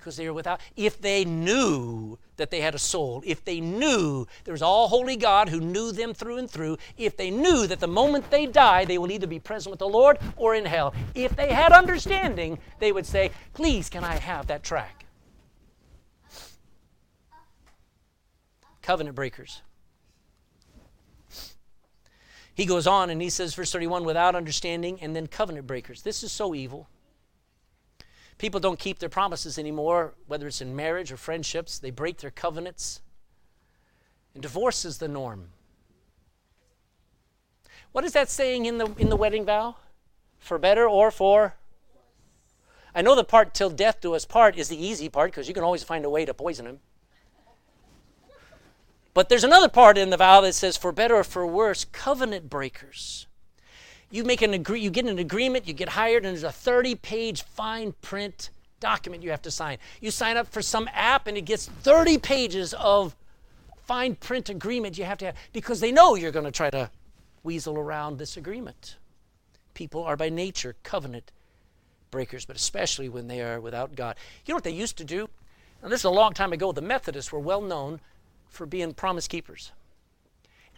because 0.00 0.16
they 0.16 0.26
are 0.26 0.32
without. 0.32 0.60
If 0.76 1.00
they 1.00 1.24
knew 1.24 2.18
that 2.36 2.50
they 2.50 2.60
had 2.60 2.74
a 2.74 2.78
soul, 2.78 3.22
if 3.24 3.44
they 3.44 3.60
knew 3.60 4.26
there 4.44 4.52
was 4.52 4.62
all 4.62 4.88
holy 4.88 5.16
God 5.16 5.50
who 5.50 5.60
knew 5.60 5.92
them 5.92 6.14
through 6.14 6.38
and 6.38 6.50
through, 6.50 6.78
if 6.96 7.16
they 7.16 7.30
knew 7.30 7.66
that 7.66 7.80
the 7.80 7.86
moment 7.86 8.30
they 8.30 8.46
die, 8.46 8.84
they 8.84 8.98
will 8.98 9.12
either 9.12 9.26
be 9.26 9.38
present 9.38 9.70
with 9.70 9.78
the 9.78 9.88
Lord 9.88 10.18
or 10.36 10.54
in 10.54 10.64
hell, 10.64 10.94
if 11.14 11.36
they 11.36 11.52
had 11.52 11.72
understanding, 11.72 12.58
they 12.78 12.92
would 12.92 13.06
say, 13.06 13.30
Please, 13.52 13.88
can 13.88 14.02
I 14.02 14.16
have 14.16 14.46
that 14.48 14.62
track? 14.62 15.04
Covenant 18.82 19.14
breakers. 19.14 19.60
He 22.54 22.66
goes 22.66 22.86
on 22.86 23.08
and 23.08 23.22
he 23.22 23.30
says, 23.30 23.54
verse 23.54 23.72
31, 23.72 24.04
without 24.04 24.34
understanding, 24.34 24.98
and 25.00 25.16
then 25.16 25.26
covenant 25.26 25.66
breakers. 25.66 26.02
This 26.02 26.22
is 26.22 26.32
so 26.32 26.54
evil. 26.54 26.88
People 28.40 28.58
don't 28.58 28.78
keep 28.78 29.00
their 29.00 29.10
promises 29.10 29.58
anymore, 29.58 30.14
whether 30.26 30.46
it's 30.46 30.62
in 30.62 30.74
marriage 30.74 31.12
or 31.12 31.18
friendships. 31.18 31.78
They 31.78 31.90
break 31.90 32.16
their 32.16 32.30
covenants. 32.30 33.02
And 34.32 34.42
divorce 34.42 34.86
is 34.86 34.96
the 34.96 35.08
norm. 35.08 35.50
What 37.92 38.06
is 38.06 38.14
that 38.14 38.30
saying 38.30 38.64
in 38.64 38.78
the, 38.78 38.94
in 38.96 39.10
the 39.10 39.16
wedding 39.16 39.44
vow? 39.44 39.76
For 40.38 40.56
better 40.56 40.88
or 40.88 41.10
for? 41.10 41.56
I 42.94 43.02
know 43.02 43.14
the 43.14 43.24
part 43.24 43.52
till 43.52 43.68
death 43.68 44.00
do 44.00 44.14
us 44.14 44.24
part 44.24 44.56
is 44.56 44.70
the 44.70 44.86
easy 44.86 45.10
part 45.10 45.32
because 45.32 45.46
you 45.46 45.52
can 45.52 45.62
always 45.62 45.84
find 45.84 46.06
a 46.06 46.10
way 46.10 46.24
to 46.24 46.32
poison 46.32 46.66
him. 46.66 46.80
But 49.12 49.28
there's 49.28 49.44
another 49.44 49.68
part 49.68 49.98
in 49.98 50.08
the 50.08 50.16
vow 50.16 50.40
that 50.40 50.54
says, 50.54 50.78
for 50.78 50.92
better 50.92 51.16
or 51.16 51.24
for 51.24 51.46
worse, 51.46 51.84
covenant 51.84 52.48
breakers. 52.48 53.26
You 54.10 54.24
make 54.24 54.42
an 54.42 54.54
agree, 54.54 54.80
you 54.80 54.90
get 54.90 55.06
an 55.06 55.18
agreement, 55.18 55.68
you 55.68 55.72
get 55.72 55.90
hired, 55.90 56.24
and 56.24 56.36
there's 56.36 56.44
a 56.44 56.48
30-page 56.48 57.42
fine 57.42 57.94
print 58.02 58.50
document 58.80 59.22
you 59.22 59.30
have 59.30 59.42
to 59.42 59.50
sign. 59.50 59.78
You 60.00 60.10
sign 60.10 60.36
up 60.36 60.48
for 60.48 60.62
some 60.62 60.88
app, 60.92 61.26
and 61.26 61.36
it 61.36 61.42
gets 61.42 61.66
30 61.68 62.18
pages 62.18 62.74
of 62.74 63.14
fine 63.84 64.16
print 64.16 64.48
agreement 64.48 64.98
you 64.98 65.04
have 65.04 65.18
to 65.18 65.26
have 65.26 65.36
because 65.52 65.80
they 65.80 65.92
know 65.92 66.14
you're 66.14 66.32
going 66.32 66.44
to 66.44 66.50
try 66.50 66.70
to 66.70 66.90
weasel 67.42 67.78
around 67.78 68.18
this 68.18 68.36
agreement. 68.36 68.96
People 69.74 70.02
are 70.02 70.16
by 70.16 70.28
nature 70.28 70.74
covenant 70.82 71.30
breakers, 72.10 72.44
but 72.44 72.56
especially 72.56 73.08
when 73.08 73.28
they 73.28 73.40
are 73.40 73.60
without 73.60 73.94
God. 73.94 74.16
You 74.44 74.52
know 74.52 74.56
what 74.56 74.64
they 74.64 74.70
used 74.70 74.96
to 74.98 75.04
do? 75.04 75.28
And 75.82 75.90
this 75.90 76.00
is 76.00 76.04
a 76.04 76.10
long 76.10 76.34
time 76.34 76.52
ago. 76.52 76.72
The 76.72 76.82
Methodists 76.82 77.32
were 77.32 77.38
well 77.38 77.62
known 77.62 78.00
for 78.48 78.66
being 78.66 78.92
promise 78.92 79.28
keepers. 79.28 79.72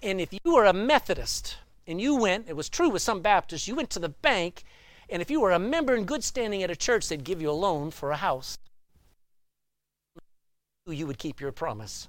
And 0.02 0.20
if 0.20 0.32
you 0.32 0.40
were 0.44 0.66
a 0.66 0.72
Methodist 0.72 1.56
and 1.86 2.00
you 2.00 2.16
went, 2.16 2.48
it 2.48 2.56
was 2.56 2.68
true 2.68 2.88
with 2.88 3.02
some 3.02 3.20
Baptists, 3.20 3.68
you 3.68 3.74
went 3.74 3.90
to 3.90 3.98
the 3.98 4.08
bank, 4.08 4.64
and 5.08 5.20
if 5.20 5.30
you 5.30 5.40
were 5.40 5.52
a 5.52 5.58
member 5.58 5.94
in 5.94 6.04
good 6.04 6.24
standing 6.24 6.62
at 6.62 6.70
a 6.70 6.76
church, 6.76 7.08
they'd 7.08 7.24
give 7.24 7.42
you 7.42 7.50
a 7.50 7.52
loan 7.52 7.90
for 7.90 8.10
a 8.10 8.16
house. 8.16 8.58
You 10.86 11.06
would 11.06 11.18
keep 11.18 11.40
your 11.40 11.52
promise. 11.52 12.08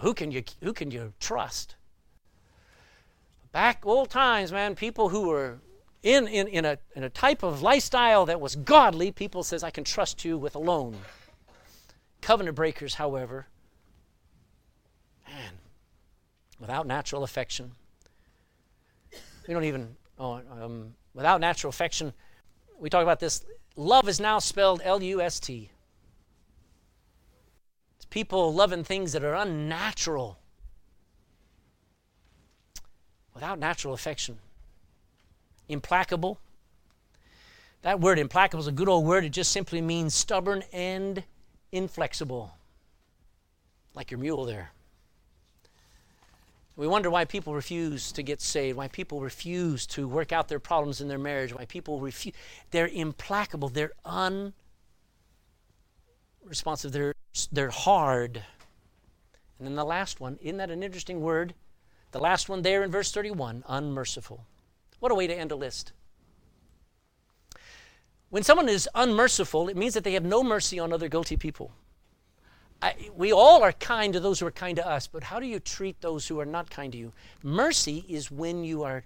Who 0.00 0.14
can 0.14 0.30
you, 0.30 0.44
who 0.62 0.72
can 0.72 0.90
you 0.90 1.12
trust? 1.18 1.74
Back 3.52 3.84
old 3.84 4.10
times, 4.10 4.52
man, 4.52 4.76
people 4.76 5.08
who 5.08 5.28
were 5.28 5.58
in, 6.02 6.28
in, 6.28 6.46
in, 6.46 6.64
a, 6.64 6.78
in 6.94 7.02
a 7.02 7.10
type 7.10 7.42
of 7.42 7.62
lifestyle 7.62 8.26
that 8.26 8.40
was 8.40 8.56
godly, 8.56 9.10
people 9.10 9.42
says, 9.42 9.62
I 9.64 9.70
can 9.70 9.84
trust 9.84 10.24
you 10.24 10.38
with 10.38 10.54
a 10.54 10.58
loan. 10.58 10.96
Covenant 12.20 12.54
breakers, 12.54 12.94
however, 12.94 13.48
man, 15.26 15.52
without 16.60 16.86
natural 16.86 17.24
affection, 17.24 17.72
we 19.48 19.54
don't 19.54 19.64
even, 19.64 19.96
oh, 20.18 20.42
um, 20.60 20.94
without 21.14 21.40
natural 21.40 21.70
affection, 21.70 22.12
we 22.78 22.88
talk 22.88 23.02
about 23.02 23.18
this. 23.18 23.44
Love 23.76 24.08
is 24.08 24.20
now 24.20 24.38
spelled 24.38 24.80
L 24.84 25.02
U 25.02 25.20
S 25.20 25.40
T. 25.40 25.70
It's 27.96 28.04
people 28.06 28.54
loving 28.54 28.84
things 28.84 29.12
that 29.12 29.24
are 29.24 29.34
unnatural 29.34 30.38
without 33.34 33.58
natural 33.58 33.94
affection. 33.94 34.38
Implacable. 35.68 36.38
That 37.82 38.00
word 38.00 38.18
implacable 38.18 38.60
is 38.60 38.66
a 38.66 38.72
good 38.72 38.88
old 38.88 39.06
word. 39.06 39.24
It 39.24 39.30
just 39.30 39.52
simply 39.52 39.80
means 39.80 40.14
stubborn 40.14 40.62
and 40.72 41.24
inflexible, 41.72 42.52
like 43.94 44.10
your 44.10 44.20
mule 44.20 44.44
there. 44.44 44.72
We 46.80 46.86
wonder 46.86 47.10
why 47.10 47.26
people 47.26 47.52
refuse 47.52 48.10
to 48.12 48.22
get 48.22 48.40
saved, 48.40 48.78
why 48.78 48.88
people 48.88 49.20
refuse 49.20 49.86
to 49.88 50.08
work 50.08 50.32
out 50.32 50.48
their 50.48 50.58
problems 50.58 51.02
in 51.02 51.08
their 51.08 51.18
marriage, 51.18 51.54
why 51.54 51.66
people 51.66 52.00
refuse. 52.00 52.34
They're 52.70 52.88
implacable, 52.88 53.68
they're 53.68 53.92
unresponsive, 56.42 56.92
they're, 56.92 57.12
they're 57.52 57.68
hard. 57.68 58.42
And 59.58 59.68
then 59.68 59.74
the 59.74 59.84
last 59.84 60.20
one, 60.20 60.38
isn't 60.40 60.56
that 60.56 60.70
an 60.70 60.82
interesting 60.82 61.20
word? 61.20 61.52
The 62.12 62.18
last 62.18 62.48
one 62.48 62.62
there 62.62 62.82
in 62.82 62.90
verse 62.90 63.12
31 63.12 63.62
unmerciful. 63.68 64.46
What 65.00 65.12
a 65.12 65.14
way 65.14 65.26
to 65.26 65.34
end 65.34 65.52
a 65.52 65.56
list. 65.56 65.92
When 68.30 68.42
someone 68.42 68.70
is 68.70 68.88
unmerciful, 68.94 69.68
it 69.68 69.76
means 69.76 69.92
that 69.92 70.04
they 70.04 70.14
have 70.14 70.24
no 70.24 70.42
mercy 70.42 70.78
on 70.78 70.94
other 70.94 71.10
guilty 71.10 71.36
people. 71.36 71.72
I, 72.82 72.94
we 73.14 73.32
all 73.32 73.62
are 73.62 73.72
kind 73.72 74.14
to 74.14 74.20
those 74.20 74.40
who 74.40 74.46
are 74.46 74.50
kind 74.52 74.76
to 74.76 74.86
us, 74.86 75.06
but 75.06 75.22
how 75.22 75.38
do 75.38 75.46
you 75.46 75.60
treat 75.60 76.00
those 76.00 76.26
who 76.26 76.40
are 76.40 76.46
not 76.46 76.70
kind 76.70 76.92
to 76.92 76.98
you? 76.98 77.12
Mercy 77.42 78.04
is 78.08 78.30
when 78.30 78.64
you 78.64 78.82
are 78.84 79.04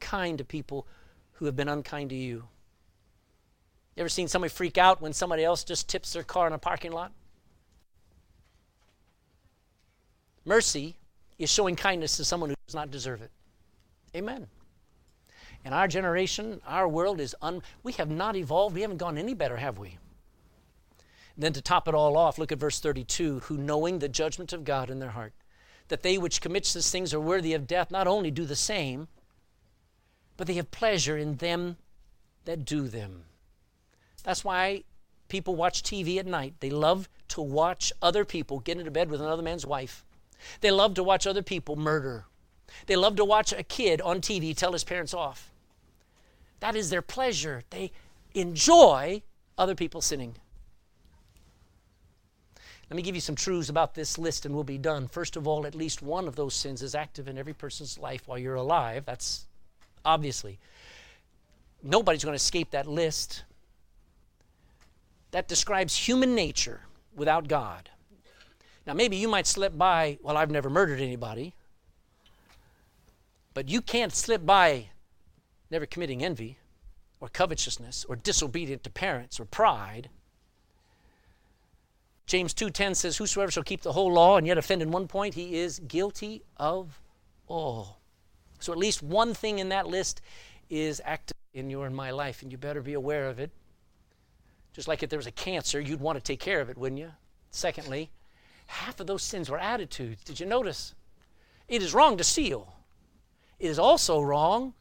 kind 0.00 0.38
to 0.38 0.44
people 0.44 0.86
who 1.34 1.46
have 1.46 1.54
been 1.54 1.68
unkind 1.68 2.10
to 2.10 2.16
you. 2.16 2.44
You 3.96 4.00
ever 4.00 4.08
seen 4.08 4.26
somebody 4.26 4.50
freak 4.50 4.76
out 4.76 5.00
when 5.00 5.12
somebody 5.12 5.44
else 5.44 5.62
just 5.62 5.88
tips 5.88 6.12
their 6.12 6.24
car 6.24 6.46
in 6.46 6.52
a 6.52 6.58
parking 6.58 6.92
lot? 6.92 7.12
Mercy 10.44 10.96
is 11.38 11.50
showing 11.50 11.76
kindness 11.76 12.16
to 12.16 12.24
someone 12.24 12.50
who 12.50 12.56
does 12.66 12.74
not 12.74 12.90
deserve 12.90 13.22
it. 13.22 13.30
Amen. 14.16 14.48
In 15.64 15.72
our 15.72 15.86
generation, 15.86 16.60
our 16.66 16.88
world 16.88 17.20
is 17.20 17.36
un. 17.40 17.62
We 17.84 17.92
have 17.92 18.10
not 18.10 18.34
evolved. 18.34 18.74
We 18.74 18.82
haven't 18.82 18.96
gone 18.96 19.16
any 19.16 19.34
better, 19.34 19.56
have 19.56 19.78
we? 19.78 19.98
Then 21.36 21.52
to 21.52 21.62
top 21.62 21.88
it 21.88 21.94
all 21.94 22.16
off, 22.16 22.38
look 22.38 22.52
at 22.52 22.58
verse 22.58 22.80
32 22.80 23.40
who 23.40 23.56
knowing 23.56 23.98
the 23.98 24.08
judgment 24.08 24.52
of 24.52 24.64
God 24.64 24.90
in 24.90 24.98
their 24.98 25.10
heart, 25.10 25.32
that 25.88 26.02
they 26.02 26.18
which 26.18 26.40
commit 26.40 26.66
such 26.66 26.84
things 26.84 27.14
are 27.14 27.20
worthy 27.20 27.54
of 27.54 27.66
death, 27.66 27.90
not 27.90 28.06
only 28.06 28.30
do 28.30 28.44
the 28.44 28.56
same, 28.56 29.08
but 30.36 30.46
they 30.46 30.54
have 30.54 30.70
pleasure 30.70 31.16
in 31.16 31.36
them 31.36 31.76
that 32.44 32.64
do 32.64 32.88
them. 32.88 33.24
That's 34.24 34.44
why 34.44 34.84
people 35.28 35.54
watch 35.54 35.82
TV 35.82 36.18
at 36.18 36.26
night. 36.26 36.54
They 36.60 36.70
love 36.70 37.08
to 37.28 37.40
watch 37.40 37.92
other 38.02 38.24
people 38.24 38.60
get 38.60 38.78
into 38.78 38.90
bed 38.90 39.10
with 39.10 39.20
another 39.20 39.42
man's 39.42 39.66
wife. 39.66 40.04
They 40.60 40.70
love 40.70 40.94
to 40.94 41.02
watch 41.02 41.26
other 41.26 41.42
people 41.42 41.76
murder. 41.76 42.26
They 42.86 42.96
love 42.96 43.16
to 43.16 43.24
watch 43.24 43.52
a 43.52 43.62
kid 43.62 44.00
on 44.00 44.20
TV 44.20 44.56
tell 44.56 44.72
his 44.72 44.84
parents 44.84 45.14
off. 45.14 45.50
That 46.60 46.76
is 46.76 46.90
their 46.90 47.02
pleasure. 47.02 47.62
They 47.70 47.92
enjoy 48.34 49.22
other 49.58 49.74
people 49.74 50.00
sinning. 50.00 50.36
Let 52.90 52.96
me 52.96 53.02
give 53.02 53.14
you 53.14 53.20
some 53.20 53.36
truths 53.36 53.68
about 53.68 53.94
this 53.94 54.18
list 54.18 54.44
and 54.44 54.54
we'll 54.54 54.64
be 54.64 54.78
done. 54.78 55.08
First 55.08 55.36
of 55.36 55.48
all, 55.48 55.66
at 55.66 55.74
least 55.74 56.02
one 56.02 56.28
of 56.28 56.36
those 56.36 56.54
sins 56.54 56.82
is 56.82 56.94
active 56.94 57.26
in 57.26 57.38
every 57.38 57.54
person's 57.54 57.98
life 57.98 58.22
while 58.26 58.38
you're 58.38 58.54
alive. 58.54 59.04
That's 59.06 59.46
obviously. 60.04 60.58
Nobody's 61.82 62.22
going 62.22 62.32
to 62.32 62.36
escape 62.36 62.70
that 62.72 62.86
list. 62.86 63.44
That 65.30 65.48
describes 65.48 65.96
human 65.96 66.34
nature 66.34 66.82
without 67.16 67.48
God. 67.48 67.88
Now, 68.86 68.94
maybe 68.94 69.16
you 69.16 69.28
might 69.28 69.46
slip 69.46 69.76
by, 69.76 70.18
well, 70.22 70.36
I've 70.36 70.50
never 70.50 70.68
murdered 70.68 71.00
anybody. 71.00 71.54
But 73.54 73.68
you 73.68 73.80
can't 73.80 74.12
slip 74.12 74.44
by 74.44 74.88
never 75.70 75.86
committing 75.86 76.22
envy 76.22 76.58
or 77.20 77.28
covetousness 77.28 78.04
or 78.08 78.16
disobedient 78.16 78.82
to 78.84 78.90
parents 78.90 79.38
or 79.38 79.44
pride. 79.44 80.08
James 82.32 82.54
2:10 82.54 82.94
says 82.94 83.18
whosoever 83.18 83.52
shall 83.52 83.62
keep 83.62 83.82
the 83.82 83.92
whole 83.92 84.10
law 84.10 84.38
and 84.38 84.46
yet 84.46 84.56
offend 84.56 84.80
in 84.80 84.90
one 84.90 85.06
point 85.06 85.34
he 85.34 85.58
is 85.58 85.80
guilty 85.80 86.42
of 86.56 86.98
all. 87.46 87.98
So 88.58 88.72
at 88.72 88.78
least 88.78 89.02
one 89.02 89.34
thing 89.34 89.58
in 89.58 89.68
that 89.68 89.86
list 89.86 90.22
is 90.70 91.02
active 91.04 91.36
in 91.52 91.68
your 91.68 91.84
and 91.84 91.94
my 91.94 92.10
life 92.10 92.40
and 92.40 92.50
you 92.50 92.56
better 92.56 92.80
be 92.80 92.94
aware 92.94 93.28
of 93.28 93.38
it. 93.38 93.50
Just 94.72 94.88
like 94.88 95.02
if 95.02 95.10
there 95.10 95.18
was 95.18 95.26
a 95.26 95.30
cancer, 95.30 95.78
you'd 95.78 96.00
want 96.00 96.16
to 96.16 96.22
take 96.22 96.40
care 96.40 96.62
of 96.62 96.70
it, 96.70 96.78
wouldn't 96.78 96.98
you? 97.02 97.12
Secondly, 97.50 98.10
half 98.66 98.98
of 98.98 99.06
those 99.06 99.22
sins 99.22 99.50
were 99.50 99.58
attitudes. 99.58 100.24
Did 100.24 100.40
you 100.40 100.46
notice? 100.46 100.94
It 101.68 101.82
is 101.82 101.92
wrong 101.92 102.16
to 102.16 102.24
steal. 102.24 102.76
It 103.58 103.68
is 103.68 103.78
also 103.78 104.22
wrong 104.22 104.72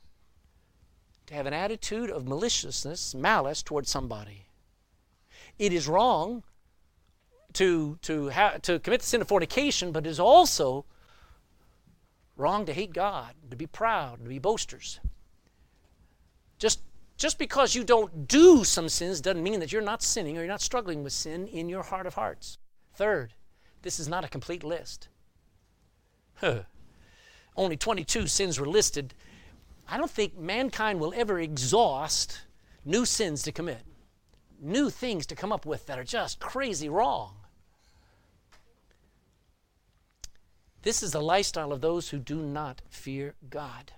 to 1.25 1.33
have 1.33 1.47
an 1.47 1.53
attitude 1.53 2.11
of 2.11 2.25
maliciousness, 2.25 3.13
malice 3.13 3.61
towards 3.61 3.89
somebody. 3.89 4.45
It 5.59 5.73
is 5.73 5.89
wrong 5.89 6.43
to, 7.53 7.97
to, 8.03 8.29
ha- 8.29 8.57
to 8.61 8.79
commit 8.79 9.01
the 9.01 9.07
sin 9.07 9.21
of 9.21 9.27
fornication, 9.27 9.91
but 9.91 10.05
it 10.05 10.09
is 10.09 10.19
also 10.19 10.85
wrong 12.37 12.65
to 12.65 12.73
hate 12.73 12.93
God, 12.93 13.33
to 13.49 13.55
be 13.55 13.67
proud, 13.67 14.23
to 14.23 14.29
be 14.29 14.39
boasters. 14.39 14.99
Just, 16.57 16.81
just 17.17 17.37
because 17.37 17.75
you 17.75 17.83
don't 17.83 18.27
do 18.27 18.63
some 18.63 18.89
sins 18.89 19.21
doesn't 19.21 19.43
mean 19.43 19.59
that 19.59 19.71
you're 19.71 19.81
not 19.81 20.01
sinning 20.01 20.37
or 20.37 20.41
you're 20.41 20.47
not 20.47 20.61
struggling 20.61 21.03
with 21.03 21.13
sin 21.13 21.47
in 21.47 21.69
your 21.69 21.83
heart 21.83 22.05
of 22.05 22.15
hearts. 22.15 22.57
Third, 22.95 23.33
this 23.81 23.99
is 23.99 24.07
not 24.07 24.25
a 24.25 24.29
complete 24.29 24.63
list. 24.63 25.07
Huh. 26.35 26.63
Only 27.55 27.77
22 27.77 28.27
sins 28.27 28.59
were 28.59 28.67
listed 28.67 29.13
I 29.91 29.97
don't 29.97 30.09
think 30.09 30.37
mankind 30.37 31.01
will 31.01 31.13
ever 31.13 31.37
exhaust 31.37 32.43
new 32.85 33.05
sins 33.05 33.43
to 33.43 33.51
commit, 33.51 33.81
new 34.61 34.89
things 34.89 35.25
to 35.27 35.35
come 35.35 35.51
up 35.51 35.65
with 35.65 35.85
that 35.87 35.99
are 35.99 36.05
just 36.05 36.39
crazy 36.39 36.87
wrong. 36.87 37.35
This 40.83 41.03
is 41.03 41.11
the 41.11 41.21
lifestyle 41.21 41.71
of 41.71 41.81
those 41.81 42.09
who 42.09 42.17
do 42.17 42.35
not 42.35 42.81
fear 42.89 43.35
God. 43.49 43.91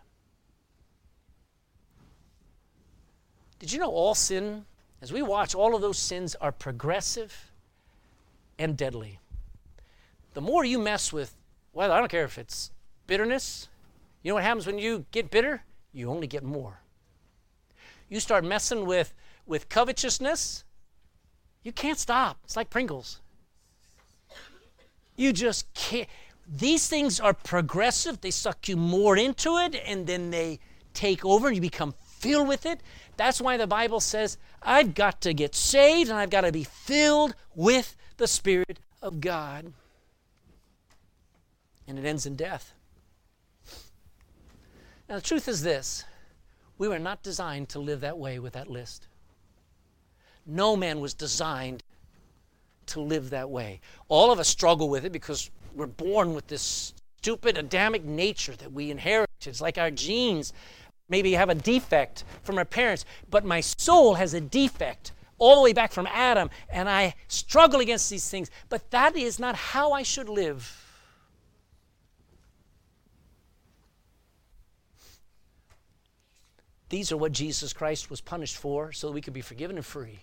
Did 3.60 3.72
you 3.72 3.80
know 3.80 3.90
all 3.90 4.16
sin, 4.16 4.66
as 5.02 5.14
we 5.14 5.22
watch, 5.22 5.56
all 5.56 5.76
of 5.76 5.82
those 5.82 5.98
sins 5.98 6.36
are 6.36 6.52
progressive 6.52 7.52
and 8.60 8.76
deadly? 8.76 9.20
The 10.34 10.42
more 10.42 10.66
you 10.66 10.80
mess 10.80 11.14
with, 11.14 11.36
well, 11.72 11.92
I 11.92 12.00
don't 12.00 12.12
care 12.12 12.26
if 12.26 12.38
it's 12.38 12.72
bitterness. 13.08 13.70
You 14.22 14.30
know 14.30 14.36
what 14.36 14.44
happens 14.44 14.68
when 14.68 14.80
you 14.80 15.06
get 15.12 15.32
bitter? 15.32 15.64
you 15.94 16.10
only 16.10 16.28
get 16.28 16.44
more. 16.44 16.80
you 18.10 18.20
start 18.20 18.44
messing 18.44 18.86
with, 18.86 19.14
with 19.46 19.70
covetousness, 19.70 20.66
you 21.64 21.72
can't 21.72 21.98
stop. 21.98 22.38
It's 22.44 22.56
like 22.56 22.70
Pringles. 22.70 23.22
You 25.16 25.32
just 25.32 25.72
can't. 25.74 26.10
These 26.56 26.88
things 26.88 27.20
are 27.20 27.34
progressive, 27.34 28.22
they 28.22 28.30
suck 28.30 28.68
you 28.68 28.78
more 28.78 29.18
into 29.18 29.58
it, 29.58 29.76
and 29.86 30.06
then 30.06 30.30
they 30.30 30.60
take 30.94 31.26
over 31.26 31.48
and 31.48 31.56
you 31.56 31.62
become 31.62 31.96
filled 32.20 32.48
with 32.48 32.68
it. 32.68 32.82
That's 33.18 33.42
why 33.42 33.58
the 33.58 33.66
Bible 33.66 34.00
says, 34.00 34.38
I've 34.62 34.94
got 34.94 35.20
to 35.22 35.34
get 35.34 35.56
saved 35.56 36.12
and 36.12 36.20
I've 36.20 36.30
got 36.30 36.42
to 36.42 36.52
be 36.52 36.64
filled 36.64 37.34
with 37.56 37.96
the 38.18 38.28
Spirit 38.28 38.80
of 39.02 39.20
God. 39.20 39.74
And 41.88 41.98
it 41.98 42.06
ends 42.06 42.26
in 42.26 42.36
death. 42.36 42.74
Now, 45.10 45.16
the 45.16 45.22
truth 45.22 45.48
is 45.48 45.64
this 45.64 46.06
we 46.78 46.88
were 46.88 47.00
not 47.00 47.24
designed 47.24 47.70
to 47.70 47.80
live 47.80 48.02
that 48.02 48.18
way 48.18 48.38
with 48.40 48.54
that 48.54 48.70
list. 48.70 49.08
No 50.46 50.76
man 50.76 51.00
was 51.00 51.14
designed 51.14 51.84
to 52.88 53.00
live 53.00 53.32
that 53.32 53.50
way. 53.50 53.82
All 54.08 54.32
of 54.32 54.40
us 54.40 54.48
struggle 54.48 54.90
with 54.90 55.06
it 55.06 55.12
because 55.12 55.50
we're 55.76 55.88
born 55.88 56.34
with 56.34 56.48
this 56.48 56.94
stupid 57.18 57.58
Adamic 57.58 58.04
nature 58.04 58.56
that 58.56 58.72
we 58.72 58.92
inherit. 58.92 59.30
It's 59.46 59.62
like 59.62 59.78
our 59.78 59.92
genes 59.92 60.54
maybe 61.10 61.34
have 61.34 61.50
a 61.50 61.56
defect 61.56 62.24
from 62.44 62.58
our 62.58 62.66
parents, 62.66 63.06
but 63.30 63.46
my 63.46 63.62
soul 63.62 64.16
has 64.16 64.34
a 64.34 64.42
defect 64.42 65.12
all 65.38 65.56
the 65.56 65.62
way 65.62 65.74
back 65.74 65.92
from 65.92 66.08
Adam, 66.08 66.50
and 66.70 66.90
I 66.90 67.16
struggle 67.28 67.80
against 67.80 68.10
these 68.10 68.30
things. 68.30 68.50
But 68.70 68.92
that 68.92 69.16
is 69.16 69.40
not 69.40 69.56
how 69.56 69.92
I 69.92 70.04
should 70.04 70.30
live. 70.30 70.80
These 76.90 77.12
are 77.12 77.18
what 77.18 77.32
Jesus 77.32 77.74
Christ 77.74 78.10
was 78.10 78.22
punished 78.22 78.56
for 78.56 78.92
so 78.92 79.08
that 79.08 79.14
we 79.14 79.22
could 79.22 79.34
be 79.34 79.42
forgiven 79.42 79.78
and 79.78 79.86
free. 79.86 80.20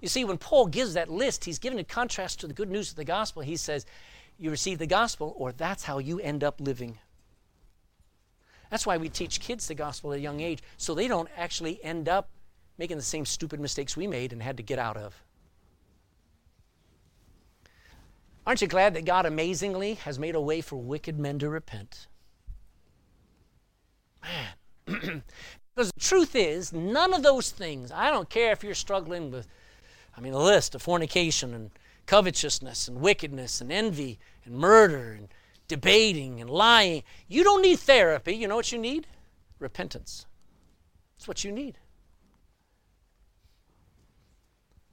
You 0.00 0.08
see, 0.08 0.24
when 0.24 0.38
Paul 0.38 0.66
gives 0.66 0.94
that 0.94 1.10
list, 1.10 1.44
he's 1.44 1.58
given 1.58 1.78
in 1.78 1.84
contrast 1.84 2.40
to 2.40 2.46
the 2.46 2.54
good 2.54 2.70
news 2.70 2.90
of 2.90 2.96
the 2.96 3.04
gospel. 3.04 3.42
He 3.42 3.56
says, 3.56 3.86
You 4.38 4.50
receive 4.50 4.78
the 4.78 4.86
gospel, 4.86 5.34
or 5.36 5.52
that's 5.52 5.84
how 5.84 5.98
you 5.98 6.20
end 6.20 6.44
up 6.44 6.60
living. 6.60 6.98
That's 8.70 8.86
why 8.86 8.96
we 8.96 9.08
teach 9.08 9.40
kids 9.40 9.68
the 9.68 9.74
gospel 9.74 10.12
at 10.12 10.18
a 10.18 10.22
young 10.22 10.40
age, 10.40 10.62
so 10.76 10.94
they 10.94 11.08
don't 11.08 11.28
actually 11.36 11.82
end 11.82 12.08
up 12.08 12.28
making 12.78 12.96
the 12.96 13.02
same 13.02 13.24
stupid 13.24 13.60
mistakes 13.60 13.96
we 13.96 14.06
made 14.06 14.32
and 14.32 14.42
had 14.42 14.56
to 14.58 14.62
get 14.62 14.78
out 14.78 14.96
of. 14.96 15.22
Aren't 18.46 18.62
you 18.62 18.68
glad 18.68 18.94
that 18.94 19.04
God 19.04 19.26
amazingly 19.26 19.94
has 19.94 20.18
made 20.18 20.34
a 20.34 20.40
way 20.40 20.60
for 20.60 20.76
wicked 20.76 21.18
men 21.18 21.38
to 21.40 21.48
repent? 21.48 22.06
Man. 24.22 25.22
Because 25.76 25.92
the 25.92 26.00
truth 26.00 26.34
is, 26.34 26.72
none 26.72 27.12
of 27.12 27.22
those 27.22 27.50
things, 27.50 27.92
I 27.92 28.10
don't 28.10 28.30
care 28.30 28.50
if 28.52 28.64
you're 28.64 28.74
struggling 28.74 29.30
with, 29.30 29.46
I 30.16 30.22
mean, 30.22 30.32
a 30.32 30.38
list 30.38 30.74
of 30.74 30.80
fornication 30.80 31.52
and 31.52 31.70
covetousness 32.06 32.88
and 32.88 33.00
wickedness 33.00 33.60
and 33.60 33.70
envy 33.70 34.18
and 34.44 34.54
murder 34.54 35.12
and 35.12 35.28
debating 35.68 36.40
and 36.40 36.48
lying. 36.48 37.02
You 37.28 37.44
don't 37.44 37.62
need 37.62 37.78
therapy. 37.78 38.34
You 38.34 38.48
know 38.48 38.56
what 38.56 38.72
you 38.72 38.78
need? 38.78 39.06
Repentance. 39.58 40.26
That's 41.16 41.28
what 41.28 41.44
you 41.44 41.52
need. 41.52 41.78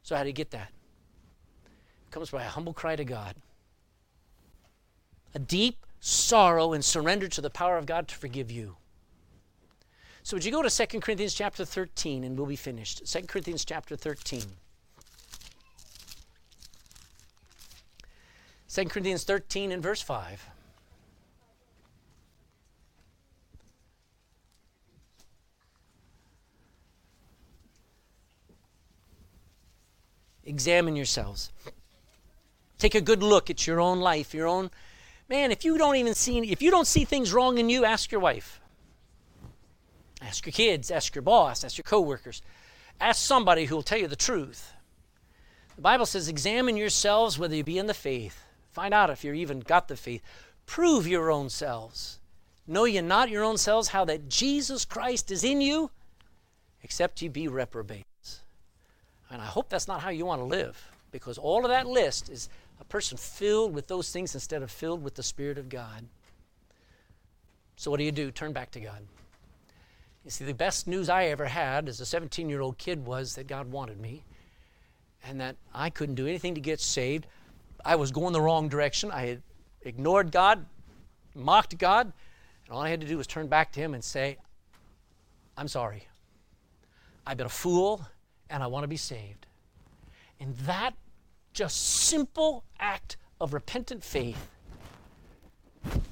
So, 0.01 0.16
how 0.16 0.24
do 0.24 0.30
you 0.30 0.34
get 0.34 0.51
that? 0.51 0.72
It 1.66 2.11
comes 2.11 2.30
by 2.30 2.43
a 2.43 2.49
humble 2.49 2.74
cry 2.74 2.95
to 2.95 3.05
God, 3.05 3.36
a 5.34 5.39
deep 5.39 5.86
sorrow 5.99 6.74
and 6.74 6.84
surrender 6.84 7.30
to 7.30 7.39
the 7.39 7.49
power 7.49 7.78
of 7.78 7.86
God 7.86 8.09
to 8.09 8.16
forgive 8.16 8.51
you. 8.51 8.76
So 10.24 10.36
would 10.36 10.45
you 10.45 10.51
go 10.51 10.61
to 10.61 10.70
2 10.70 10.99
Corinthians 10.99 11.34
chapter 11.34 11.66
13 11.66 12.24
and 12.24 12.38
we'll 12.38 12.47
be 12.47 12.55
finished. 12.55 13.05
2 13.05 13.24
Corinthians 13.24 13.66
chapter 13.66 13.95
13. 13.95 14.43
2 18.74 18.86
Corinthians 18.86 19.24
13 19.24 19.71
and 19.71 19.84
verse 19.84 20.01
5. 20.01 20.49
Examine 30.45 30.95
yourselves. 30.95 31.51
Take 32.80 32.95
a 32.95 33.01
good 33.01 33.21
look 33.21 33.51
at 33.51 33.67
your 33.67 33.80
own 33.80 33.99
life, 33.99 34.34
your 34.34 34.47
own 34.47 34.71
man. 35.30 35.51
If 35.51 35.63
you 35.63 35.78
don't 35.78 35.95
even 35.97 36.15
see, 36.15 36.39
if 36.39 36.61
you 36.61 36.71
don't 36.71 36.88
see 36.88 37.05
things 37.05 37.32
wrong 37.32 37.59
in 37.59 37.69
you, 37.69 37.86
ask 37.86 38.11
your 38.11 38.21
wife. 38.21 38.59
Ask 40.19 40.47
your 40.47 40.53
kids, 40.53 40.89
ask 40.89 41.13
your 41.13 41.21
boss, 41.21 41.63
ask 41.63 41.78
your 41.78 41.84
coworkers. 41.84 42.41
Ask 42.99 43.24
somebody 43.24 43.65
who 43.65 43.76
will 43.76 43.84
tell 43.84 43.99
you 43.99 44.07
the 44.07 44.15
truth. 44.15 44.74
The 45.76 45.82
Bible 45.84 46.07
says, 46.07 46.28
examine 46.28 46.76
yourselves 46.76 47.38
whether 47.38 47.55
you 47.55 47.63
be 47.63 47.78
in 47.78 47.86
the 47.86 47.93
faith. 47.93 48.42
Find 48.74 48.93
out 48.93 49.09
if 49.09 49.24
you've 49.24 49.36
even 49.36 49.59
got 49.59 49.88
the 49.88 49.95
faith. 49.95 50.21
Prove 50.65 51.07
your 51.07 51.32
own 51.32 51.49
selves. 51.49 52.19
Know 52.65 52.86
ye 52.86 52.99
not 53.01 53.30
your 53.30 53.43
own 53.43 53.57
selves 53.57 53.89
how 53.89 54.05
that 54.05 54.30
Jesus 54.30 54.84
Christ 54.86 55.32
is 55.32 55.43
in 55.43 55.61
you, 55.61 55.91
except 56.82 57.21
ye 57.21 57.28
be 57.28 57.47
reprobates. 57.47 58.41
And 59.30 59.41
I 59.41 59.45
hope 59.45 59.69
that's 59.69 59.88
not 59.88 60.01
how 60.01 60.09
you 60.09 60.26
want 60.26 60.41
to 60.41 60.45
live, 60.45 60.91
because 61.11 61.38
all 61.38 61.65
of 61.65 61.69
that 61.69 61.88
list 61.88 62.30
is 62.30 62.49
a 62.80 62.86
person 62.86 63.17
filled 63.17 63.74
with 63.74 63.88
those 63.88 64.11
things 64.11 64.34
instead 64.34 64.63
of 64.63 64.71
filled 64.71 65.03
with 65.03 65.15
the 65.15 65.24
Spirit 65.24 65.57
of 65.57 65.69
God. 65.69 66.05
So, 67.76 67.91
what 67.91 67.97
do 67.97 68.03
you 68.03 68.11
do? 68.11 68.32
Turn 68.32 68.53
back 68.53 68.71
to 68.71 68.80
God. 68.80 69.05
You 70.24 70.32
see, 70.32 70.45
the 70.45 70.53
best 70.53 70.88
news 70.88 71.09
I 71.09 71.26
ever 71.26 71.45
had 71.45 71.89
as 71.89 71.99
a 71.99 72.05
17 72.05 72.49
year 72.49 72.61
old 72.61 72.78
kid 72.78 73.05
was 73.05 73.36
that 73.36 73.47
God 73.47 73.71
wanted 73.71 73.99
me 73.99 74.24
and 75.24 75.39
that 75.41 75.57
I 75.74 75.89
couldn't 75.89 76.15
do 76.15 76.28
anything 76.28 76.55
to 76.55 76.61
get 76.61 76.80
saved. 76.80 77.28
I 77.86 77.95
was 77.95 78.11
going 78.11 78.34
the 78.34 78.41
wrong 78.41 78.69
direction. 78.69 79.11
I 79.11 79.25
had 79.27 79.41
ignored 79.81 80.31
God, 80.31 80.65
mocked 81.36 81.77
God, 81.77 82.13
and 82.65 82.75
all 82.75 82.81
I 82.81 82.89
had 82.89 83.01
to 83.01 83.07
do 83.07 83.17
was 83.17 83.27
turn 83.27 83.47
back 83.47 83.71
to 83.73 83.79
Him 83.79 83.93
and 83.93 84.03
say, 84.03 84.38
I'm 85.57 85.67
sorry. 85.67 86.07
I've 87.25 87.38
been 87.38 87.45
a 87.45 87.49
fool 87.49 88.05
and 88.49 88.63
I 88.63 88.67
want 88.67 88.84
to 88.84 88.88
be 88.88 88.97
saved. 88.97 89.45
And 90.39 90.55
that 90.57 90.93
just 91.53 92.05
simple 92.05 92.63
act 92.79 93.17
of 93.39 93.53
repentant 93.53 94.03
faith, 94.03 94.47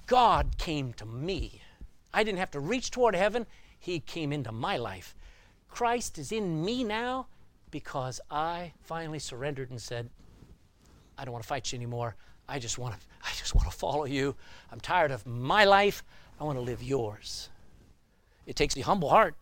God 0.07 0.57
came 0.57 0.93
to 0.93 1.05
me. 1.05 1.61
I 2.13 2.23
didn't 2.23 2.39
have 2.39 2.51
to 2.51 2.59
reach 2.59 2.91
toward 2.91 3.15
heaven. 3.15 3.45
He 3.79 3.99
came 3.99 4.31
into 4.31 4.51
my 4.51 4.77
life. 4.77 5.15
Christ 5.69 6.17
is 6.17 6.31
in 6.31 6.63
me 6.63 6.83
now 6.83 7.27
because 7.71 8.19
I 8.29 8.73
finally 8.81 9.19
surrendered 9.19 9.69
and 9.71 9.81
said, 9.81 10.09
I 11.21 11.25
don't 11.25 11.33
want 11.33 11.43
to 11.43 11.47
fight 11.47 11.71
you 11.71 11.75
anymore. 11.75 12.15
I 12.49 12.57
just 12.57 12.79
want 12.79 12.99
to 12.99 13.07
I 13.23 13.29
just 13.37 13.53
want 13.53 13.69
to 13.69 13.77
follow 13.77 14.05
you. 14.05 14.35
I'm 14.71 14.79
tired 14.79 15.11
of 15.11 15.27
my 15.27 15.65
life. 15.65 16.03
I 16.39 16.43
want 16.43 16.57
to 16.57 16.63
live 16.63 16.81
yours. 16.81 17.49
It 18.47 18.55
takes 18.55 18.75
a 18.75 18.81
humble 18.81 19.09
heart. 19.09 19.35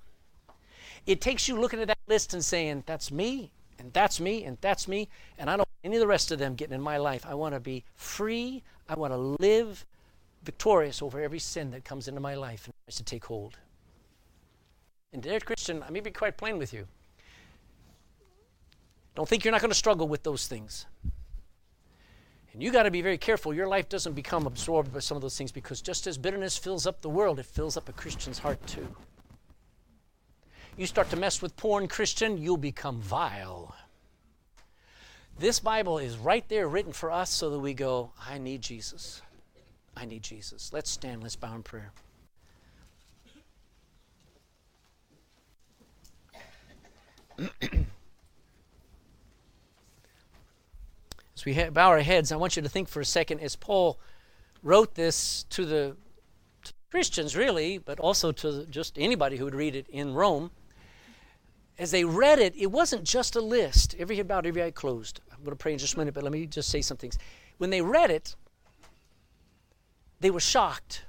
It 1.07 1.21
takes 1.21 1.47
you 1.47 1.57
looking 1.57 1.79
at 1.79 1.87
that 1.87 1.97
list 2.07 2.33
and 2.33 2.43
saying, 2.43 2.83
That's 2.85 3.11
me, 3.11 3.51
and 3.79 3.93
that's 3.93 4.19
me, 4.19 4.43
and 4.43 4.57
that's 4.59 4.89
me, 4.89 5.07
and 5.37 5.49
I 5.49 5.53
don't 5.53 5.59
want 5.59 5.85
any 5.85 5.95
of 5.95 6.01
the 6.01 6.07
rest 6.07 6.31
of 6.31 6.37
them 6.39 6.55
getting 6.55 6.75
in 6.75 6.81
my 6.81 6.97
life. 6.97 7.25
I 7.25 7.33
want 7.33 7.55
to 7.55 7.61
be 7.61 7.85
free. 7.95 8.61
I 8.89 8.95
want 8.95 9.13
to 9.13 9.17
live 9.17 9.85
victorious 10.43 11.01
over 11.01 11.21
every 11.21 11.39
sin 11.39 11.71
that 11.71 11.85
comes 11.85 12.09
into 12.09 12.19
my 12.19 12.35
life 12.35 12.65
and 12.65 12.73
tries 12.85 12.97
to 12.97 13.03
take 13.03 13.25
hold. 13.25 13.57
And 15.13 15.23
dear 15.23 15.39
Christian, 15.39 15.81
I 15.81 15.91
may 15.91 16.01
be 16.01 16.11
quite 16.11 16.35
plain 16.35 16.57
with 16.57 16.73
you. 16.73 16.87
Don't 19.15 19.27
think 19.27 19.45
you're 19.45 19.51
not 19.53 19.61
going 19.61 19.71
to 19.71 19.75
struggle 19.75 20.07
with 20.07 20.23
those 20.23 20.47
things. 20.47 20.85
And 22.53 22.63
you 22.63 22.71
got 22.71 22.83
to 22.83 22.91
be 22.91 23.01
very 23.01 23.17
careful 23.17 23.53
your 23.53 23.67
life 23.67 23.89
doesn't 23.89 24.13
become 24.13 24.47
absorbed 24.47 24.93
by 24.93 24.99
some 24.99 25.15
of 25.15 25.21
those 25.21 25.37
things 25.37 25.51
because 25.51 25.81
just 25.81 26.07
as 26.07 26.17
bitterness 26.17 26.57
fills 26.57 26.87
up 26.87 27.01
the 27.01 27.09
world, 27.09 27.39
it 27.39 27.45
fills 27.45 27.77
up 27.77 27.89
a 27.89 27.93
Christian's 27.93 28.39
heart 28.39 28.65
too. 28.65 28.87
You 30.77 30.87
start 30.87 31.09
to 31.09 31.17
mess 31.17 31.41
with 31.41 31.55
porn, 31.57 31.87
Christian, 31.87 32.37
you'll 32.37 32.57
become 32.57 33.01
vile. 33.01 33.75
This 35.37 35.59
Bible 35.59 35.99
is 35.99 36.17
right 36.17 36.47
there 36.49 36.67
written 36.67 36.93
for 36.93 37.11
us 37.11 37.29
so 37.29 37.49
that 37.49 37.59
we 37.59 37.73
go, 37.73 38.11
I 38.27 38.37
need 38.37 38.61
Jesus. 38.61 39.21
I 39.95 40.05
need 40.05 40.23
Jesus. 40.23 40.71
Let's 40.73 40.89
stand, 40.89 41.21
let's 41.21 41.35
bow 41.35 41.55
in 41.55 41.63
prayer. 41.63 41.91
as 51.39 51.45
we 51.45 51.69
bow 51.69 51.87
our 51.89 51.99
heads, 51.99 52.31
I 52.31 52.35
want 52.35 52.57
you 52.57 52.61
to 52.61 52.69
think 52.69 52.89
for 52.89 52.99
a 52.99 53.05
second 53.05 53.39
as 53.39 53.55
Paul 53.55 53.97
wrote 54.61 54.95
this 54.95 55.43
to 55.51 55.65
the 55.65 55.95
to 56.63 56.73
Christians, 56.91 57.35
really, 57.35 57.77
but 57.77 57.97
also 57.99 58.33
to 58.33 58.65
just 58.65 58.99
anybody 58.99 59.37
who 59.37 59.45
would 59.45 59.55
read 59.55 59.73
it 59.73 59.87
in 59.87 60.13
Rome. 60.13 60.51
As 61.77 61.91
they 61.91 62.03
read 62.03 62.39
it, 62.39 62.53
it 62.57 62.67
wasn't 62.67 63.05
just 63.05 63.37
a 63.37 63.41
list. 63.41 63.95
Every 63.97 64.19
about 64.19 64.45
every 64.45 64.61
eye 64.61 64.71
closed. 64.71 65.21
I'm 65.31 65.37
going 65.39 65.51
to 65.51 65.55
pray 65.55 65.71
in 65.71 65.79
just 65.79 65.93
a 65.93 65.99
minute, 65.99 66.13
but 66.13 66.23
let 66.23 66.33
me 66.33 66.45
just 66.45 66.67
say 66.67 66.81
some 66.81 66.97
things. 66.97 67.17
When 67.57 67.69
they 67.69 67.81
read 67.81 68.11
it, 68.11 68.35
they 70.19 70.29
were 70.29 70.41
shocked 70.41 71.05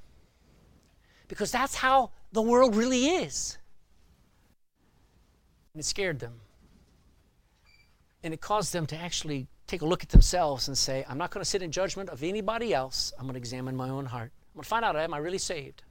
because 1.26 1.50
that's 1.50 1.74
how 1.74 2.12
the 2.30 2.42
world 2.42 2.76
really 2.76 3.06
is. 3.06 3.58
And 5.74 5.80
it 5.80 5.84
scared 5.84 6.20
them. 6.20 6.34
And 8.22 8.32
it 8.32 8.40
caused 8.40 8.72
them 8.72 8.86
to 8.86 8.96
actually 8.96 9.48
take 9.70 9.82
a 9.82 9.86
look 9.86 10.02
at 10.02 10.08
themselves 10.08 10.66
and 10.66 10.76
say, 10.76 11.04
I'm 11.08 11.16
not 11.16 11.30
going 11.30 11.42
to 11.42 11.48
sit 11.48 11.62
in 11.62 11.70
judgment 11.70 12.10
of 12.10 12.24
anybody 12.24 12.74
else. 12.74 13.12
I'm 13.16 13.24
going 13.24 13.34
to 13.34 13.38
examine 13.38 13.76
my 13.76 13.88
own 13.88 14.04
heart. 14.04 14.32
I'm 14.52 14.58
going 14.58 14.64
to 14.64 14.68
find 14.68 14.84
out, 14.84 14.96
am 14.96 15.14
I 15.14 15.18
really 15.18 15.38
saved? 15.38 15.84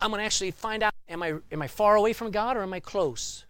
I'm 0.00 0.10
going 0.10 0.18
to 0.18 0.24
actually 0.24 0.50
find 0.50 0.82
out, 0.82 0.92
am 1.08 1.22
I, 1.22 1.34
am 1.52 1.62
I 1.62 1.68
far 1.68 1.94
away 1.94 2.12
from 2.12 2.32
God 2.32 2.56
or 2.56 2.62
am 2.62 2.72
I 2.72 2.80
close? 2.80 3.44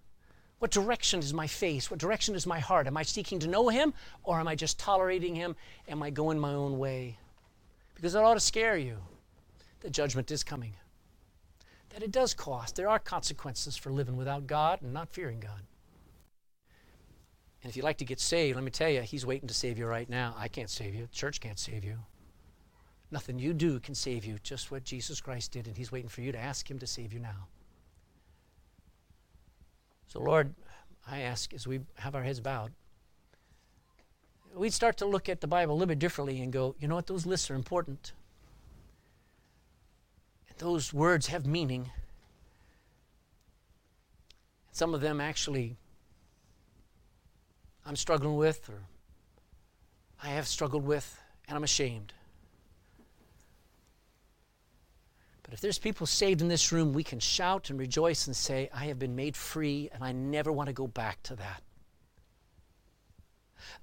What 0.59 0.71
direction 0.71 1.21
is 1.21 1.33
my 1.33 1.47
face? 1.47 1.91
What 1.91 1.99
direction 1.99 2.35
is 2.35 2.47
my 2.47 2.59
heart? 2.59 2.87
Am 2.87 2.97
I 2.99 3.05
seeking 3.05 3.39
to 3.39 3.47
know 3.47 3.71
Him 3.71 3.95
or 4.23 4.39
am 4.39 4.49
I 4.49 4.55
just 4.55 4.79
tolerating 4.79 5.35
Him? 5.35 5.57
Am 5.89 6.03
I 6.03 6.11
going 6.11 6.39
my 6.39 6.53
own 6.53 6.79
way? 6.79 7.17
Because 7.95 8.15
it 8.15 8.23
ought 8.23 8.35
to 8.35 8.41
scare 8.41 8.77
you. 8.77 8.99
The 9.81 9.89
judgment 9.89 10.31
is 10.31 10.45
coming. 10.45 10.75
That 11.91 12.03
it 12.03 12.13
does 12.13 12.35
cost. 12.35 12.77
There 12.77 12.89
are 12.89 12.99
consequences 12.99 13.79
for 13.79 13.91
living 13.91 14.19
without 14.19 14.47
God 14.47 14.83
and 14.83 14.93
not 14.93 15.09
fearing 15.09 15.41
God. 15.41 15.63
And 17.63 17.71
if 17.71 17.77
you'd 17.77 17.85
like 17.85 17.99
to 17.99 18.05
get 18.05 18.21
saved, 18.21 18.57
let 18.57 18.65
me 18.65 18.71
tell 18.71 18.89
you, 18.89 19.03
He's 19.03 19.27
waiting 19.27 19.49
to 19.49 19.55
save 19.55 19.79
you 19.79 19.87
right 19.87 20.09
now. 20.09 20.35
I 20.39 20.49
can't 20.49 20.71
save 20.71 20.95
you, 20.95 21.09
church 21.13 21.41
can't 21.41 21.59
save 21.59 21.85
you. 21.85 21.99
Nothing 23.11 23.39
you 23.39 23.53
do 23.53 23.81
can 23.81 23.95
save 23.95 24.25
you, 24.25 24.39
just 24.43 24.71
what 24.71 24.85
Jesus 24.85 25.21
Christ 25.21 25.53
did, 25.53 25.67
and 25.67 25.77
He's 25.77 25.93
waiting 25.93 26.09
for 26.09 26.21
you 26.23 26.33
to 26.33 26.39
ask 26.39 26.71
Him 26.71 26.79
to 26.79 26.87
save 26.87 27.13
you 27.13 27.19
now. 27.19 27.49
So, 30.07 30.21
Lord, 30.21 30.55
I 31.09 31.21
ask 31.21 31.53
as 31.53 31.67
we 31.67 31.81
have 31.97 32.15
our 32.15 32.23
heads 32.23 32.41
bowed, 32.41 32.73
we'd 34.55 34.73
start 34.73 34.97
to 34.99 35.07
look 35.07 35.29
at 35.29 35.41
the 35.41 35.47
Bible 35.47 35.75
a 35.75 35.77
little 35.77 35.87
bit 35.87 35.99
differently 35.99 36.41
and 36.41 36.53
go, 36.53 36.75
you 36.81 36.89
know 36.89 36.95
what, 36.95 37.07
those 37.07 37.27
lists 37.27 37.51
are 37.51 37.55
important. 37.55 38.13
And 40.49 40.59
those 40.59 40.93
words 40.93 41.29
have 41.29 41.47
meaning. 41.47 41.91
Some 44.73 44.95
of 44.95 45.01
them 45.01 45.21
actually 45.21 45.77
I'm 47.87 47.97
struggling 47.97 48.37
with, 48.37 48.69
or 48.69 48.81
I 50.23 50.29
have 50.29 50.47
struggled 50.47 50.85
with, 50.85 51.19
and 51.49 51.57
I'm 51.57 51.65
ashamed. 51.65 52.13
But 55.43 55.55
if 55.55 55.61
there's 55.61 55.79
people 55.79 56.07
saved 56.07 56.43
in 56.43 56.49
this 56.49 56.71
room, 56.71 56.93
we 56.93 57.03
can 57.03 57.19
shout 57.19 57.71
and 57.71 57.79
rejoice 57.79 58.29
and 58.29 58.37
say, 58.37 58.71
I 58.73 58.85
have 58.87 58.99
been 58.99 59.17
made 59.17 59.37
free, 59.37 59.91
and 59.93 60.05
I 60.05 60.13
never 60.13 60.53
want 60.53 60.69
to 60.69 60.73
go 60.73 60.87
back 60.87 61.23
to 61.25 61.35
that. 61.37 61.63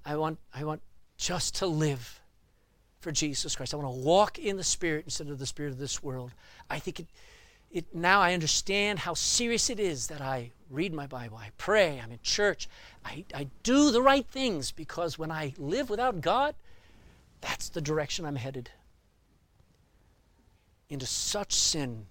I 0.04 0.16
want, 0.16 0.38
I 0.54 0.64
want 0.64 0.80
just 1.18 1.56
to 1.56 1.66
live 1.66 2.20
for 3.00 3.12
Jesus 3.12 3.54
Christ. 3.54 3.74
I 3.74 3.76
want 3.76 3.94
to 3.94 4.00
walk 4.00 4.38
in 4.38 4.56
the 4.56 4.64
Spirit 4.64 5.04
instead 5.04 5.28
of 5.28 5.38
the 5.38 5.46
Spirit 5.46 5.72
of 5.72 5.78
this 5.78 6.02
world. 6.02 6.32
I 6.70 6.78
think 6.78 7.00
it, 7.00 7.06
it 7.70 7.94
now 7.94 8.20
I 8.20 8.34
understand 8.34 9.00
how 9.00 9.14
serious 9.14 9.70
it 9.70 9.78
is 9.78 10.06
that 10.08 10.20
I 10.20 10.52
read 10.70 10.92
my 10.92 11.06
Bible, 11.06 11.36
I 11.38 11.50
pray, 11.56 12.00
I'm 12.02 12.12
in 12.12 12.18
church, 12.22 12.68
I, 13.04 13.24
I 13.34 13.48
do 13.62 13.90
the 13.90 14.02
right 14.02 14.26
things 14.26 14.70
because 14.70 15.18
when 15.18 15.30
I 15.30 15.54
live 15.58 15.88
without 15.90 16.20
God, 16.20 16.54
that's 17.40 17.68
the 17.68 17.80
direction 17.80 18.24
I'm 18.24 18.36
headed. 18.36 18.70
Into 20.90 21.06
such 21.06 21.52
sin 21.52 22.06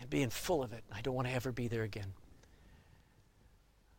and 0.00 0.08
being 0.10 0.30
full 0.30 0.62
of 0.62 0.72
it. 0.72 0.84
I 0.92 1.00
don't 1.00 1.14
want 1.14 1.28
to 1.28 1.34
ever 1.34 1.52
be 1.52 1.68
there 1.68 1.82
again. 1.82 2.12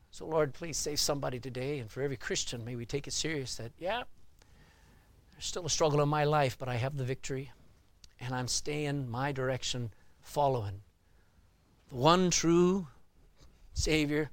So, 0.10 0.26
Lord, 0.26 0.54
please 0.54 0.78
save 0.78 1.00
somebody 1.00 1.40
today, 1.40 1.80
and 1.80 1.90
for 1.90 2.02
every 2.02 2.18
Christian, 2.18 2.66
may 2.66 2.76
we 2.76 2.86
take 2.86 3.08
it 3.08 3.14
serious 3.14 3.56
that, 3.56 3.72
yeah, 3.80 4.04
there's 5.32 5.46
still 5.46 5.66
a 5.66 5.70
struggle 5.70 6.02
in 6.02 6.10
my 6.10 6.26
life, 6.26 6.58
but 6.60 6.68
I 6.68 6.76
have 6.76 6.98
the 6.98 7.06
victory, 7.06 7.52
and 8.20 8.36
I'm 8.36 8.50
staying 8.50 9.10
my 9.10 9.32
direction 9.32 9.92
following 10.22 10.82
the 11.90 11.96
one 11.96 12.30
true 12.30 12.88
Savior. 13.74 14.32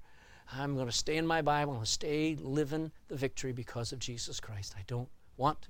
I'm 0.52 0.74
going 0.74 0.86
to 0.86 0.92
stay 0.92 1.16
in 1.16 1.26
my 1.26 1.42
Bible. 1.42 1.72
I'm 1.72 1.78
going 1.78 1.84
to 1.84 1.90
stay 1.90 2.36
living 2.40 2.90
the 3.08 3.16
victory 3.16 3.52
because 3.52 3.92
of 3.92 3.98
Jesus 3.98 4.40
Christ. 4.40 4.74
I 4.78 4.82
don't 4.86 5.08
want 5.36 5.68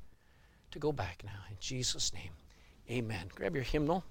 to 0.70 0.78
go 0.78 0.92
back 0.92 1.22
now. 1.24 1.40
In 1.50 1.56
Jesus' 1.60 2.12
name, 2.12 2.30
amen. 2.90 3.28
Grab 3.34 3.54
your 3.54 3.64
hymnal. 3.64 4.04